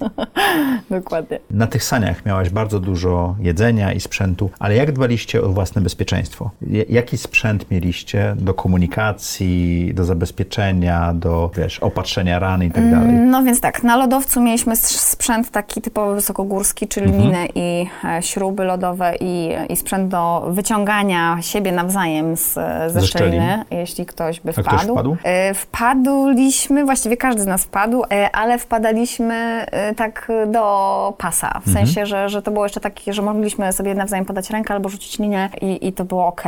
Dokładnie. 1.01 1.39
Na 1.51 1.67
tych 1.67 1.85
saniach 1.85 2.27
miałaś 2.27 2.51
bardzo 2.51 2.81
dużo 2.81 3.35
jedzenia 3.41 3.93
i 3.93 4.01
sprzętu, 4.01 4.51
ale 4.59 4.75
jak 4.75 4.93
dbaliście 4.93 5.43
o 5.43 5.49
własne 5.49 5.83
bezpieczeństwo? 5.83 6.51
Jaki 6.89 7.19
sprzęt 7.19 7.71
mieliście 7.71 8.35
do 8.39 8.55
komunikacji, 8.55 9.93
do 9.95 10.05
zabezpieczenia, 10.05 11.13
do 11.15 11.51
wiesz, 11.57 11.79
opatrzenia 11.79 12.39
ran 12.39 12.63
i 12.65 12.71
tak 12.71 12.91
dalej? 12.91 13.13
No 13.13 13.43
więc 13.43 13.61
tak, 13.61 13.83
na 13.83 13.97
lodowcu 13.97 14.41
mieliśmy 14.41 14.77
sprzęt 14.77 15.51
taki 15.51 15.81
typowo 15.97 16.15
wysokogórski, 16.15 16.89
czyli 16.89 17.07
Mhm. 17.07 17.25
liny 17.25 17.49
i 17.55 17.87
e, 18.05 18.23
śruby 18.23 18.65
lodowe 18.65 19.15
i, 19.21 19.51
i 19.69 19.77
sprzęt 19.77 20.09
do 20.09 20.45
wyciągania 20.49 21.39
siebie 21.41 21.73
nawzajem 21.73 22.37
z, 22.37 22.55
ze, 22.55 22.91
Ze 22.91 23.03
szczeliny, 23.07 23.47
szczelin. 23.47 23.65
jeśli 23.81 24.07
ktoś 24.07 24.41
by 24.41 24.51
A 24.51 24.53
wpadł. 24.53 24.69
ktoś 24.77 24.83
wpadł? 24.91 25.17
E, 25.25 25.55
Wpadliśmy, 25.55 26.85
właściwie 26.85 27.17
każdy 27.17 27.43
z 27.43 27.47
nas 27.47 27.65
wpadł, 27.65 28.03
e, 28.13 28.31
ale 28.37 28.59
wpadaliśmy 28.59 29.35
e, 29.71 29.95
tak 29.95 30.29
do 30.47 31.15
pasa. 31.19 31.49
W 31.65 31.69
Mhm. 31.69 31.87
sensie, 31.87 32.07
że, 32.07 32.29
że 32.29 32.43
to 32.43 32.51
było 32.51 32.65
jeszcze 32.65 32.81
takie, 32.81 33.13
że 33.13 33.23
mogliśmy 33.23 33.73
sobie 33.73 33.95
nawzajem 33.95 34.25
podać 34.25 34.51
rękę 34.51 34.75
albo 34.75 34.89
rzucić 34.89 35.19
linię 35.19 35.49
i, 35.61 35.87
i 35.89 35.93
to 35.93 36.05
było 36.05 36.27
ok. 36.27 36.43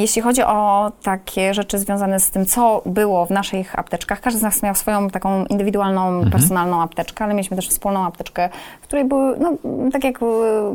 Jeśli 0.00 0.22
chodzi 0.22 0.42
o 0.42 0.92
takie 1.02 1.54
rzeczy 1.54 1.78
związane 1.78 2.20
z 2.20 2.30
tym, 2.30 2.46
co 2.46 2.82
było 2.86 3.26
w 3.26 3.30
naszych 3.30 3.78
apteczkach, 3.78 4.20
każdy 4.20 4.40
z 4.40 4.42
nas 4.42 4.62
miał 4.62 4.74
swoją 4.74 5.10
taką 5.10 5.44
indywidualną, 5.44 6.08
Mhm. 6.08 6.30
personalną 6.30 6.82
apteczkę, 6.82 7.24
ale 7.24 7.34
mieliśmy 7.34 7.56
też 7.56 7.68
wspólną 7.68 8.04
apteczkę, 8.06 8.25
w 8.80 8.84
której 8.84 9.04
były, 9.04 9.36
no, 9.38 9.52
tak 9.92 10.04
jak 10.04 10.22
e, 10.22 10.26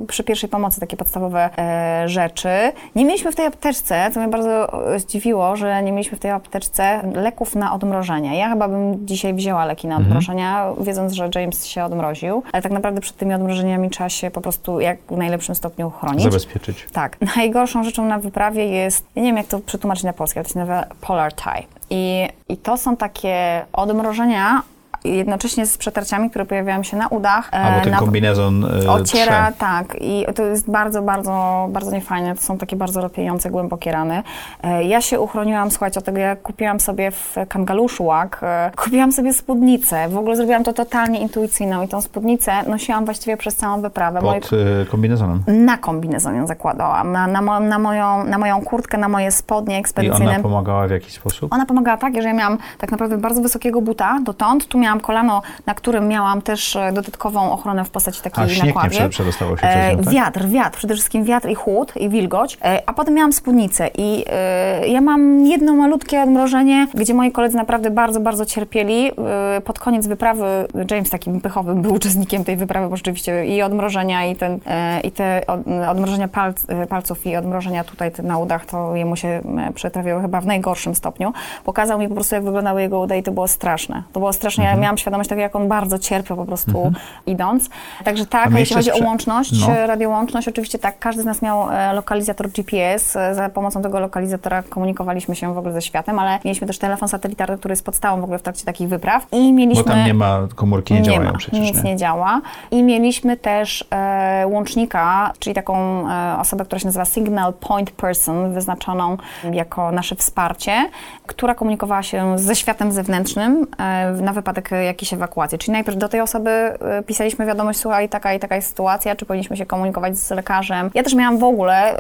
przy 0.08 0.24
pierwszej 0.24 0.50
pomocy, 0.50 0.80
takie 0.80 0.98
podstawowe 0.98 1.50
e, 1.58 2.10
rzeczy. 2.10 2.50
Nie 2.96 3.06
mieliśmy 3.06 3.32
w 3.32 3.36
tej 3.36 3.46
apteczce, 3.46 4.12
co 4.14 4.20
mnie 4.20 4.30
bardzo 4.30 4.86
e, 4.94 5.00
zdziwiło, 5.00 5.56
że 5.56 5.84
nie 5.84 5.92
mieliśmy 5.92 6.18
w 6.18 6.20
tej 6.20 6.32
apteczce 6.32 7.02
leków 7.16 7.56
na 7.56 7.74
odmrożenie. 7.74 8.38
Ja 8.38 8.50
chyba 8.50 8.68
bym 8.68 9.08
dzisiaj 9.08 9.34
wzięła 9.34 9.66
leki 9.66 9.88
na 9.88 9.98
odmrożenia, 9.98 10.74
wiedząc, 10.80 11.14
że 11.14 11.30
James 11.36 11.66
się 11.66 11.84
odmroził, 11.84 12.44
ale 12.52 12.62
tak 12.62 12.72
naprawdę 12.72 13.02
przed 13.02 13.18
tymi 13.18 13.34
odmrożeniami 13.34 13.90
trzeba 13.90 14.10
się 14.10 14.32
po 14.32 14.42
prostu 14.42 14.80
jak 14.80 14.98
w 15.10 15.18
najlepszym 15.18 15.56
stopniu 15.56 15.90
chronić. 15.90 16.24
Zabezpieczyć. 16.24 16.86
Tak. 16.94 17.18
Najgorszą 17.36 17.84
rzeczą 17.84 18.06
na 18.06 18.20
wyprawie 18.20 18.66
jest, 18.66 19.06
ja 19.16 19.22
nie 19.22 19.30
wiem 19.30 19.38
jak 19.38 19.48
to 19.48 19.60
przetłumaczyć 19.60 20.04
na 20.04 20.14
polski, 20.14 20.40
ale 20.40 20.46
to 20.46 20.54
się 20.54 20.60
nazywa 20.60 20.86
polar 21.02 21.34
tie. 21.34 21.64
I, 21.90 22.28
i 22.50 22.58
to 22.58 22.78
są 22.78 22.98
takie 22.98 23.66
odmrożenia, 23.74 24.62
jednocześnie 25.04 25.66
z 25.66 25.78
przetarciami, 25.78 26.30
które 26.30 26.46
pojawiają 26.46 26.84
się 26.84 26.98
na 26.98 27.08
udach. 27.08 27.50
e, 27.54 27.58
Albo 27.58 27.82
ten 27.84 27.92
na, 27.92 27.98
kombinezon 28.00 28.66
e, 28.66 28.92
Ociera, 28.92 29.46
trze. 29.52 29.58
tak. 29.58 29.96
I 30.02 30.26
to 30.36 30.44
jest 30.44 30.72
bardzo, 30.72 31.02
bardzo, 31.02 31.68
bardzo 31.70 31.92
niefajne. 31.92 32.36
To 32.36 32.42
są 32.42 32.58
takie 32.58 32.76
bardzo 32.76 33.02
ropiejące, 33.02 33.50
głębokie 33.50 33.92
rany. 33.92 34.24
E, 34.64 34.84
Ja 34.84 35.02
się 35.02 35.20
uchroniłam, 35.20 35.72
słuchajcie, 35.72 36.00
od 36.00 36.06
tego, 36.06 36.18
jak 36.20 36.42
kupiłam 36.42 36.80
sobie 36.80 37.12
w 37.12 37.36
Kangaluszu 37.50 38.04
łak, 38.06 38.40
e, 38.44 38.72
kupiłam 38.84 39.12
sobie 39.12 39.34
spódnicę. 39.34 40.10
W 40.10 40.18
ogóle 40.18 40.36
zrobiłam 40.36 40.64
to 40.64 40.74
totalnie 40.74 41.20
intuicyjną 41.20 41.84
i 41.84 41.88
tą 41.88 42.02
spódnicę 42.02 42.52
nosiłam 42.68 43.06
właściwie 43.06 43.38
przez 43.38 43.56
całą 43.56 43.82
wyprawę. 43.82 44.22
Moje- 44.22 44.42
Pod 44.42 44.50
e, 44.54 44.86
kombinezonem. 44.86 45.44
na 45.48 45.78
kombinezon 45.78 46.36
ją 46.36 46.48
zakładałam, 46.48 47.12
na, 47.12 47.28
na, 47.28 47.42
mo, 47.42 47.60
na, 47.60 47.80
moją, 47.80 48.24
na 48.24 48.38
moją 48.38 48.62
kurtkę, 48.62 48.98
na 48.98 49.10
moje 49.10 49.32
spodnie 49.32 49.76
I 49.76 49.80
ekspedycyjne. 49.80 50.32
ona 50.32 50.40
pomagała 50.40 50.88
w 50.88 50.92
jakiś 50.92 51.14
sposób? 51.14 51.54
Ona 51.54 51.66
pomagała 51.66 51.98
tak, 51.98 52.14
że 52.22 52.28
ja 52.28 52.34
miałam 52.34 52.58
tak 52.78 52.92
naprawdę 52.92 53.18
bardzo 53.18 53.42
wysokiego 53.42 53.82
buta 53.82 54.20
dotąd. 54.24 54.68
Tu 54.68 54.78
miałam 54.80 54.91
kolano, 55.00 55.42
na 55.66 55.74
którym 55.74 56.08
miałam 56.08 56.42
też 56.42 56.76
e, 56.76 56.92
dodatkową 56.94 57.52
ochronę 57.52 57.86
w 57.86 57.90
postaci 57.90 58.22
takiej 58.22 58.44
A 58.44 58.48
śnieg 58.48 58.62
nie 58.64 58.68
nakładki. 58.68 58.98
prze- 58.98 59.10
przedostawał 59.10 59.58
się 59.58 59.64
E, 59.68 59.68
przez 59.88 59.98
nią, 59.98 60.04
tak? 60.04 60.14
Wiatr, 60.14 60.46
wiatr, 60.48 60.78
przede 60.78 60.94
wszystkim 60.94 61.24
wiatr 61.24 61.50
i 61.50 61.56
chłód 61.56 61.94
i 61.98 62.10
wilgoć. 62.10 62.58
E, 62.64 62.82
a 62.86 62.94
potem 62.94 63.14
miałam 63.14 63.34
spódnicę 63.34 63.90
i 63.98 64.26
e, 64.30 64.88
ja 64.88 65.02
mam 65.02 65.46
jedno 65.46 65.74
malutkie 65.74 66.22
odmrożenie, 66.24 66.88
gdzie 66.94 67.14
moi 67.14 67.32
koledzy 67.32 67.58
naprawdę 67.58 67.90
bardzo, 67.92 68.20
bardzo 68.20 68.46
cierpieli. 68.46 69.12
E, 69.58 69.62
pod 69.62 69.80
koniec 69.80 70.08
wyprawy 70.08 70.68
James 70.92 71.10
takim 71.10 71.42
pychowym 71.42 71.82
był 71.82 71.94
uczestnikiem 72.02 72.44
tej 72.44 72.58
wyprawy, 72.58 72.90
bo 72.90 72.96
rzeczywiście 72.98 73.46
i 73.46 73.62
odmrożenia 73.62 74.26
i, 74.26 74.36
ten, 74.36 74.60
e, 74.68 75.00
i 75.02 75.12
te 75.12 75.42
od, 75.48 75.60
odmrożenia 75.90 76.28
palc, 76.28 76.66
e, 76.70 76.88
palców 76.88 77.26
i 77.26 77.36
odmrożenia 77.36 77.84
tutaj 77.84 78.12
na 78.24 78.38
udach, 78.38 78.66
to 78.66 78.96
jemu 78.96 79.16
się 79.16 79.28
e, 79.28 79.42
przetrawiły 79.74 80.22
chyba 80.22 80.42
w 80.42 80.46
najgorszym 80.46 80.96
stopniu. 80.96 81.34
Pokazał 81.64 82.00
mi 82.00 82.08
po 82.08 82.14
prostu, 82.16 82.36
jak 82.36 82.44
wyglądały 82.44 82.82
jego 82.82 83.00
uda 83.00 83.16
i 83.16 83.24
to 83.24 83.32
było 83.32 83.48
straszne. 83.48 84.04
To 84.14 84.20
było 84.20 84.34
straszne. 84.34 84.64
Mhm. 84.64 84.80
Ja 84.82 84.84
miałam 84.84 84.98
świadomość 84.98 85.30
tego, 85.30 85.42
jak 85.42 85.56
on 85.56 85.68
bardzo 85.68 86.00
cierpiał 86.00 86.38
po 86.38 86.46
prostu 86.46 86.92
idąc. 87.26 87.70
Także 88.04 88.26
tak, 88.26 88.52
jeśli 88.52 88.76
chodzi 88.76 88.92
o 88.92 89.06
łączność, 89.06 89.68
no. 89.68 89.74
e, 89.74 89.88
radiołączność, 89.88 90.48
oczywiście 90.48 90.80
tak, 90.80 91.00
każdy 91.00 91.22
z 91.22 91.26
nas 91.26 91.42
miał 91.42 91.72
e, 91.72 91.94
lokalizator 91.94 92.50
GPS. 92.50 93.16
E, 93.16 93.36
Za 93.36 93.50
pomocą 93.50 93.82
tego 93.82 94.00
lokalizatora 94.00 94.64
komunikowaliśmy 94.64 95.36
się 95.36 95.54
w 95.54 95.58
ogóle 95.58 95.74
ze 95.74 95.82
światem, 95.82 96.20
ale 96.20 96.40
mieliśmy 96.46 96.68
też 96.68 96.78
telefon 96.78 97.10
satelitarny, 97.10 97.58
który 97.58 97.72
jest 97.72 97.86
podstawą 97.86 98.22
w 98.22 98.24
ogóle 98.24 98.40
w 98.40 98.42
trakcie 98.42 98.66
takich 98.66 98.90
wypraw. 98.90 99.28
I 99.32 99.54
mieliśmy... 99.54 99.84
Bo 99.84 99.90
tam 99.90 100.06
nie 100.06 100.14
ma, 100.14 100.40
komórki 100.56 100.94
nie, 100.94 101.02
działają 101.02 101.32
ma, 101.32 101.38
przecież. 101.38 101.60
nic 101.60 101.84
nie? 101.84 101.92
nie 101.92 101.98
działa. 101.98 102.42
I 102.72 102.84
mieliśmy 102.84 103.38
też 103.38 103.86
e, 103.92 104.48
łącznika, 104.48 105.34
czyli 105.40 105.54
taką 105.54 105.76
e, 106.10 106.38
osobę, 106.40 106.66
która 106.66 106.80
się 106.80 106.86
nazywa 106.86 107.06
Signal 107.06 107.54
Point 107.54 107.92
Person, 107.92 108.54
wyznaczoną 108.54 109.18
jako 109.52 109.92
nasze 109.92 110.16
wsparcie, 110.16 110.90
która 111.26 111.56
komunikowała 111.56 112.04
się 112.04 112.40
ze 112.40 112.56
światem 112.56 112.92
zewnętrznym 112.92 113.68
e, 113.78 114.12
na 114.12 114.34
wypadek 114.34 114.70
e, 114.74 114.84
jakiejś 114.84 115.14
ewakuacji. 115.14 115.58
Czyli 115.58 115.72
najpierw 115.72 115.98
do 115.98 116.10
tej 116.10 116.22
osoby 116.22 116.50
e, 116.50 117.04
pisaliśmy 117.08 117.46
wiadomość, 117.46 117.80
słuchaj, 117.80 118.10
taka 118.10 118.34
i 118.34 118.40
taka 118.40 118.56
jest 118.56 118.68
sytuacja, 118.68 119.16
czy 119.16 119.26
powinniśmy 119.26 119.58
się 119.58 119.66
komunikować 119.66 120.18
z 120.18 120.32
lekarzem. 120.32 120.92
Ja 120.94 121.04
też 121.04 121.14
miałam 121.14 121.38
w 121.38 121.44
ogóle 121.44 121.98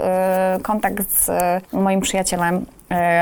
e, 0.56 0.60
kontakt 0.60 1.12
z 1.12 1.30
e, 1.30 1.62
moim 1.74 2.02
przyjacielem, 2.02 2.66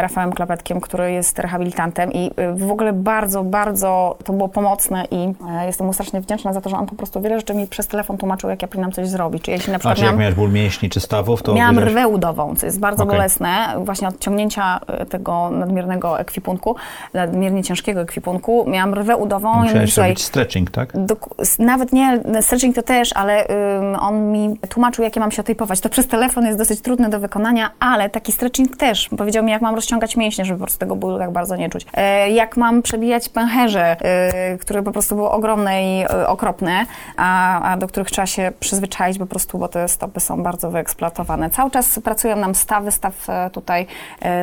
Rafałem 0.01 0.31
Klapetkiem, 0.33 0.81
który 0.81 1.11
jest 1.11 1.39
rehabilitantem 1.39 2.13
i 2.13 2.31
e, 2.35 2.53
w 2.53 2.71
ogóle 2.71 2.93
bardzo, 2.93 3.43
bardzo 3.43 4.17
to 4.23 4.33
było 4.33 4.49
pomocne 4.49 5.05
i 5.11 5.33
e, 5.49 5.65
jestem 5.65 5.87
mu 5.87 5.93
strasznie 5.93 6.21
wdzięczna 6.21 6.53
za 6.53 6.61
to, 6.61 6.69
że 6.69 6.77
on 6.77 6.85
po 6.85 6.95
prostu 6.95 7.21
wiele 7.21 7.39
rzeczy 7.39 7.53
mi 7.53 7.67
przez 7.67 7.87
telefon 7.87 8.17
tłumaczył, 8.17 8.49
jak 8.49 8.61
ja 8.61 8.67
powinnam 8.67 8.91
coś 8.91 9.07
zrobić. 9.09 9.43
Czy 9.43 9.51
jeśli 9.51 9.71
na 9.71 9.75
A, 9.75 9.79
przykład 9.79 9.97
czy 9.97 10.03
jak 10.03 10.09
miałam, 10.11 10.19
miałeś 10.19 10.35
ból 10.35 10.51
mięśni 10.51 10.89
czy 10.89 10.99
stawów, 10.99 11.43
to 11.43 11.53
miałam 11.53 11.79
rwę 11.79 12.07
udową, 12.07 12.55
co 12.55 12.65
jest 12.65 12.79
bardzo 12.79 13.03
Okej. 13.03 13.15
bolesne, 13.17 13.49
właśnie 13.77 14.07
od 14.07 14.19
ciągnięcia 14.19 14.79
e, 14.87 15.05
tego 15.05 15.49
nadmiernego 15.49 16.19
ekwipunku, 16.19 16.75
nadmiernie 17.13 17.63
ciężkiego 17.63 18.01
ekwipunku. 18.01 18.65
Miałam 18.67 18.93
rwę 18.93 19.17
udową. 19.17 19.49
Ja 19.49 19.55
mówię, 19.55 19.81
Musiałeś 19.81 19.97
robić 19.97 20.23
stretching, 20.23 20.71
tak? 20.71 20.93
S- 21.37 21.59
nawet 21.59 21.93
nie, 21.93 22.19
stretching 22.41 22.75
to 22.75 22.81
też, 22.81 23.09
ale 23.15 23.47
ym, 23.47 23.95
on 23.99 24.31
mi 24.31 24.59
tłumaczył, 24.69 25.03
jak 25.03 25.15
ja 25.15 25.19
mam 25.19 25.31
się 25.31 25.41
otejpować. 25.41 25.79
To 25.79 25.89
przez 25.89 26.07
telefon 26.07 26.45
jest 26.45 26.57
dosyć 26.57 26.81
trudne 26.81 27.09
do 27.09 27.19
wykonania, 27.19 27.69
ale 27.79 28.09
taki 28.09 28.31
stretching 28.31 28.77
też. 28.77 29.09
Powiedział 29.17 29.43
mi, 29.43 29.51
jak 29.59 29.63
mam 29.63 29.75
rozciągać 29.75 30.17
mięśnie, 30.17 30.45
żeby 30.45 30.59
po 30.59 30.65
prostu 30.65 30.79
tego 30.79 30.95
bólu 30.95 31.19
tak 31.19 31.31
bardzo 31.31 31.55
nie 31.55 31.69
czuć. 31.69 31.85
E, 31.93 32.29
jak 32.29 32.57
mam 32.57 32.81
przebijać 32.81 33.29
pęcherze, 33.29 33.97
e, 34.01 34.57
które 34.57 34.83
po 34.83 34.91
prostu 34.91 35.15
były 35.15 35.29
ogromne 35.29 35.83
i 35.83 36.03
e, 36.03 36.27
okropne, 36.27 36.85
a, 37.17 37.61
a 37.71 37.77
do 37.77 37.87
których 37.87 38.11
trzeba 38.11 38.25
się 38.25 38.51
przyzwyczaić 38.59 39.17
po 39.17 39.25
prostu, 39.25 39.57
bo 39.57 39.67
te 39.67 39.87
stopy 39.87 40.19
są 40.19 40.43
bardzo 40.43 40.71
wyeksploatowane. 40.71 41.49
Cały 41.49 41.71
czas 41.71 41.99
pracują 42.03 42.35
nam 42.35 42.55
stawy, 42.55 42.91
staw 42.91 43.27
tutaj 43.51 43.87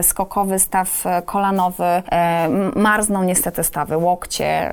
skokowy, 0.02 0.58
staw 0.58 1.04
kolanowy. 1.24 2.02
Marzną 2.76 3.22
niestety 3.22 3.64
stawy, 3.64 3.96
łokcie. 3.96 4.72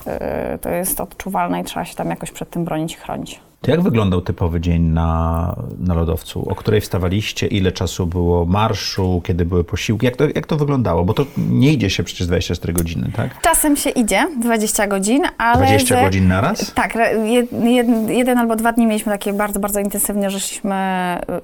To 0.61 0.69
jest 0.69 1.01
odczuwalne 1.01 1.61
i 1.61 1.63
trzeba 1.63 1.85
się 1.85 1.95
tam 1.95 2.09
jakoś 2.09 2.31
przed 2.31 2.49
tym 2.49 2.65
bronić 2.65 2.93
i 2.93 2.97
chronić. 2.97 3.52
To 3.63 3.71
jak 3.71 3.81
wyglądał 3.81 4.21
typowy 4.21 4.61
dzień 4.61 4.81
na, 4.81 5.55
na 5.79 5.93
lodowcu? 5.93 6.49
O 6.49 6.55
której 6.55 6.81
wstawaliście? 6.81 7.47
Ile 7.47 7.71
czasu 7.71 8.07
było 8.07 8.45
marszu? 8.45 9.21
Kiedy 9.25 9.45
były 9.45 9.63
posiłki? 9.63 10.05
Jak 10.05 10.15
to, 10.15 10.23
jak 10.35 10.47
to 10.47 10.57
wyglądało? 10.57 11.05
Bo 11.05 11.13
to 11.13 11.25
nie 11.37 11.73
idzie 11.73 11.89
się 11.89 12.03
przecież 12.03 12.27
24 12.27 12.73
godziny, 12.73 13.11
tak? 13.15 13.41
Czasem 13.41 13.75
się 13.75 13.89
idzie 13.89 14.27
20 14.39 14.87
godzin, 14.87 15.23
ale. 15.37 15.57
20 15.65 15.95
ze- 15.95 16.01
godzin 16.03 16.27
na 16.27 16.41
raz? 16.41 16.73
Tak, 16.73 16.95
jed, 17.25 17.51
jed, 17.63 17.87
jeden 18.09 18.37
albo 18.37 18.55
dwa 18.55 18.71
dni 18.71 18.87
mieliśmy 18.87 19.11
takie 19.11 19.33
bardzo, 19.33 19.59
bardzo 19.59 19.79
intensywnie, 19.79 20.29
że 20.29 20.39
szliśmy. 20.39 20.75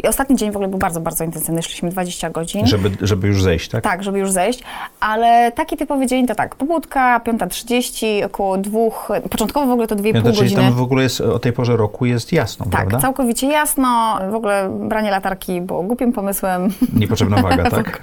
I 0.03 0.07
ostatni 0.07 0.35
dzień 0.35 0.51
w 0.51 0.55
ogóle 0.55 0.67
był 0.69 0.79
bardzo, 0.79 0.99
bardzo 1.01 1.23
intensywny, 1.23 1.61
szliśmy 1.63 1.89
20 1.89 2.29
godzin. 2.29 2.67
Żeby, 2.67 2.91
żeby 3.01 3.27
już 3.27 3.43
zejść, 3.43 3.69
tak? 3.69 3.83
Tak, 3.83 4.03
żeby 4.03 4.19
już 4.19 4.31
zejść, 4.31 4.63
ale 4.99 5.51
taki 5.51 5.77
typowy 5.77 6.07
dzień 6.07 6.27
to 6.27 6.35
tak, 6.35 6.55
pobudka, 6.55 7.19
5.30, 7.19 8.25
około 8.25 8.57
dwóch, 8.57 9.09
początkowo 9.29 9.67
w 9.67 9.71
ogóle 9.71 9.87
to 9.87 9.95
2,5 9.95 10.15
Ja 10.15 10.21
to, 10.21 10.31
czyli 10.31 10.41
godziny. 10.43 10.61
tam 10.61 10.73
w 10.73 10.81
ogóle 10.81 11.03
jest, 11.03 11.21
o 11.21 11.39
tej 11.39 11.53
porze 11.53 11.77
roku 11.77 12.08
jest 12.09 12.33
jasno, 12.33 12.65
Tak, 12.65 12.71
prawda? 12.73 12.99
całkowicie 12.99 13.47
jasno. 13.47 14.19
W 14.31 14.35
ogóle 14.35 14.69
branie 14.79 15.11
latarki 15.11 15.61
było 15.61 15.83
głupim 15.83 16.13
pomysłem. 16.13 16.69
Niepotrzebna 16.95 17.41
waga, 17.41 17.69
tak? 17.77 18.01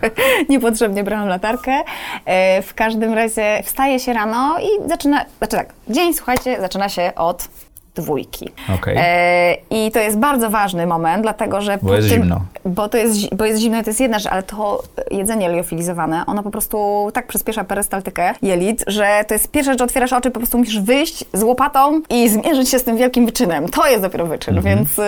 Niepotrzebnie 0.48 1.04
brałam 1.04 1.28
latarkę. 1.28 1.82
E, 2.24 2.62
W 2.62 2.74
każdym 2.74 3.14
razie 3.14 3.62
wstaje 3.64 4.00
się 4.00 4.12
rano 4.12 4.56
i 4.60 4.88
zaczyna, 4.88 5.24
znaczy 5.38 5.56
tak, 5.56 5.72
dzień, 5.88 6.14
słuchajcie, 6.14 6.60
zaczyna 6.60 6.88
się 6.88 7.12
od 7.16 7.48
dwójki. 7.96 8.48
Okej. 8.74 8.96
E, 8.98 9.54
I 9.70 9.90
to 9.90 9.98
jest 9.98 10.18
bardzo 10.18 10.50
ważny 10.50 10.86
moment, 10.86 11.22
dlatego 11.22 11.60
że... 11.60 11.78
Bo 11.82 11.94
jest 11.94 12.08
tym, 12.08 12.22
zimno. 12.22 12.40
Bo, 12.64 12.88
to 12.88 12.96
jest, 12.98 13.34
bo 13.34 13.44
jest 13.44 13.60
zimno 13.60 13.82
to 13.82 13.90
jest 13.90 14.00
jedna 14.00 14.18
rzecz, 14.18 14.32
ale 14.32 14.42
to 14.42 14.82
jedzenie 15.10 15.48
liofilizowane, 15.52 16.26
ono 16.26 16.42
po 16.42 16.50
prostu 16.50 17.08
tak 17.14 17.26
przyspiesza 17.26 17.64
perystaltykę 17.64 18.34
jelit, 18.42 18.84
że 18.86 19.24
to 19.28 19.34
jest 19.34 19.50
pierwsza 19.50 19.72
rzecz, 19.72 19.80
otwierasz 19.80 20.12
oczy, 20.12 20.30
po 20.30 20.40
prostu 20.40 20.58
musisz 20.58 20.80
wyjść 20.80 21.24
z 21.32 21.42
łopatą 21.42 22.00
i 22.10 22.28
zmierzyć 22.28 22.68
się 22.68 22.78
z 22.78 22.84
tym 22.84 22.96
wielkim 22.96 23.26
wyczynem. 23.26 23.68
To 23.68 23.86
jest 23.88 24.02
dopiero 24.02 24.26
wyczyn, 24.26 24.56
Mhm. 24.56 24.76
więc 24.76 24.98
y, 24.98 25.02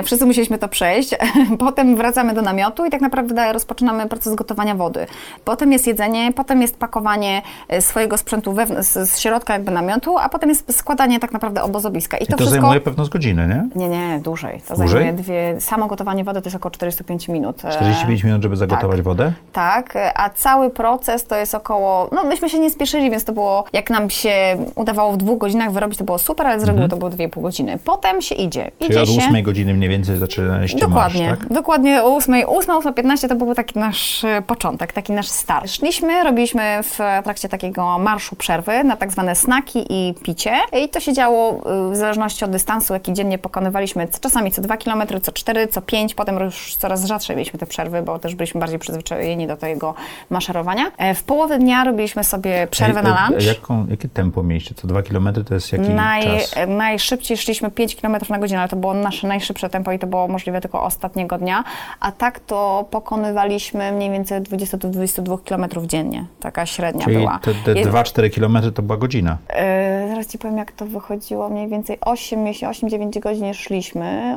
y, 0.00 0.02
wszyscy 0.04 0.26
musieliśmy 0.26 0.58
to 0.58 0.68
przejść. 0.68 1.10
Potem 1.58 1.96
wracamy 1.96 2.34
do 2.34 2.42
namiotu 2.42 2.86
i 2.86 2.90
tak 2.90 3.00
naprawdę 3.00 3.52
rozpoczynamy 3.52 4.06
proces 4.08 4.34
gotowania 4.34 4.74
wody. 4.74 5.06
Potem 5.44 5.72
jest 5.72 5.86
jedzenie, 5.86 6.32
potem 6.32 6.62
jest 6.62 6.76
pakowanie 6.78 7.42
y, 7.72 7.80
swojego 7.80 8.18
sprzętu 8.18 8.54
z, 8.80 9.10
z 9.10 9.18
środka 9.18 9.52
jakby 9.52 9.70
namiotu, 9.70 10.18
a 10.18 10.28
potem 10.28 10.48
jest 10.48 10.78
składanie 10.78 11.20
tak 11.20 11.32
naprawdę 11.32 11.62
obozowiska. 11.62 12.07
I 12.16 12.22
I 12.22 12.26
to, 12.26 12.32
to 12.32 12.36
wszystko... 12.36 12.60
zajmuje 12.60 12.80
pewno 12.80 13.04
z 13.04 13.08
godziny, 13.08 13.48
nie? 13.48 13.86
Nie, 13.86 13.88
nie, 13.88 14.20
dłużej. 14.20 14.60
To 14.68 14.74
Dłużej? 14.74 14.88
zajmuje 14.88 15.12
dwie... 15.12 15.60
Samo 15.60 15.86
gotowanie 15.86 16.24
wody 16.24 16.40
to 16.40 16.46
jest 16.46 16.56
około 16.56 16.70
45 16.70 17.28
minut. 17.28 17.64
E, 17.64 17.70
45 17.70 18.24
minut, 18.24 18.42
żeby 18.42 18.56
zagotować 18.56 18.96
tak. 18.96 19.04
wodę? 19.04 19.32
Tak, 19.52 19.98
a 20.14 20.30
cały 20.30 20.70
proces 20.70 21.24
to 21.26 21.36
jest 21.36 21.54
około, 21.54 22.08
no 22.12 22.24
myśmy 22.24 22.50
się 22.50 22.58
nie 22.58 22.70
spieszyli, 22.70 23.10
więc 23.10 23.24
to 23.24 23.32
było, 23.32 23.64
jak 23.72 23.90
nam 23.90 24.10
się 24.10 24.56
udawało 24.74 25.12
w 25.12 25.16
dwóch 25.16 25.38
godzinach 25.38 25.72
wyrobić, 25.72 25.98
to 25.98 26.04
było 26.04 26.18
super, 26.18 26.46
ale 26.46 26.60
z 26.60 26.64
reguły 26.64 26.88
to 26.88 26.96
było 26.96 27.10
dwie 27.10 27.24
i 27.24 27.28
pół 27.28 27.42
godziny. 27.42 27.78
Potem 27.84 28.22
się 28.22 28.34
idzie. 28.34 28.60
Mhm. 28.64 28.78
Czyli 28.78 28.90
Idzie 28.90 29.02
od 29.02 29.08
się... 29.08 29.28
8 29.28 29.42
godziny 29.42 29.74
mniej 29.74 29.90
więcej 29.90 30.16
zaczynaliście 30.16 30.78
Dokładnie, 30.78 31.28
marsz, 31.28 31.40
tak? 31.40 31.52
dokładnie 31.52 32.02
o 32.02 32.16
8, 32.16 32.34
8, 32.46 32.74
8.15 32.74 33.28
to 33.28 33.34
był 33.34 33.54
taki 33.54 33.78
nasz 33.78 34.24
e, 34.24 34.42
początek, 34.46 34.92
taki 34.92 35.12
nasz 35.12 35.28
start. 35.28 35.70
Szliśmy, 35.70 36.24
robiliśmy 36.24 36.78
w 36.82 36.98
trakcie 37.24 37.48
takiego 37.48 37.98
marszu 37.98 38.36
przerwy 38.36 38.84
na 38.84 38.96
tak 38.96 39.12
zwane 39.12 39.34
snaki 39.34 39.86
i 39.90 40.14
picie 40.22 40.52
i 40.84 40.88
to 40.88 41.00
się 41.00 41.12
działo 41.12 41.60
zależności 41.98 42.44
od 42.44 42.50
dystansu, 42.50 42.92
jaki 42.94 43.12
dziennie 43.12 43.38
pokonywaliśmy, 43.38 44.08
czasami 44.20 44.50
co 44.50 44.62
2 44.62 44.76
km, 44.76 45.02
co 45.22 45.32
4, 45.32 45.66
co 45.68 45.82
5, 45.82 46.14
potem 46.14 46.38
już 46.40 46.74
coraz 46.76 47.04
rzadsze 47.04 47.34
mieliśmy 47.36 47.58
te 47.58 47.66
przerwy, 47.66 48.02
bo 48.02 48.18
też 48.18 48.34
byliśmy 48.34 48.60
bardziej 48.60 48.78
przyzwyczajeni 48.78 49.46
do 49.46 49.56
tego 49.56 49.94
maszerowania. 50.30 50.84
E, 50.98 51.14
W 51.14 51.22
połowie 51.24 51.58
dnia 51.58 51.84
robiliśmy 51.84 52.24
sobie 52.24 52.66
przerwę 52.70 52.98
Ej, 53.00 53.04
na 53.06 53.26
e, 53.26 53.30
lunch. 53.30 53.44
Jaką, 53.46 53.86
jakie 53.90 54.08
tempo 54.08 54.42
mieliście? 54.42 54.74
Co 54.74 54.88
2 54.88 55.02
km 55.02 55.28
to 55.48 55.54
jest 55.54 55.72
jaki 55.72 55.88
Naj, 55.90 56.22
czas? 56.22 56.52
e, 56.56 56.66
najszybciej 56.66 57.36
szliśmy 57.36 57.70
5 57.70 57.96
km 57.96 58.16
na 58.30 58.38
godzinę, 58.38 58.60
ale 58.60 58.68
to 58.68 58.76
było 58.76 58.94
nasze 58.94 59.26
najszybsze 59.28 59.68
tempo 59.68 59.92
i 59.92 59.98
to 59.98 60.06
było 60.06 60.28
możliwe 60.28 60.60
tylko 60.60 60.82
ostatniego 60.82 61.38
dnia. 61.38 61.64
A 62.00 62.12
tak 62.12 62.40
to 62.40 62.86
pokonywaliśmy 62.90 63.92
mniej 63.92 64.10
więcej 64.10 64.40
20 64.40 64.76
do 64.76 64.88
22 64.88 65.38
km 65.38 65.66
dziennie. 65.86 66.26
Taka 66.40 66.66
średnia 66.66 67.04
Czyli 67.04 67.16
była. 67.16 67.38
te, 67.42 67.54
te 67.54 67.72
Je- 67.80 67.86
2-4 67.86 68.30
km 68.34 68.72
to 68.72 68.82
była 68.82 68.96
godzina. 68.98 69.36
e, 69.48 70.08
zaraz 70.08 70.26
ci 70.26 70.38
powiem, 70.38 70.56
jak 70.58 70.72
to 70.72 70.86
wychodziło 70.86 71.48
mniej 71.48 71.68
więcej. 71.68 71.87
Więcej 71.88 71.98
8, 72.00 72.46
jeśli 72.46 72.66
8-9 72.66 73.20
godzin 73.20 73.54
szliśmy, 73.54 74.36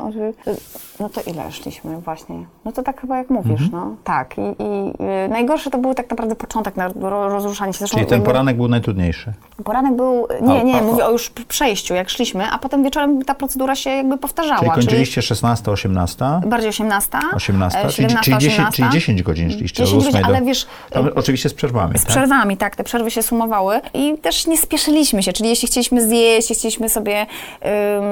no 0.99 1.09
to 1.09 1.21
ile 1.21 1.51
szliśmy 1.51 1.97
właśnie? 1.97 2.35
No 2.65 2.71
to 2.71 2.83
tak 2.83 3.01
chyba 3.01 3.17
jak 3.17 3.29
mówisz, 3.29 3.61
Mhm. 3.61 3.71
no. 3.71 3.95
Tak. 4.03 4.35
I, 4.37 4.41
i 4.41 5.03
y, 5.25 5.29
najgorsze 5.29 5.69
to 5.69 5.77
był 5.77 5.93
tak 5.93 6.09
naprawdę 6.09 6.35
początek 6.35 6.75
na 6.75 6.87
ro- 6.87 7.29
rozruszanie 7.29 7.73
się. 7.73 7.79
Zresztą 7.79 7.97
Czyli 7.97 8.09
ten 8.09 8.21
poranek 8.21 8.57
był 8.57 8.67
najtrudniejszy. 8.67 9.33
Poranek 9.63 9.95
był, 9.95 10.27
nie, 10.41 10.59
A- 10.59 10.63
nie, 10.63 10.79
a- 10.79 10.83
mówię 10.83 11.05
o 11.05 11.11
już 11.11 11.29
przejściu, 11.29 11.93
jak 11.93 12.09
szliśmy, 12.09 12.51
a 12.51 12.57
potem 12.57 12.83
wieczorem 12.83 13.25
ta 13.25 13.35
procedura 13.35 13.75
się 13.75 13.89
jakby 13.89 14.17
powtarzała. 14.17 14.59
Czyli 14.59 14.71
kończyliście 14.71 15.21
16, 15.21 15.71
18? 15.71 16.25
bardziej 16.45 16.69
18. 16.69 17.17
18, 17.35 17.79
e, 17.79 17.81
czyli, 17.81 17.93
17, 17.93 18.23
czyli, 18.23 18.37
10, 18.37 18.53
18. 18.59 18.75
czyli 18.83 18.89
10 18.93 19.23
godzin 19.23 19.51
szliście 19.51 19.83
10 19.83 19.93
od 19.93 19.99
8 20.07 20.11
godzin, 20.11 20.27
do... 20.27 20.35
ale 20.37 20.45
wiesz, 20.45 20.67
Tam, 20.89 21.09
oczywiście 21.15 21.49
z 21.49 21.53
przerwami, 21.53 21.97
z 21.97 22.01
tak? 22.01 22.09
przerwami, 22.09 22.57
tak, 22.57 22.75
te 22.75 22.83
przerwy 22.83 23.11
się 23.11 23.23
sumowały 23.23 23.81
i 23.93 24.17
też 24.17 24.47
nie 24.47 24.57
spieszyliśmy 24.57 25.23
się, 25.23 25.33
czyli 25.33 25.49
jeśli 25.49 25.67
chcieliśmy 25.67 26.07
zjeść, 26.07 26.49
jeśli 26.49 26.55
chcieliśmy 26.55 26.89
sobie 26.89 27.25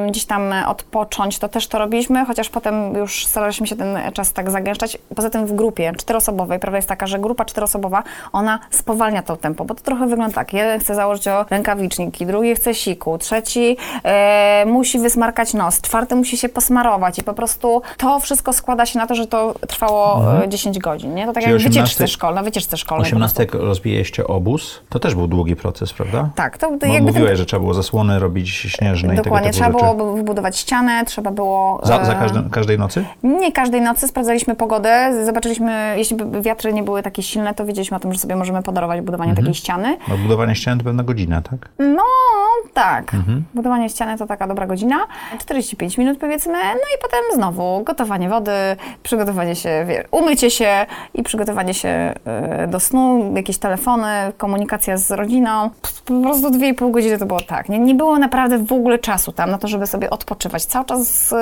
gdzieś 0.07 0.25
tam 0.25 0.53
odpocząć, 0.67 1.39
to 1.39 1.49
też 1.49 1.67
to 1.67 1.79
robiliśmy, 1.79 2.25
chociaż 2.25 2.49
potem 2.49 2.95
już 2.95 3.25
staraliśmy 3.25 3.67
się 3.67 3.75
ten 3.75 3.97
czas 4.13 4.33
tak 4.33 4.51
zagęszczać. 4.51 4.97
Poza 5.15 5.29
tym 5.29 5.45
w 5.45 5.53
grupie 5.53 5.93
czteroosobowej, 5.97 6.59
prawda 6.59 6.77
jest 6.77 6.89
taka, 6.89 7.07
że 7.07 7.19
grupa 7.19 7.45
czteroosobowa, 7.45 8.03
ona 8.31 8.59
spowalnia 8.69 9.21
to 9.21 9.37
tempo, 9.37 9.65
bo 9.65 9.75
to 9.75 9.83
trochę 9.83 10.07
wygląda 10.07 10.35
tak, 10.35 10.53
jeden 10.53 10.79
chce 10.79 10.95
założyć 10.95 11.27
o 11.27 11.45
rękawiczniki, 11.49 12.25
drugi 12.25 12.55
chce 12.55 12.75
siku, 12.75 13.17
trzeci 13.17 13.77
e, 14.03 14.65
musi 14.67 14.99
wysmarkać 14.99 15.53
nos, 15.53 15.81
czwarty 15.81 16.15
musi 16.15 16.37
się 16.37 16.49
posmarować 16.49 17.19
i 17.19 17.23
po 17.23 17.33
prostu 17.33 17.81
to 17.97 18.19
wszystko 18.19 18.53
składa 18.53 18.85
się 18.85 18.99
na 18.99 19.07
to, 19.07 19.15
że 19.15 19.27
to 19.27 19.55
trwało 19.67 20.23
e, 20.43 20.49
10 20.49 20.79
godzin, 20.79 21.15
nie? 21.15 21.25
To 21.25 21.33
tak 21.33 21.43
Czyli 21.43 21.53
jak 21.53 21.61
w 21.61 21.65
18 21.65 21.81
wycieczce 21.81 22.07
szkolnej, 22.07 22.43
wycieczce 22.43 22.77
szkolnej. 22.77 23.11
po 23.11 23.15
18 23.15 23.35
prostu. 23.35 23.57
jak 23.57 23.67
rozbijaliście 23.67 24.27
obóz, 24.27 24.81
to 24.89 24.99
też 24.99 25.15
był 25.15 25.27
długi 25.27 25.55
proces, 25.55 25.93
prawda? 25.93 26.29
Tak, 26.35 26.57
to 26.57 26.69
jakby 26.85 27.01
mówiłeś, 27.01 27.29
ten, 27.29 27.37
że 27.37 27.45
trzeba 27.45 27.59
było 27.59 27.73
zasłony 27.73 28.19
robić 28.19 28.49
śnieżne 28.49 29.08
dokładnie, 29.15 29.49
i 29.49 29.51
tego 29.53 29.65
trzeba 29.65 29.79
rzeczy. 29.79 29.95
było 29.95 30.13
wybudować 30.15 30.57
ścianę, 30.57 31.05
trzeba 31.05 31.31
było... 31.31 31.81
Za, 31.83 32.05
za 32.05 32.13
e, 32.13 32.15
każdy, 32.19 32.49
każdej 32.51 32.77
nocy? 32.79 33.05
Nie 33.23 33.51
każdej 33.51 33.81
nocy 33.81 34.07
sprawdzaliśmy 34.07 34.55
pogodę, 34.55 35.25
zobaczyliśmy, 35.25 35.93
jeśli 35.97 36.17
wiatry 36.41 36.73
nie 36.73 36.83
były 36.83 37.03
takie 37.03 37.23
silne, 37.23 37.53
to 37.53 37.65
wiedzieliśmy 37.65 37.97
o 37.97 37.99
tym, 37.99 38.13
że 38.13 38.19
sobie 38.19 38.35
możemy 38.35 38.63
podarować 38.63 39.01
budowanie 39.01 39.29
Mhm. 39.29 39.45
takiej 39.45 39.55
ściany. 39.59 39.97
Bo 40.07 40.17
budowanie 40.17 40.55
ścian 40.55 40.77
to 40.77 40.83
pewna 40.83 41.03
godzina, 41.03 41.41
tak? 41.41 41.69
No, 41.79 42.03
tak. 42.73 43.13
Mhm. 43.13 43.43
Budowanie 43.53 43.89
ściany 43.89 44.17
to 44.17 44.25
taka 44.27 44.47
dobra 44.47 44.67
godzina. 44.67 44.95
45 45.39 45.97
minut 45.97 46.17
powiedzmy, 46.19 46.53
no 46.53 46.79
i 46.97 47.01
potem 47.01 47.19
znowu 47.35 47.83
gotowanie 47.83 48.29
wody, 48.29 48.51
przygotowanie 49.03 49.55
się, 49.55 49.85
wie, 49.87 50.03
umycie 50.11 50.51
się 50.51 50.85
i 51.13 51.23
przygotowanie 51.23 51.73
się 51.73 52.13
y, 52.63 52.67
do 52.67 52.79
snu, 52.79 53.33
jakieś 53.35 53.57
telefony, 53.57 54.07
komunikacja 54.37 54.97
z 54.97 55.11
rodziną. 55.11 55.69
Po 56.05 56.21
prostu 56.21 56.49
2,5 56.49 56.91
godziny 56.91 57.17
to 57.17 57.25
było 57.25 57.41
tak. 57.41 57.69
Nie, 57.69 57.79
nie 57.79 57.95
było 57.95 58.17
naprawdę 58.17 58.57
w 58.59 58.71
ogóle 58.73 58.98
czasu 58.99 59.31
tam 59.31 59.51
na 59.51 59.57
to, 59.57 59.67
żeby 59.67 59.87
sobie 59.87 60.09
odpoczywać. 60.09 60.65
Cały 60.65 60.85
czas 60.85 61.33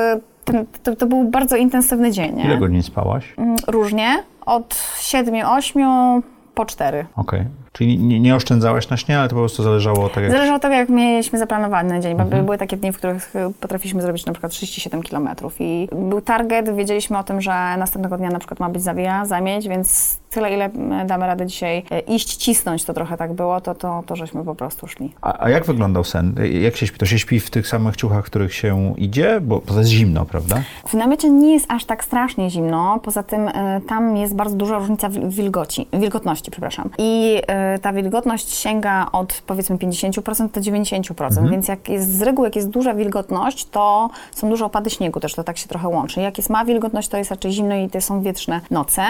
ten, 0.46 0.66
to, 0.84 0.96
to 0.96 1.06
był 1.06 1.24
bardzo 1.30 1.56
intensywny 1.56 2.12
dzień. 2.12 2.36
Nie? 2.36 2.44
Ile 2.44 2.58
godzin 2.58 2.84
spałaś? 2.84 3.34
Mm, 3.38 3.56
Różnie. 3.68 4.24
Od 4.46 4.74
7-8 5.02 6.22
po 6.56 6.66
4. 6.66 7.06
Okej. 7.16 7.46
Czyli 7.72 8.00
nie, 8.00 8.20
nie 8.20 8.36
oszczędzałaś 8.36 8.90
na 8.90 8.98
śnie, 8.98 9.20
ale 9.20 9.30
to 9.30 9.36
po 9.36 9.42
prostu 9.42 9.64
zależało 9.64 10.10
tak 10.10 10.24
jak... 10.24 10.32
Zależy 10.32 10.54
od 10.54 10.62
tego, 10.62 10.74
jak 10.74 10.90
mieliśmy 10.90 11.40
zaplanowany 11.40 12.00
dzień, 12.00 12.16
bo 12.18 12.24
Mhm. 12.24 12.46
były 12.46 12.58
takie 12.58 12.78
dni, 12.78 12.92
w 12.92 12.98
których 12.98 13.36
y, 13.36 13.54
potrafiliśmy 13.62 14.02
zrobić 14.02 14.26
na 14.26 14.34
przykład 14.34 14.52
37 14.52 15.04
km 15.04 15.30
i 15.60 15.88
był 15.92 16.22
target, 16.22 16.76
wiedzieliśmy 16.76 17.18
o 17.18 17.24
tym, 17.24 17.42
że 17.42 17.52
następnego 17.78 18.18
dnia 18.18 18.30
na 18.30 18.40
przykład 18.40 18.60
ma 18.60 18.70
być 18.70 18.82
zawija, 18.82 19.26
zamieć, 19.26 19.68
więc 19.68 20.18
tyle, 20.30 20.54
ile 20.54 20.66
mm, 20.66 21.08
damy 21.08 21.28
radę 21.28 21.46
dzisiaj 21.46 21.84
y, 21.92 22.00
iść, 22.00 22.36
cisnąć, 22.36 22.84
to 22.86 22.94
trochę 22.94 23.18
tak 23.18 23.34
było, 23.34 23.62
to, 23.62 23.76
to, 23.76 24.04
to 24.06 24.16
żeśmy 24.16 24.44
po 24.44 24.56
prostu 24.56 24.88
szli. 24.88 25.14
A, 25.22 25.44
a 25.44 25.50
jak 25.50 25.66
wyglądał 25.66 26.04
sen? 26.04 26.36
Jak 26.62 26.76
się 26.76 26.88
śpi? 26.88 27.00
To 27.00 27.06
się 27.06 27.20
śpi 27.20 27.40
w 27.40 27.50
tych 27.50 27.68
samych 27.68 27.96
ciuchach, 27.96 28.24
w 28.24 28.26
których 28.26 28.54
się 28.54 28.94
idzie? 28.98 29.42
Bo 29.42 29.60
to 29.60 29.78
jest 29.80 29.90
zimno, 29.90 30.26
prawda? 30.26 30.62
W 30.88 30.94
namiocie 30.94 31.30
nie 31.30 31.54
jest 31.54 31.66
aż 31.72 31.86
tak 31.86 32.04
strasznie 32.04 32.50
zimno, 32.50 33.00
poza 33.04 33.24
tym 33.24 33.48
y, 33.48 33.54
tam 33.88 34.18
jest 34.18 34.36
bardzo 34.36 34.56
duża 34.56 34.78
różnica 34.78 35.10
wilgoci, 35.10 35.88
wilgotności, 35.94 36.52
przepraszam. 36.52 36.90
I 36.98 37.38
y, 37.38 37.44
ta 37.82 37.94
wilgotność 37.94 38.56
sięga 38.56 39.08
od 39.12 39.42
powiedzmy 39.48 39.78
50% 39.78 40.50
do 40.52 40.62
90%, 40.62 41.50
więc 41.50 41.68
jak 41.68 41.90
jest 41.90 42.18
z 42.18 42.22
reguły, 42.22 42.48
jak 42.48 42.56
jest 42.56 42.70
duża 42.70 42.94
wilgotność, 42.94 43.66
to 43.66 44.10
są 44.32 44.50
duże 44.50 44.66
opady 44.66 44.90
śniegu 44.90 45.20
też, 45.20 45.36
to 45.36 45.44
tak 45.44 45.58
się 45.58 45.68
trochę 45.68 45.88
łączy. 45.88 46.22
Jak 46.22 46.38
jest 46.38 46.50
mała 46.50 46.66
wilgotność, 46.66 47.08
to 47.08 47.18
jest 47.18 47.32
raczej 47.32 47.52
zimno 47.52 47.76
i 47.76 47.90
to 47.90 48.02
są 48.02 48.22
wietrzne 48.22 48.62
noce. 48.72 49.02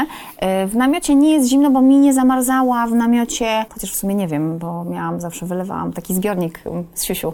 Y, 0.64 0.68
w 0.68 0.76
namiocie 0.76 1.16
nie 1.16 1.34
jest 1.34 1.50
zimno, 1.50 1.72
bo 1.72 1.82
mi 1.82 1.98
nie 1.98 2.14
zamarzała 2.14 2.88
w 2.88 2.92
namiocie, 2.92 3.66
chociaż 3.70 3.92
w 3.92 3.96
sumie 3.96 4.16
nie 4.16 4.28
wiem, 4.28 4.58
bo 4.58 4.84
miałam, 4.84 5.22
zawsze 5.22 5.46
wylewałam 5.46 5.94
taki 5.94 6.14
zbiornik 6.14 6.58
y, 6.58 6.70
z 6.94 7.04
siusiu, 7.04 7.34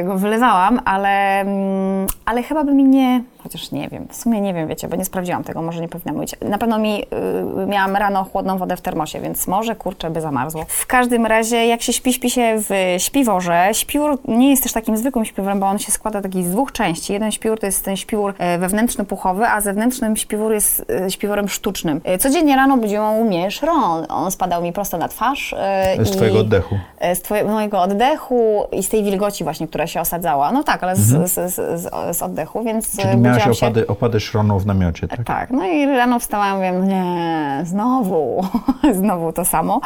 y, 0.00 0.04
go 0.04 0.18
wylewałam, 0.18 0.80
ale, 0.84 1.40
mm, 1.40 2.06
ale 2.24 2.42
chyba 2.42 2.64
by 2.64 2.74
mi 2.74 2.84
nie, 2.84 3.24
chociaż 3.42 3.72
nie 3.72 3.88
wiem, 3.88 4.06
w 4.10 4.16
sumie 4.16 4.40
nie 4.40 4.54
wiem, 4.54 4.68
wiecie, 4.68 4.88
bo 4.88 4.96
nie 4.96 5.04
sprawdziłam 5.04 5.44
tego, 5.44 5.62
może 5.62 5.80
nie 5.80 5.88
powinna 5.88 6.12
mówić. 6.12 6.36
Na 6.40 6.58
pewno 6.58 6.78
mi, 6.78 7.02
y, 7.02 7.66
miałam 7.66 7.96
rano 7.96 8.24
chłodną 8.24 8.58
wodę 8.58 8.76
w 8.76 8.80
termosie, 8.80 9.20
więc 9.20 9.46
może, 9.46 9.76
kurczę, 9.76 10.10
by 10.14 10.20
zamarzło. 10.20 10.64
W 10.68 10.86
każdym 10.86 11.26
razie, 11.26 11.66
jak 11.66 11.82
się 11.82 11.92
śpi, 11.92 12.12
śpi 12.12 12.30
się 12.30 12.54
w 12.58 12.94
śpiworze, 12.98 13.68
śpiwór 13.72 14.18
nie 14.28 14.50
jest 14.50 14.62
też 14.62 14.72
takim 14.72 14.96
zwykłym 14.96 15.24
śpiworem, 15.24 15.60
bo 15.60 15.66
on 15.66 15.78
się 15.78 15.92
składa 15.92 16.22
taki 16.22 16.44
z 16.44 16.50
dwóch 16.50 16.72
części. 16.72 17.12
Jeden 17.12 17.32
śpiwór 17.32 17.60
to 17.60 17.66
jest 17.66 17.84
ten 17.84 17.96
śpiwór 17.96 18.34
e, 18.38 18.58
wewnętrzny, 18.58 19.04
puchowy, 19.04 19.46
a 19.46 19.60
zewnętrzny 19.60 20.16
śpiwór 20.16 20.52
jest 20.52 20.84
e, 21.06 21.10
śpiworem 21.10 21.48
sztucznym. 21.48 22.00
E, 22.04 22.18
Codziennie 22.18 22.56
rano 22.56 22.76
budził 22.76 23.02
mnie 23.24 23.50
szron. 23.50 24.06
On 24.08 24.30
spadał 24.30 24.62
mi 24.62 24.72
prosto 24.72 24.98
na 24.98 25.08
twarz. 25.08 25.54
Z 26.02 26.08
i- 26.10 26.12
twojego 26.12 26.38
oddechu. 26.38 26.78
z 27.14 27.22
twojego, 27.22 27.50
mojego 27.50 27.82
oddechu 27.82 28.64
i 28.72 28.82
z 28.82 28.88
tej 28.88 29.04
wilgoci 29.04 29.44
właśnie, 29.44 29.68
która 29.68 29.86
się 29.86 30.00
osadzała. 30.00 30.52
No 30.52 30.62
tak, 30.64 30.82
ale 30.82 30.96
z, 30.96 31.30
z, 31.30 31.54
z, 31.54 31.80
z, 31.80 32.16
z 32.16 32.22
oddechu, 32.22 32.62
więc 32.64 32.84
Mhm. 32.98 33.08
Czyli 33.10 33.22
miałaś 33.22 33.38
budziłam 33.38 33.54
się... 33.54 33.66
opady, 33.66 33.86
opady 33.86 34.20
szronu 34.20 34.58
w 34.58 34.66
namiocie, 34.66 35.08
tak? 35.08 35.24
Tak, 35.24 35.50
no 35.50 35.64
i 35.66 35.86
rano 35.86 36.18
wstałam, 36.18 36.60
no 36.78 36.84
nie, 36.84 37.60
znowu, 37.64 38.44
znowu 39.00 39.32
to 39.32 39.44
samo. 39.44 39.80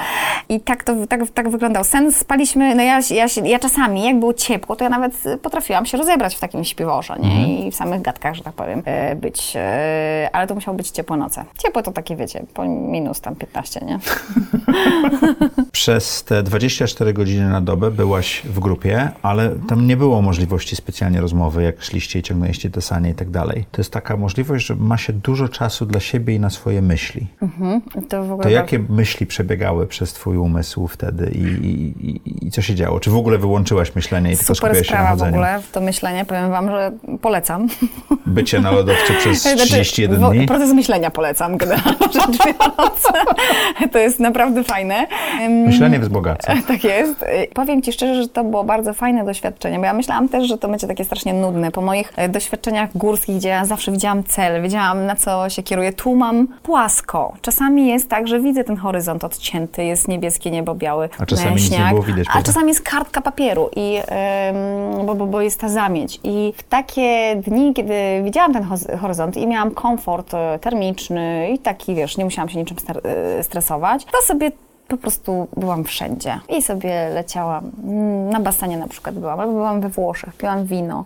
I 0.49 0.61
tak 0.61 0.85
to 0.85 1.07
tak, 1.07 1.21
tak 1.35 1.49
wyglądał 1.49 1.85
sen. 1.85 2.13
Spaliśmy, 2.13 2.75
no 2.75 2.83
ja, 2.83 3.01
ja, 3.11 3.27
ja 3.45 3.59
czasami, 3.59 4.05
jak 4.05 4.19
było 4.19 4.35
ciepło, 4.35 4.77
to 4.77 4.85
ja 4.85 4.91
nawet 4.91 5.25
potrafiłam 5.43 5.87
się 5.87 5.99
rozebrać 5.99 6.35
w 6.35 6.41
takim 6.41 6.65
śpiworze, 6.65 7.15
nie? 7.19 7.67
I 7.67 7.71
w 7.71 7.75
samych 7.75 8.03
gadkach, 8.03 8.35
że 8.35 8.43
tak 8.43 8.55
powiem, 8.55 8.83
e, 8.85 9.17
być. 9.17 9.53
e, 9.57 10.29
Ale 10.33 10.47
to 10.47 10.55
musiało 10.55 10.77
być 10.77 10.91
ciepłe 10.91 11.17
noce. 11.17 11.45
Ciepło 11.59 11.83
to 11.83 11.93
takie, 11.93 12.17
wiecie, 12.17 12.43
po 12.55 12.65
minus 12.65 13.21
tam 13.21 13.37
15, 13.37 13.81
nie? 13.87 13.99
Przez 15.73 16.25
te 16.25 16.43
24 16.43 17.13
godziny 17.13 17.49
na 17.51 17.61
dobę 17.61 17.91
byłaś 17.91 18.43
w 18.45 18.61
grupie, 18.61 19.11
ale 19.23 19.51
tam 19.69 19.87
nie 19.87 19.97
było 19.97 20.23
możliwości 20.23 20.77
specjalnie 20.77 21.21
rozmowy, 21.21 21.63
jak 21.63 21.83
szliście 21.83 22.19
i 22.19 22.23
ciągnęliście 22.23 22.71
te 22.71 22.81
sanie 22.81 23.11
i 23.11 23.15
tak 23.15 23.31
dalej. 23.31 23.65
To 23.73 23.81
jest 23.81 23.93
taka 23.93 24.17
możliwość, 24.17 24.67
że 24.67 24.77
ma 24.77 24.97
się 24.97 25.13
dużo 25.13 25.49
czasu 25.49 25.87
dla 25.87 26.01
siebie 26.01 26.35
i 26.35 26.41
na 26.41 26.51
swoje 26.51 26.83
myśli. 26.83 27.27
To 28.09 28.25
w 28.25 28.33
ogóle 28.33 28.43
To 28.43 28.49
jakie 28.49 28.79
myśli 28.89 29.27
przebiegały 29.27 29.87
przez 29.87 30.08
twój 30.13 30.37
umysł 30.37 30.87
wtedy 30.89 31.31
i, 31.35 31.39
i, 31.43 32.11
i, 32.11 32.47
i 32.47 32.51
co 32.51 32.63
się 32.63 32.75
działo? 32.75 33.01
Czy 33.01 33.11
w 33.11 33.17
ogóle 33.17 33.39
wyłączyłaś 33.39 33.95
myślenie 33.95 34.33
i 34.33 34.37
tylko 34.37 34.55
Super 34.55 34.57
skupiałaś 34.85 34.87
się 34.87 34.93
na 34.95 34.99
sprawa 35.01 35.17
w 35.17 35.19
chodzeniu? 35.19 35.37
ogóle, 35.37 35.61
to 35.73 35.81
myślenie, 35.81 36.25
powiem 36.25 36.51
wam, 36.51 36.71
że 36.71 36.93
polecam. 37.23 37.69
Bycie 38.27 38.61
na 38.61 38.71
lodowcu 38.71 39.13
przez 39.19 39.43
Znaczy, 39.43 39.67
31 39.67 40.21
wo- 40.21 40.31
dni? 40.31 40.47
Proces 40.47 40.73
myślenia 40.73 41.11
polecam, 41.11 41.57
generalnie 41.57 41.93
rzecz 42.15 42.39
biorąc. 42.47 43.03
To 43.93 43.99
jest 43.99 44.21
naprawdę 44.21 44.65
fajne. 44.65 45.07
Myślenie 45.67 45.99
wzbogaca. 46.01 46.55
Tak 46.69 46.85
jest. 46.85 47.23
Y, 47.23 47.27
Powiem 47.55 47.83
Ci 47.83 47.93
szczerze, 47.93 48.23
że 48.23 48.29
to 48.29 48.45
było 48.45 48.65
bardzo 48.65 48.95
fajne 48.95 49.25
doświadczenie, 49.25 49.79
bo 49.79 49.85
ja 49.85 49.93
myślałam 49.93 50.29
też, 50.29 50.49
że 50.49 50.59
to 50.59 50.69
będzie 50.69 50.87
takie 50.87 51.05
strasznie 51.05 51.35
nudne. 51.35 51.71
Po 51.71 51.81
moich 51.81 52.13
e, 52.17 52.29
doświadczeniach 52.29 52.91
górskich, 52.97 53.37
gdzie 53.37 53.49
ja 53.49 53.65
zawsze 53.65 53.93
widziałam 53.93 54.25
cel, 54.25 54.63
wiedziałam 54.63 55.07
na 55.07 55.17
co 55.17 55.49
się 55.51 55.63
kieruję, 55.63 55.93
tu 55.93 56.17
mam 56.17 56.47
płasko. 56.63 57.33
Czasami 57.43 57.89
jest 57.89 58.09
tak, 58.11 58.29
że 58.29 58.41
widzę 58.41 58.65
ten 58.65 58.77
horyzont 58.77 59.25
odcięty, 59.25 59.85
jest 59.85 59.98
niebieskie 60.09 60.51
niebo, 60.51 60.75
biały 60.75 61.09
A 61.19 61.27
czasami 61.27 61.61
było 61.91 62.03
widać, 62.03 62.27
A 62.35 62.43
czasami 62.43 62.69
jest 62.69 62.81
kartka 62.83 63.21
papieru, 63.21 63.71
i, 63.77 63.97
em, 64.07 65.07
bo, 65.07 65.15
bo, 65.15 65.27
bo 65.27 65.41
jest 65.41 65.61
ta 65.61 65.69
zamieć. 65.69 66.21
I 66.25 66.53
w 66.57 66.63
takie 66.63 67.37
dni, 67.47 67.75
kiedy 67.75 67.95
widziałam 68.25 68.53
ten 68.53 68.63
ho- 68.63 68.99
horyzont 69.01 69.37
i 69.37 69.47
miałam 69.47 69.71
komfort 69.71 70.35
e, 70.35 70.59
termiczny 70.59 71.51
i 71.55 71.59
taki, 71.59 71.95
wiesz, 71.95 72.17
nie 72.17 72.25
musiałam 72.25 72.49
się 72.49 72.59
niczym 72.59 72.77
e, 73.05 73.43
stresować, 73.43 74.05
to 74.05 74.19
sobie 74.27 74.51
po 74.89 74.97
prostu 74.97 75.49
byłam 75.57 75.85
wszędzie 75.85 76.41
i 76.49 76.63
sobie 76.63 77.09
leciałam. 77.15 77.71
Mm, 77.85 78.31
Na 78.31 78.41
basenie 78.41 78.77
na 78.77 78.89
przykład 78.89 79.15
byłam, 79.19 79.41
albo 79.41 79.53
byłam 79.53 79.81
we 79.81 79.89
Włoszech, 79.89 80.37
piłam 80.37 80.65
wino, 80.65 81.05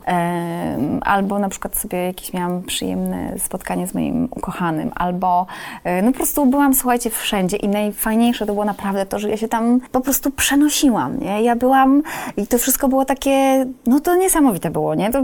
albo 1.00 1.38
na 1.38 1.48
przykład 1.48 1.76
sobie 1.76 1.98
jakieś 2.06 2.32
miałam 2.32 2.62
przyjemne 2.62 3.38
spotkanie 3.38 3.86
z 3.86 3.94
moim 3.94 4.28
ukochanym, 4.30 4.90
albo 4.94 5.46
e, 5.84 6.02
no 6.02 6.10
po 6.12 6.16
prostu 6.16 6.46
byłam, 6.46 6.74
słuchajcie, 6.74 7.10
wszędzie 7.10 7.56
i 7.56 7.68
najfajniejsze 7.68 8.46
to 8.46 8.52
było 8.52 8.64
naprawdę 8.64 9.06
to, 9.06 9.18
że 9.18 9.30
ja 9.30 9.36
się 9.36 9.48
tam 9.48 9.80
po 9.92 10.00
prostu 10.00 10.30
przenosiłam, 10.30 11.20
nie? 11.20 11.42
Ja 11.42 11.56
byłam 11.56 12.02
i 12.36 12.46
to 12.46 12.58
wszystko 12.58 12.88
było 12.88 13.04
takie, 13.04 13.66
no 13.86 14.00
to 14.00 14.16
niesamowite 14.16 14.70
było, 14.70 14.94
nie? 14.94 15.10
To 15.10 15.22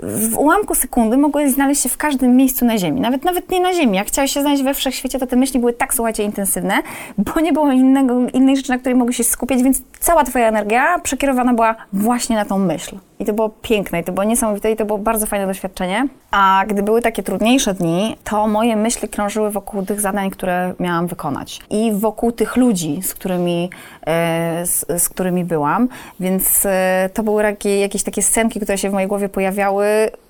w 0.00 0.38
ułamku 0.38 0.74
sekundy 0.74 1.16
mogłeś 1.16 1.52
znaleźć 1.52 1.82
się 1.82 1.88
w 1.88 1.96
każdym 1.96 2.36
miejscu 2.36 2.64
na 2.64 2.78
ziemi, 2.78 3.00
nawet, 3.00 3.24
nawet 3.24 3.50
nie 3.50 3.60
na 3.60 3.74
ziemi. 3.74 3.96
Jak 3.96 4.06
chciałeś 4.06 4.32
się 4.32 4.40
znaleźć 4.40 4.62
we 4.62 4.74
wszechświecie, 4.74 5.18
to 5.18 5.26
te 5.26 5.36
myśli 5.36 5.60
były 5.60 5.72
tak, 5.72 5.94
słuchajcie, 5.94 6.22
intensywne, 6.22 6.74
bo 7.18 7.40
nie 7.40 7.52
było 7.52 7.72
innego, 7.92 8.28
innej 8.32 8.56
rzeczy, 8.56 8.70
na 8.70 8.78
której 8.78 8.94
mogłeś 8.94 9.16
się 9.16 9.24
skupiać, 9.24 9.62
więc 9.62 9.82
cała 10.00 10.24
twoja 10.24 10.48
energia 10.48 10.98
przekierowana 10.98 11.54
była 11.54 11.74
właśnie 11.92 12.36
na 12.36 12.44
tą 12.44 12.58
myśl. 12.58 12.96
I 13.22 13.24
to 13.24 13.32
było 13.32 13.50
piękne, 13.62 14.00
i 14.00 14.04
to 14.04 14.12
było 14.12 14.24
niesamowite, 14.24 14.70
i 14.70 14.76
to 14.76 14.84
było 14.84 14.98
bardzo 14.98 15.26
fajne 15.26 15.46
doświadczenie. 15.46 16.08
A 16.30 16.64
gdy 16.66 16.82
były 16.82 17.02
takie 17.02 17.22
trudniejsze 17.22 17.74
dni, 17.74 18.16
to 18.24 18.46
moje 18.46 18.76
myśli 18.76 19.08
krążyły 19.08 19.50
wokół 19.50 19.82
tych 19.82 20.00
zadań, 20.00 20.30
które 20.30 20.74
miałam 20.80 21.06
wykonać. 21.06 21.60
I 21.70 21.92
wokół 21.92 22.32
tych 22.32 22.56
ludzi, 22.56 23.02
z 23.02 23.14
którymi, 23.14 23.70
e, 24.06 24.66
z, 24.66 25.02
z 25.02 25.08
którymi 25.08 25.44
byłam. 25.44 25.88
Więc 26.20 26.66
e, 26.66 27.10
to 27.14 27.22
były 27.22 27.42
takie, 27.42 27.78
jakieś 27.78 28.02
takie 28.02 28.22
scenki, 28.22 28.60
które 28.60 28.78
się 28.78 28.90
w 28.90 28.92
mojej 28.92 29.08
głowie 29.08 29.28
pojawiały 29.28 29.86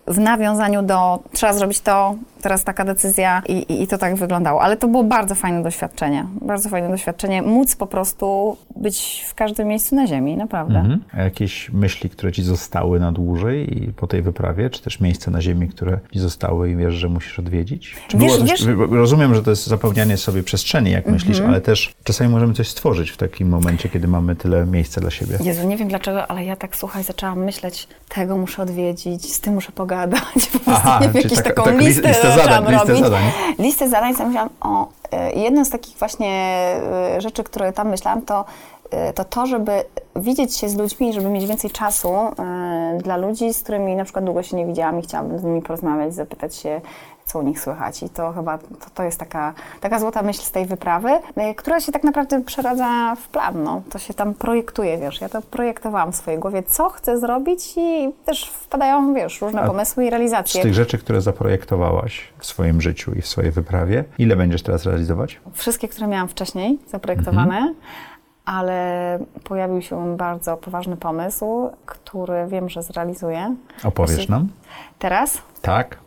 w 0.07 0.19
nawiązaniu 0.19 0.83
do 0.83 1.19
trzeba 1.33 1.53
zrobić 1.53 1.81
to, 1.81 2.15
teraz 2.43 2.65
taka 2.65 2.85
decyzja 2.85 3.43
i, 3.49 3.53
i, 3.53 3.83
i 3.83 3.87
to 3.87 3.99
tak 3.99 4.17
wyglądało. 4.17 4.63
Ale 4.63 4.77
to 4.77 4.89
było 4.89 5.05
bardzo 5.05 5.35
fajne 5.35 5.63
doświadczenie. 5.63 6.27
Bardzo 6.41 6.69
fajne 6.69 6.89
doświadczenie. 6.89 7.43
Móc 7.43 7.77
po 7.77 7.87
prostu 7.87 8.57
być 8.77 9.25
w 9.29 9.35
każdym 9.35 9.69
miejscu 9.69 9.95
na 9.95 10.07
ziemi, 10.07 10.37
naprawdę. 10.37 10.79
Mhm. 10.79 11.05
A 11.13 11.23
jakieś 11.23 11.71
myśli, 11.71 12.11
które 12.11 12.33
ci 12.33 12.43
zostały 12.43 12.82
na 12.87 13.13
dłużej 13.13 13.83
i 13.85 13.93
po 13.93 14.07
tej 14.07 14.23
wyprawie, 14.23 14.71
czy 14.71 14.83
też 14.83 15.01
miejsca 15.01 15.31
na 15.31 15.41
ziemi, 15.41 15.69
które 15.69 15.99
ci 16.13 16.19
zostały 16.19 16.71
i 16.71 16.77
wiesz, 16.77 16.95
że 16.95 17.09
musisz 17.09 17.39
odwiedzić? 17.39 17.97
Czy 18.09 18.17
Wiesz- 18.19 18.27
było 18.37 18.39
coś, 18.39 18.51
wiesz- 18.51 18.67
Mhm. 18.67 18.95
Rozumiem, 18.95 19.35
że 19.35 19.43
to 19.43 19.51
jest 19.51 19.67
zapełnianie 19.67 20.17
sobie 20.17 20.43
przestrzeni, 20.43 20.91
jak 20.91 21.07
myślisz, 21.07 21.41
ale 21.41 21.61
też 21.61 21.95
czasami 22.05 22.31
możemy 22.31 22.55
coś 22.55 22.69
stworzyć 22.69 23.11
w 23.11 23.17
takim 23.17 23.49
momencie, 23.49 23.89
kiedy 23.89 24.09
mamy 24.09 24.37
tyle 24.37 24.67
miejsca 24.67 25.01
dla 25.01 25.11
siebie. 25.11 25.39
Jezu, 25.43 25.67
nie 25.69 25.77
wiem 25.77 25.89
dlaczego, 25.89 26.27
ale 26.31 26.45
ja 26.45 26.57
tak, 26.57 26.77
słuchaj, 26.77 27.05
zaczęłam 27.05 27.45
myśleć, 27.45 27.89
tego 28.09 28.37
muszę 28.37 28.63
odwiedzić, 28.63 29.33
z 29.35 29.41
tym 29.41 29.55
muszę 29.55 29.73
pogadać. 29.73 30.23
Po 30.53 30.59
prostu 30.59 30.71
Aha, 30.89 30.99
nie 31.03 31.09
wiem, 31.09 31.23
jakąś 31.23 31.39
taka- 31.39 31.63
taką 31.63 31.71
lis- 31.71 31.87
listę, 31.87 32.09
listę 32.09 32.29
zaczęłam 32.29 32.65
zadań, 32.65 32.73
listę 32.75 32.89
robić. 32.89 33.05
zadań. 33.05 33.23
Listę 33.59 33.89
zadań, 33.89 34.15
co 34.15 34.27
myślałam, 34.27 34.51
o, 34.61 34.89
y, 35.35 35.39
jedną 35.41 35.65
z 35.65 35.71
takich 35.71 35.99
właśnie 35.99 36.57
y, 37.19 37.21
rzeczy, 37.21 37.45
które 37.45 37.73
tam 37.73 37.89
myślałam, 37.89 38.23
to 38.23 38.45
to, 39.15 39.25
to 39.25 39.47
żeby 39.47 39.85
widzieć 40.17 40.57
się 40.57 40.69
z 40.69 40.77
ludźmi, 40.77 41.13
żeby 41.13 41.29
mieć 41.29 41.47
więcej 41.47 41.71
czasu 41.71 42.09
y, 42.19 43.03
dla 43.03 43.17
ludzi, 43.17 43.55
z 43.55 43.63
którymi 43.63 43.97
na 43.97 44.05
przykład 44.05 44.25
długo 44.25 44.43
się 44.43 44.57
nie 44.57 44.67
widziałam 44.67 44.99
i 44.99 45.03
chciałabym 45.03 45.39
z 45.39 45.43
nimi 45.45 45.63
porozmawiać, 45.63 46.15
zapytać 46.15 46.55
się, 46.57 46.81
co 47.27 47.39
u 47.39 47.43
nich 47.43 47.61
słychać. 47.61 48.03
I 48.03 48.09
to 48.09 48.33
chyba 48.33 48.59
to, 48.59 48.67
to 48.95 49.03
jest 49.03 49.19
taka, 49.19 49.55
taka 49.81 49.99
złota 49.99 50.23
myśl 50.23 50.43
z 50.43 50.51
tej 50.51 50.67
wyprawy, 50.67 51.11
y, 51.51 51.55
która 51.55 51.81
się 51.81 51.93
tak 51.93 52.05
naprawdę 52.05 52.43
przeradza 52.45 53.15
w 53.17 53.29
plan. 53.29 53.63
No. 53.63 53.83
To 53.91 53.99
się 53.99 54.15
tam 54.15 54.35
projektuje, 54.35 54.99
wiesz. 54.99 55.21
Ja 55.21 55.29
to 55.29 55.43
projektowałam 55.43 56.13
w 56.13 56.17
swojej 56.17 56.41
głowie, 56.41 56.63
co 56.63 56.89
chcę 56.89 57.19
zrobić 57.19 57.75
i 57.77 58.13
też 58.25 58.45
wpadają, 58.51 59.15
wiesz, 59.15 59.41
różne 59.41 59.61
A 59.63 59.67
pomysły 59.67 60.05
i 60.05 60.09
Z 60.09 60.11
realizacje. 60.11 60.63
tych 60.63 60.75
rzeczy, 60.75 60.99
które 60.99 61.21
zaprojektowałaś 61.21 62.29
w 62.39 62.47
swoim 62.47 62.81
życiu 62.81 63.13
i 63.15 63.23
w 63.23 63.27
swojej 63.27 63.51
wyprawie, 63.51 64.05
ile 64.19 64.37
będziesz 64.37 64.63
teraz 64.63 64.87
realizować? 64.87 65.41
Wszystkie, 65.53 65.89
które 65.89 66.07
miałam 66.07 66.29
wcześniej 66.29 66.79
zaprojektowane, 66.89 67.57
Mhm. 67.57 67.75
Ale 68.45 69.19
pojawił 69.45 69.83
się 69.83 70.17
bardzo 70.17 70.57
poważny 70.57 70.97
pomysł, 70.97 71.71
który 71.87 72.47
wiem, 72.49 72.69
że 72.69 72.83
zrealizuję. 72.83 73.55
Opowiesz 73.85 74.29
nam? 74.29 74.49
Teraz? 74.99 75.39
Tak? 75.63 75.99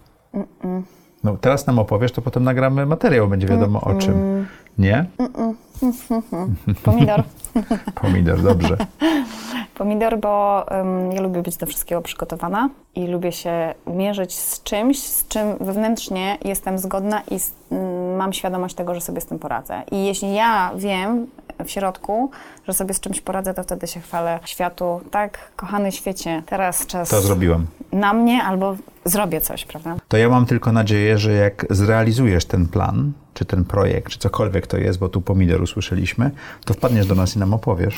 No 1.24 1.38
teraz 1.42 1.68
nam 1.68 1.80
opowiesz, 1.80 2.12
to 2.12 2.22
potem 2.22 2.44
nagramy 2.44 2.86
materiał, 2.86 3.28
będzie 3.28 3.48
wiadomo 3.48 3.82
o 3.82 3.94
czym. 3.96 4.48
Nie? 4.78 5.06
Pomidor. 6.84 7.24
Pomidor, 8.02 8.42
dobrze. 8.42 8.78
Pomidor, 9.78 10.20
bo 10.20 10.66
ym, 10.82 11.12
ja 11.12 11.22
lubię 11.22 11.42
być 11.42 11.58
do 11.58 11.66
wszystkiego 11.66 12.02
przygotowana 12.02 12.70
i 12.96 13.08
lubię 13.08 13.32
się 13.32 13.74
mierzyć 13.88 14.34
z 14.40 14.64
czymś, 14.64 15.00
z 15.04 15.28
czym 15.28 15.58
wewnętrznie 15.62 16.38
jestem 16.46 16.78
zgodna 16.80 17.22
i 17.32 17.36
s- 17.36 17.54
ym, 17.72 18.16
mam 18.16 18.34
świadomość 18.34 18.76
tego, 18.76 18.96
że 18.96 19.02
sobie 19.02 19.22
z 19.22 19.26
tym 19.26 19.40
poradzę. 19.40 19.82
I 19.92 20.06
jeśli 20.06 20.34
ja 20.34 20.72
wiem 20.76 21.28
w 21.66 21.72
środku, 21.72 22.32
że 22.68 22.74
sobie 22.74 22.94
z 22.94 23.00
czymś 23.00 23.22
poradzę, 23.22 23.54
to 23.54 23.64
wtedy 23.64 23.88
się 23.88 24.00
chwalę 24.00 24.40
światu. 24.46 25.02
Tak, 25.12 25.38
kochany 25.56 25.92
świecie, 25.92 26.44
teraz 26.46 26.86
czas 26.88 27.10
To 27.10 27.22
zrobiłem. 27.22 27.68
na 27.92 28.14
mnie 28.14 28.44
albo 28.44 28.76
zrobię 29.06 29.42
coś, 29.42 29.66
prawda? 29.66 29.96
To 30.08 30.18
ja 30.18 30.30
mam 30.30 30.46
tylko 30.46 30.72
nadzieję, 30.72 31.18
że 31.18 31.34
jak 31.34 31.66
zrealizujesz 31.70 32.46
ten 32.46 32.68
plan, 32.68 33.12
czy 33.36 33.46
ten 33.46 33.66
projekt, 33.66 34.12
czy 34.12 34.20
cokolwiek 34.20 34.68
to 34.68 34.78
jest, 34.78 35.00
bo 35.00 35.10
tu 35.10 35.22
pomidor 35.22 35.62
usłyszeliśmy, 35.62 36.32
to 36.66 36.74
wpadniesz 36.74 37.08
do 37.08 37.16
nas 37.16 37.36
i 37.36 37.40
nam 37.40 37.54
opowiesz. 37.54 37.96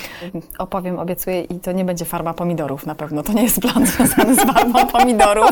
Opowiem, 0.57 0.99
obiecuję 0.99 1.41
i 1.41 1.59
to 1.59 1.71
nie 1.71 1.85
będzie 1.85 2.05
farma 2.05 2.33
pomidorów 2.33 2.85
na 2.85 2.95
pewno. 2.95 3.23
To 3.23 3.33
nie 3.33 3.43
jest 3.43 3.61
plan 3.61 3.85
związany 3.85 4.35
z 4.35 4.39
farmą 4.39 4.87
pomidorów. 4.97 5.51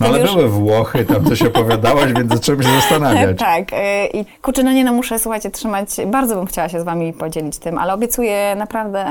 No 0.00 0.06
ale 0.06 0.20
już... 0.20 0.34
były 0.34 0.48
Włochy, 0.48 1.04
tam 1.04 1.24
coś 1.24 1.42
opowiadałaś, 1.42 2.12
więc 2.12 2.32
zacząłem 2.32 2.62
się 2.62 2.68
zastanawiać. 2.68 3.38
Tak, 3.52 3.72
y, 3.72 3.76
i 4.12 4.24
kurczę, 4.42 4.62
no 4.62 4.72
nie 4.72 4.84
no, 4.84 4.92
muszę, 4.92 5.18
słuchajcie, 5.18 5.50
trzymać, 5.50 5.88
bardzo 6.06 6.36
bym 6.36 6.46
chciała 6.46 6.68
się 6.68 6.80
z 6.80 6.84
wami 6.84 7.12
podzielić 7.12 7.58
tym, 7.58 7.78
ale 7.78 7.94
obiecuję 7.94 8.54
naprawdę 8.56 9.04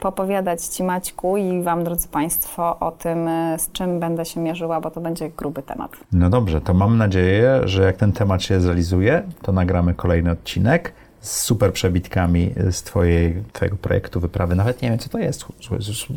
popowiadać 0.00 0.62
Ci 0.62 0.82
Maćku 0.82 1.36
i 1.36 1.62
Wam, 1.62 1.84
drodzy 1.84 2.08
Państwo, 2.08 2.76
o 2.80 2.90
tym, 2.90 3.28
y, 3.28 3.58
z 3.58 3.72
czym 3.72 4.00
będę 4.00 4.24
się 4.24 4.40
mierzyła, 4.40 4.80
bo 4.80 4.90
to 4.90 5.00
będzie 5.00 5.30
gruby 5.30 5.62
temat. 5.62 5.90
No 6.12 6.30
dobrze, 6.30 6.60
to 6.60 6.74
mam 6.74 6.98
nadzieję, 6.98 7.60
że 7.64 7.82
jak 7.82 7.96
ten 7.96 8.12
temat 8.12 8.42
się 8.42 8.60
zrealizuje, 8.60 9.22
to 9.42 9.52
nagramy 9.58 9.94
kolejny 9.94 10.30
odcinek 10.30 10.92
z 11.20 11.40
super 11.40 11.72
przebitkami 11.72 12.50
z 12.70 12.82
twojej, 12.82 13.34
Twojego 13.52 13.76
projektu, 13.76 14.20
wyprawy. 14.20 14.54
Nawet 14.54 14.82
nie 14.82 14.90
wiem, 14.90 14.98
co 14.98 15.08
to 15.08 15.18
jest. 15.18 15.44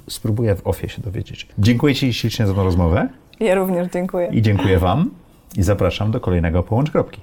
Spróbuję 0.10 0.56
w 0.56 0.68
ofie 0.68 0.90
się 0.90 1.02
dowiedzieć. 1.02 1.48
Dziękuję 1.58 1.96
Ci 1.96 2.14
ślicznie 2.14 2.48
za 2.48 2.54
tą 2.54 2.64
rozmowę 2.64 3.10
Ja 3.40 3.56
również 3.56 3.88
dziękuję. 3.94 4.28
i 4.32 4.42
dziękuję 4.42 4.80
Wam 4.80 5.10
i 5.58 5.64
zapraszam 5.64 6.12
do 6.12 6.20
kolejnego 6.20 6.64
Połącz 6.64 6.92
Kropki. 6.92 7.22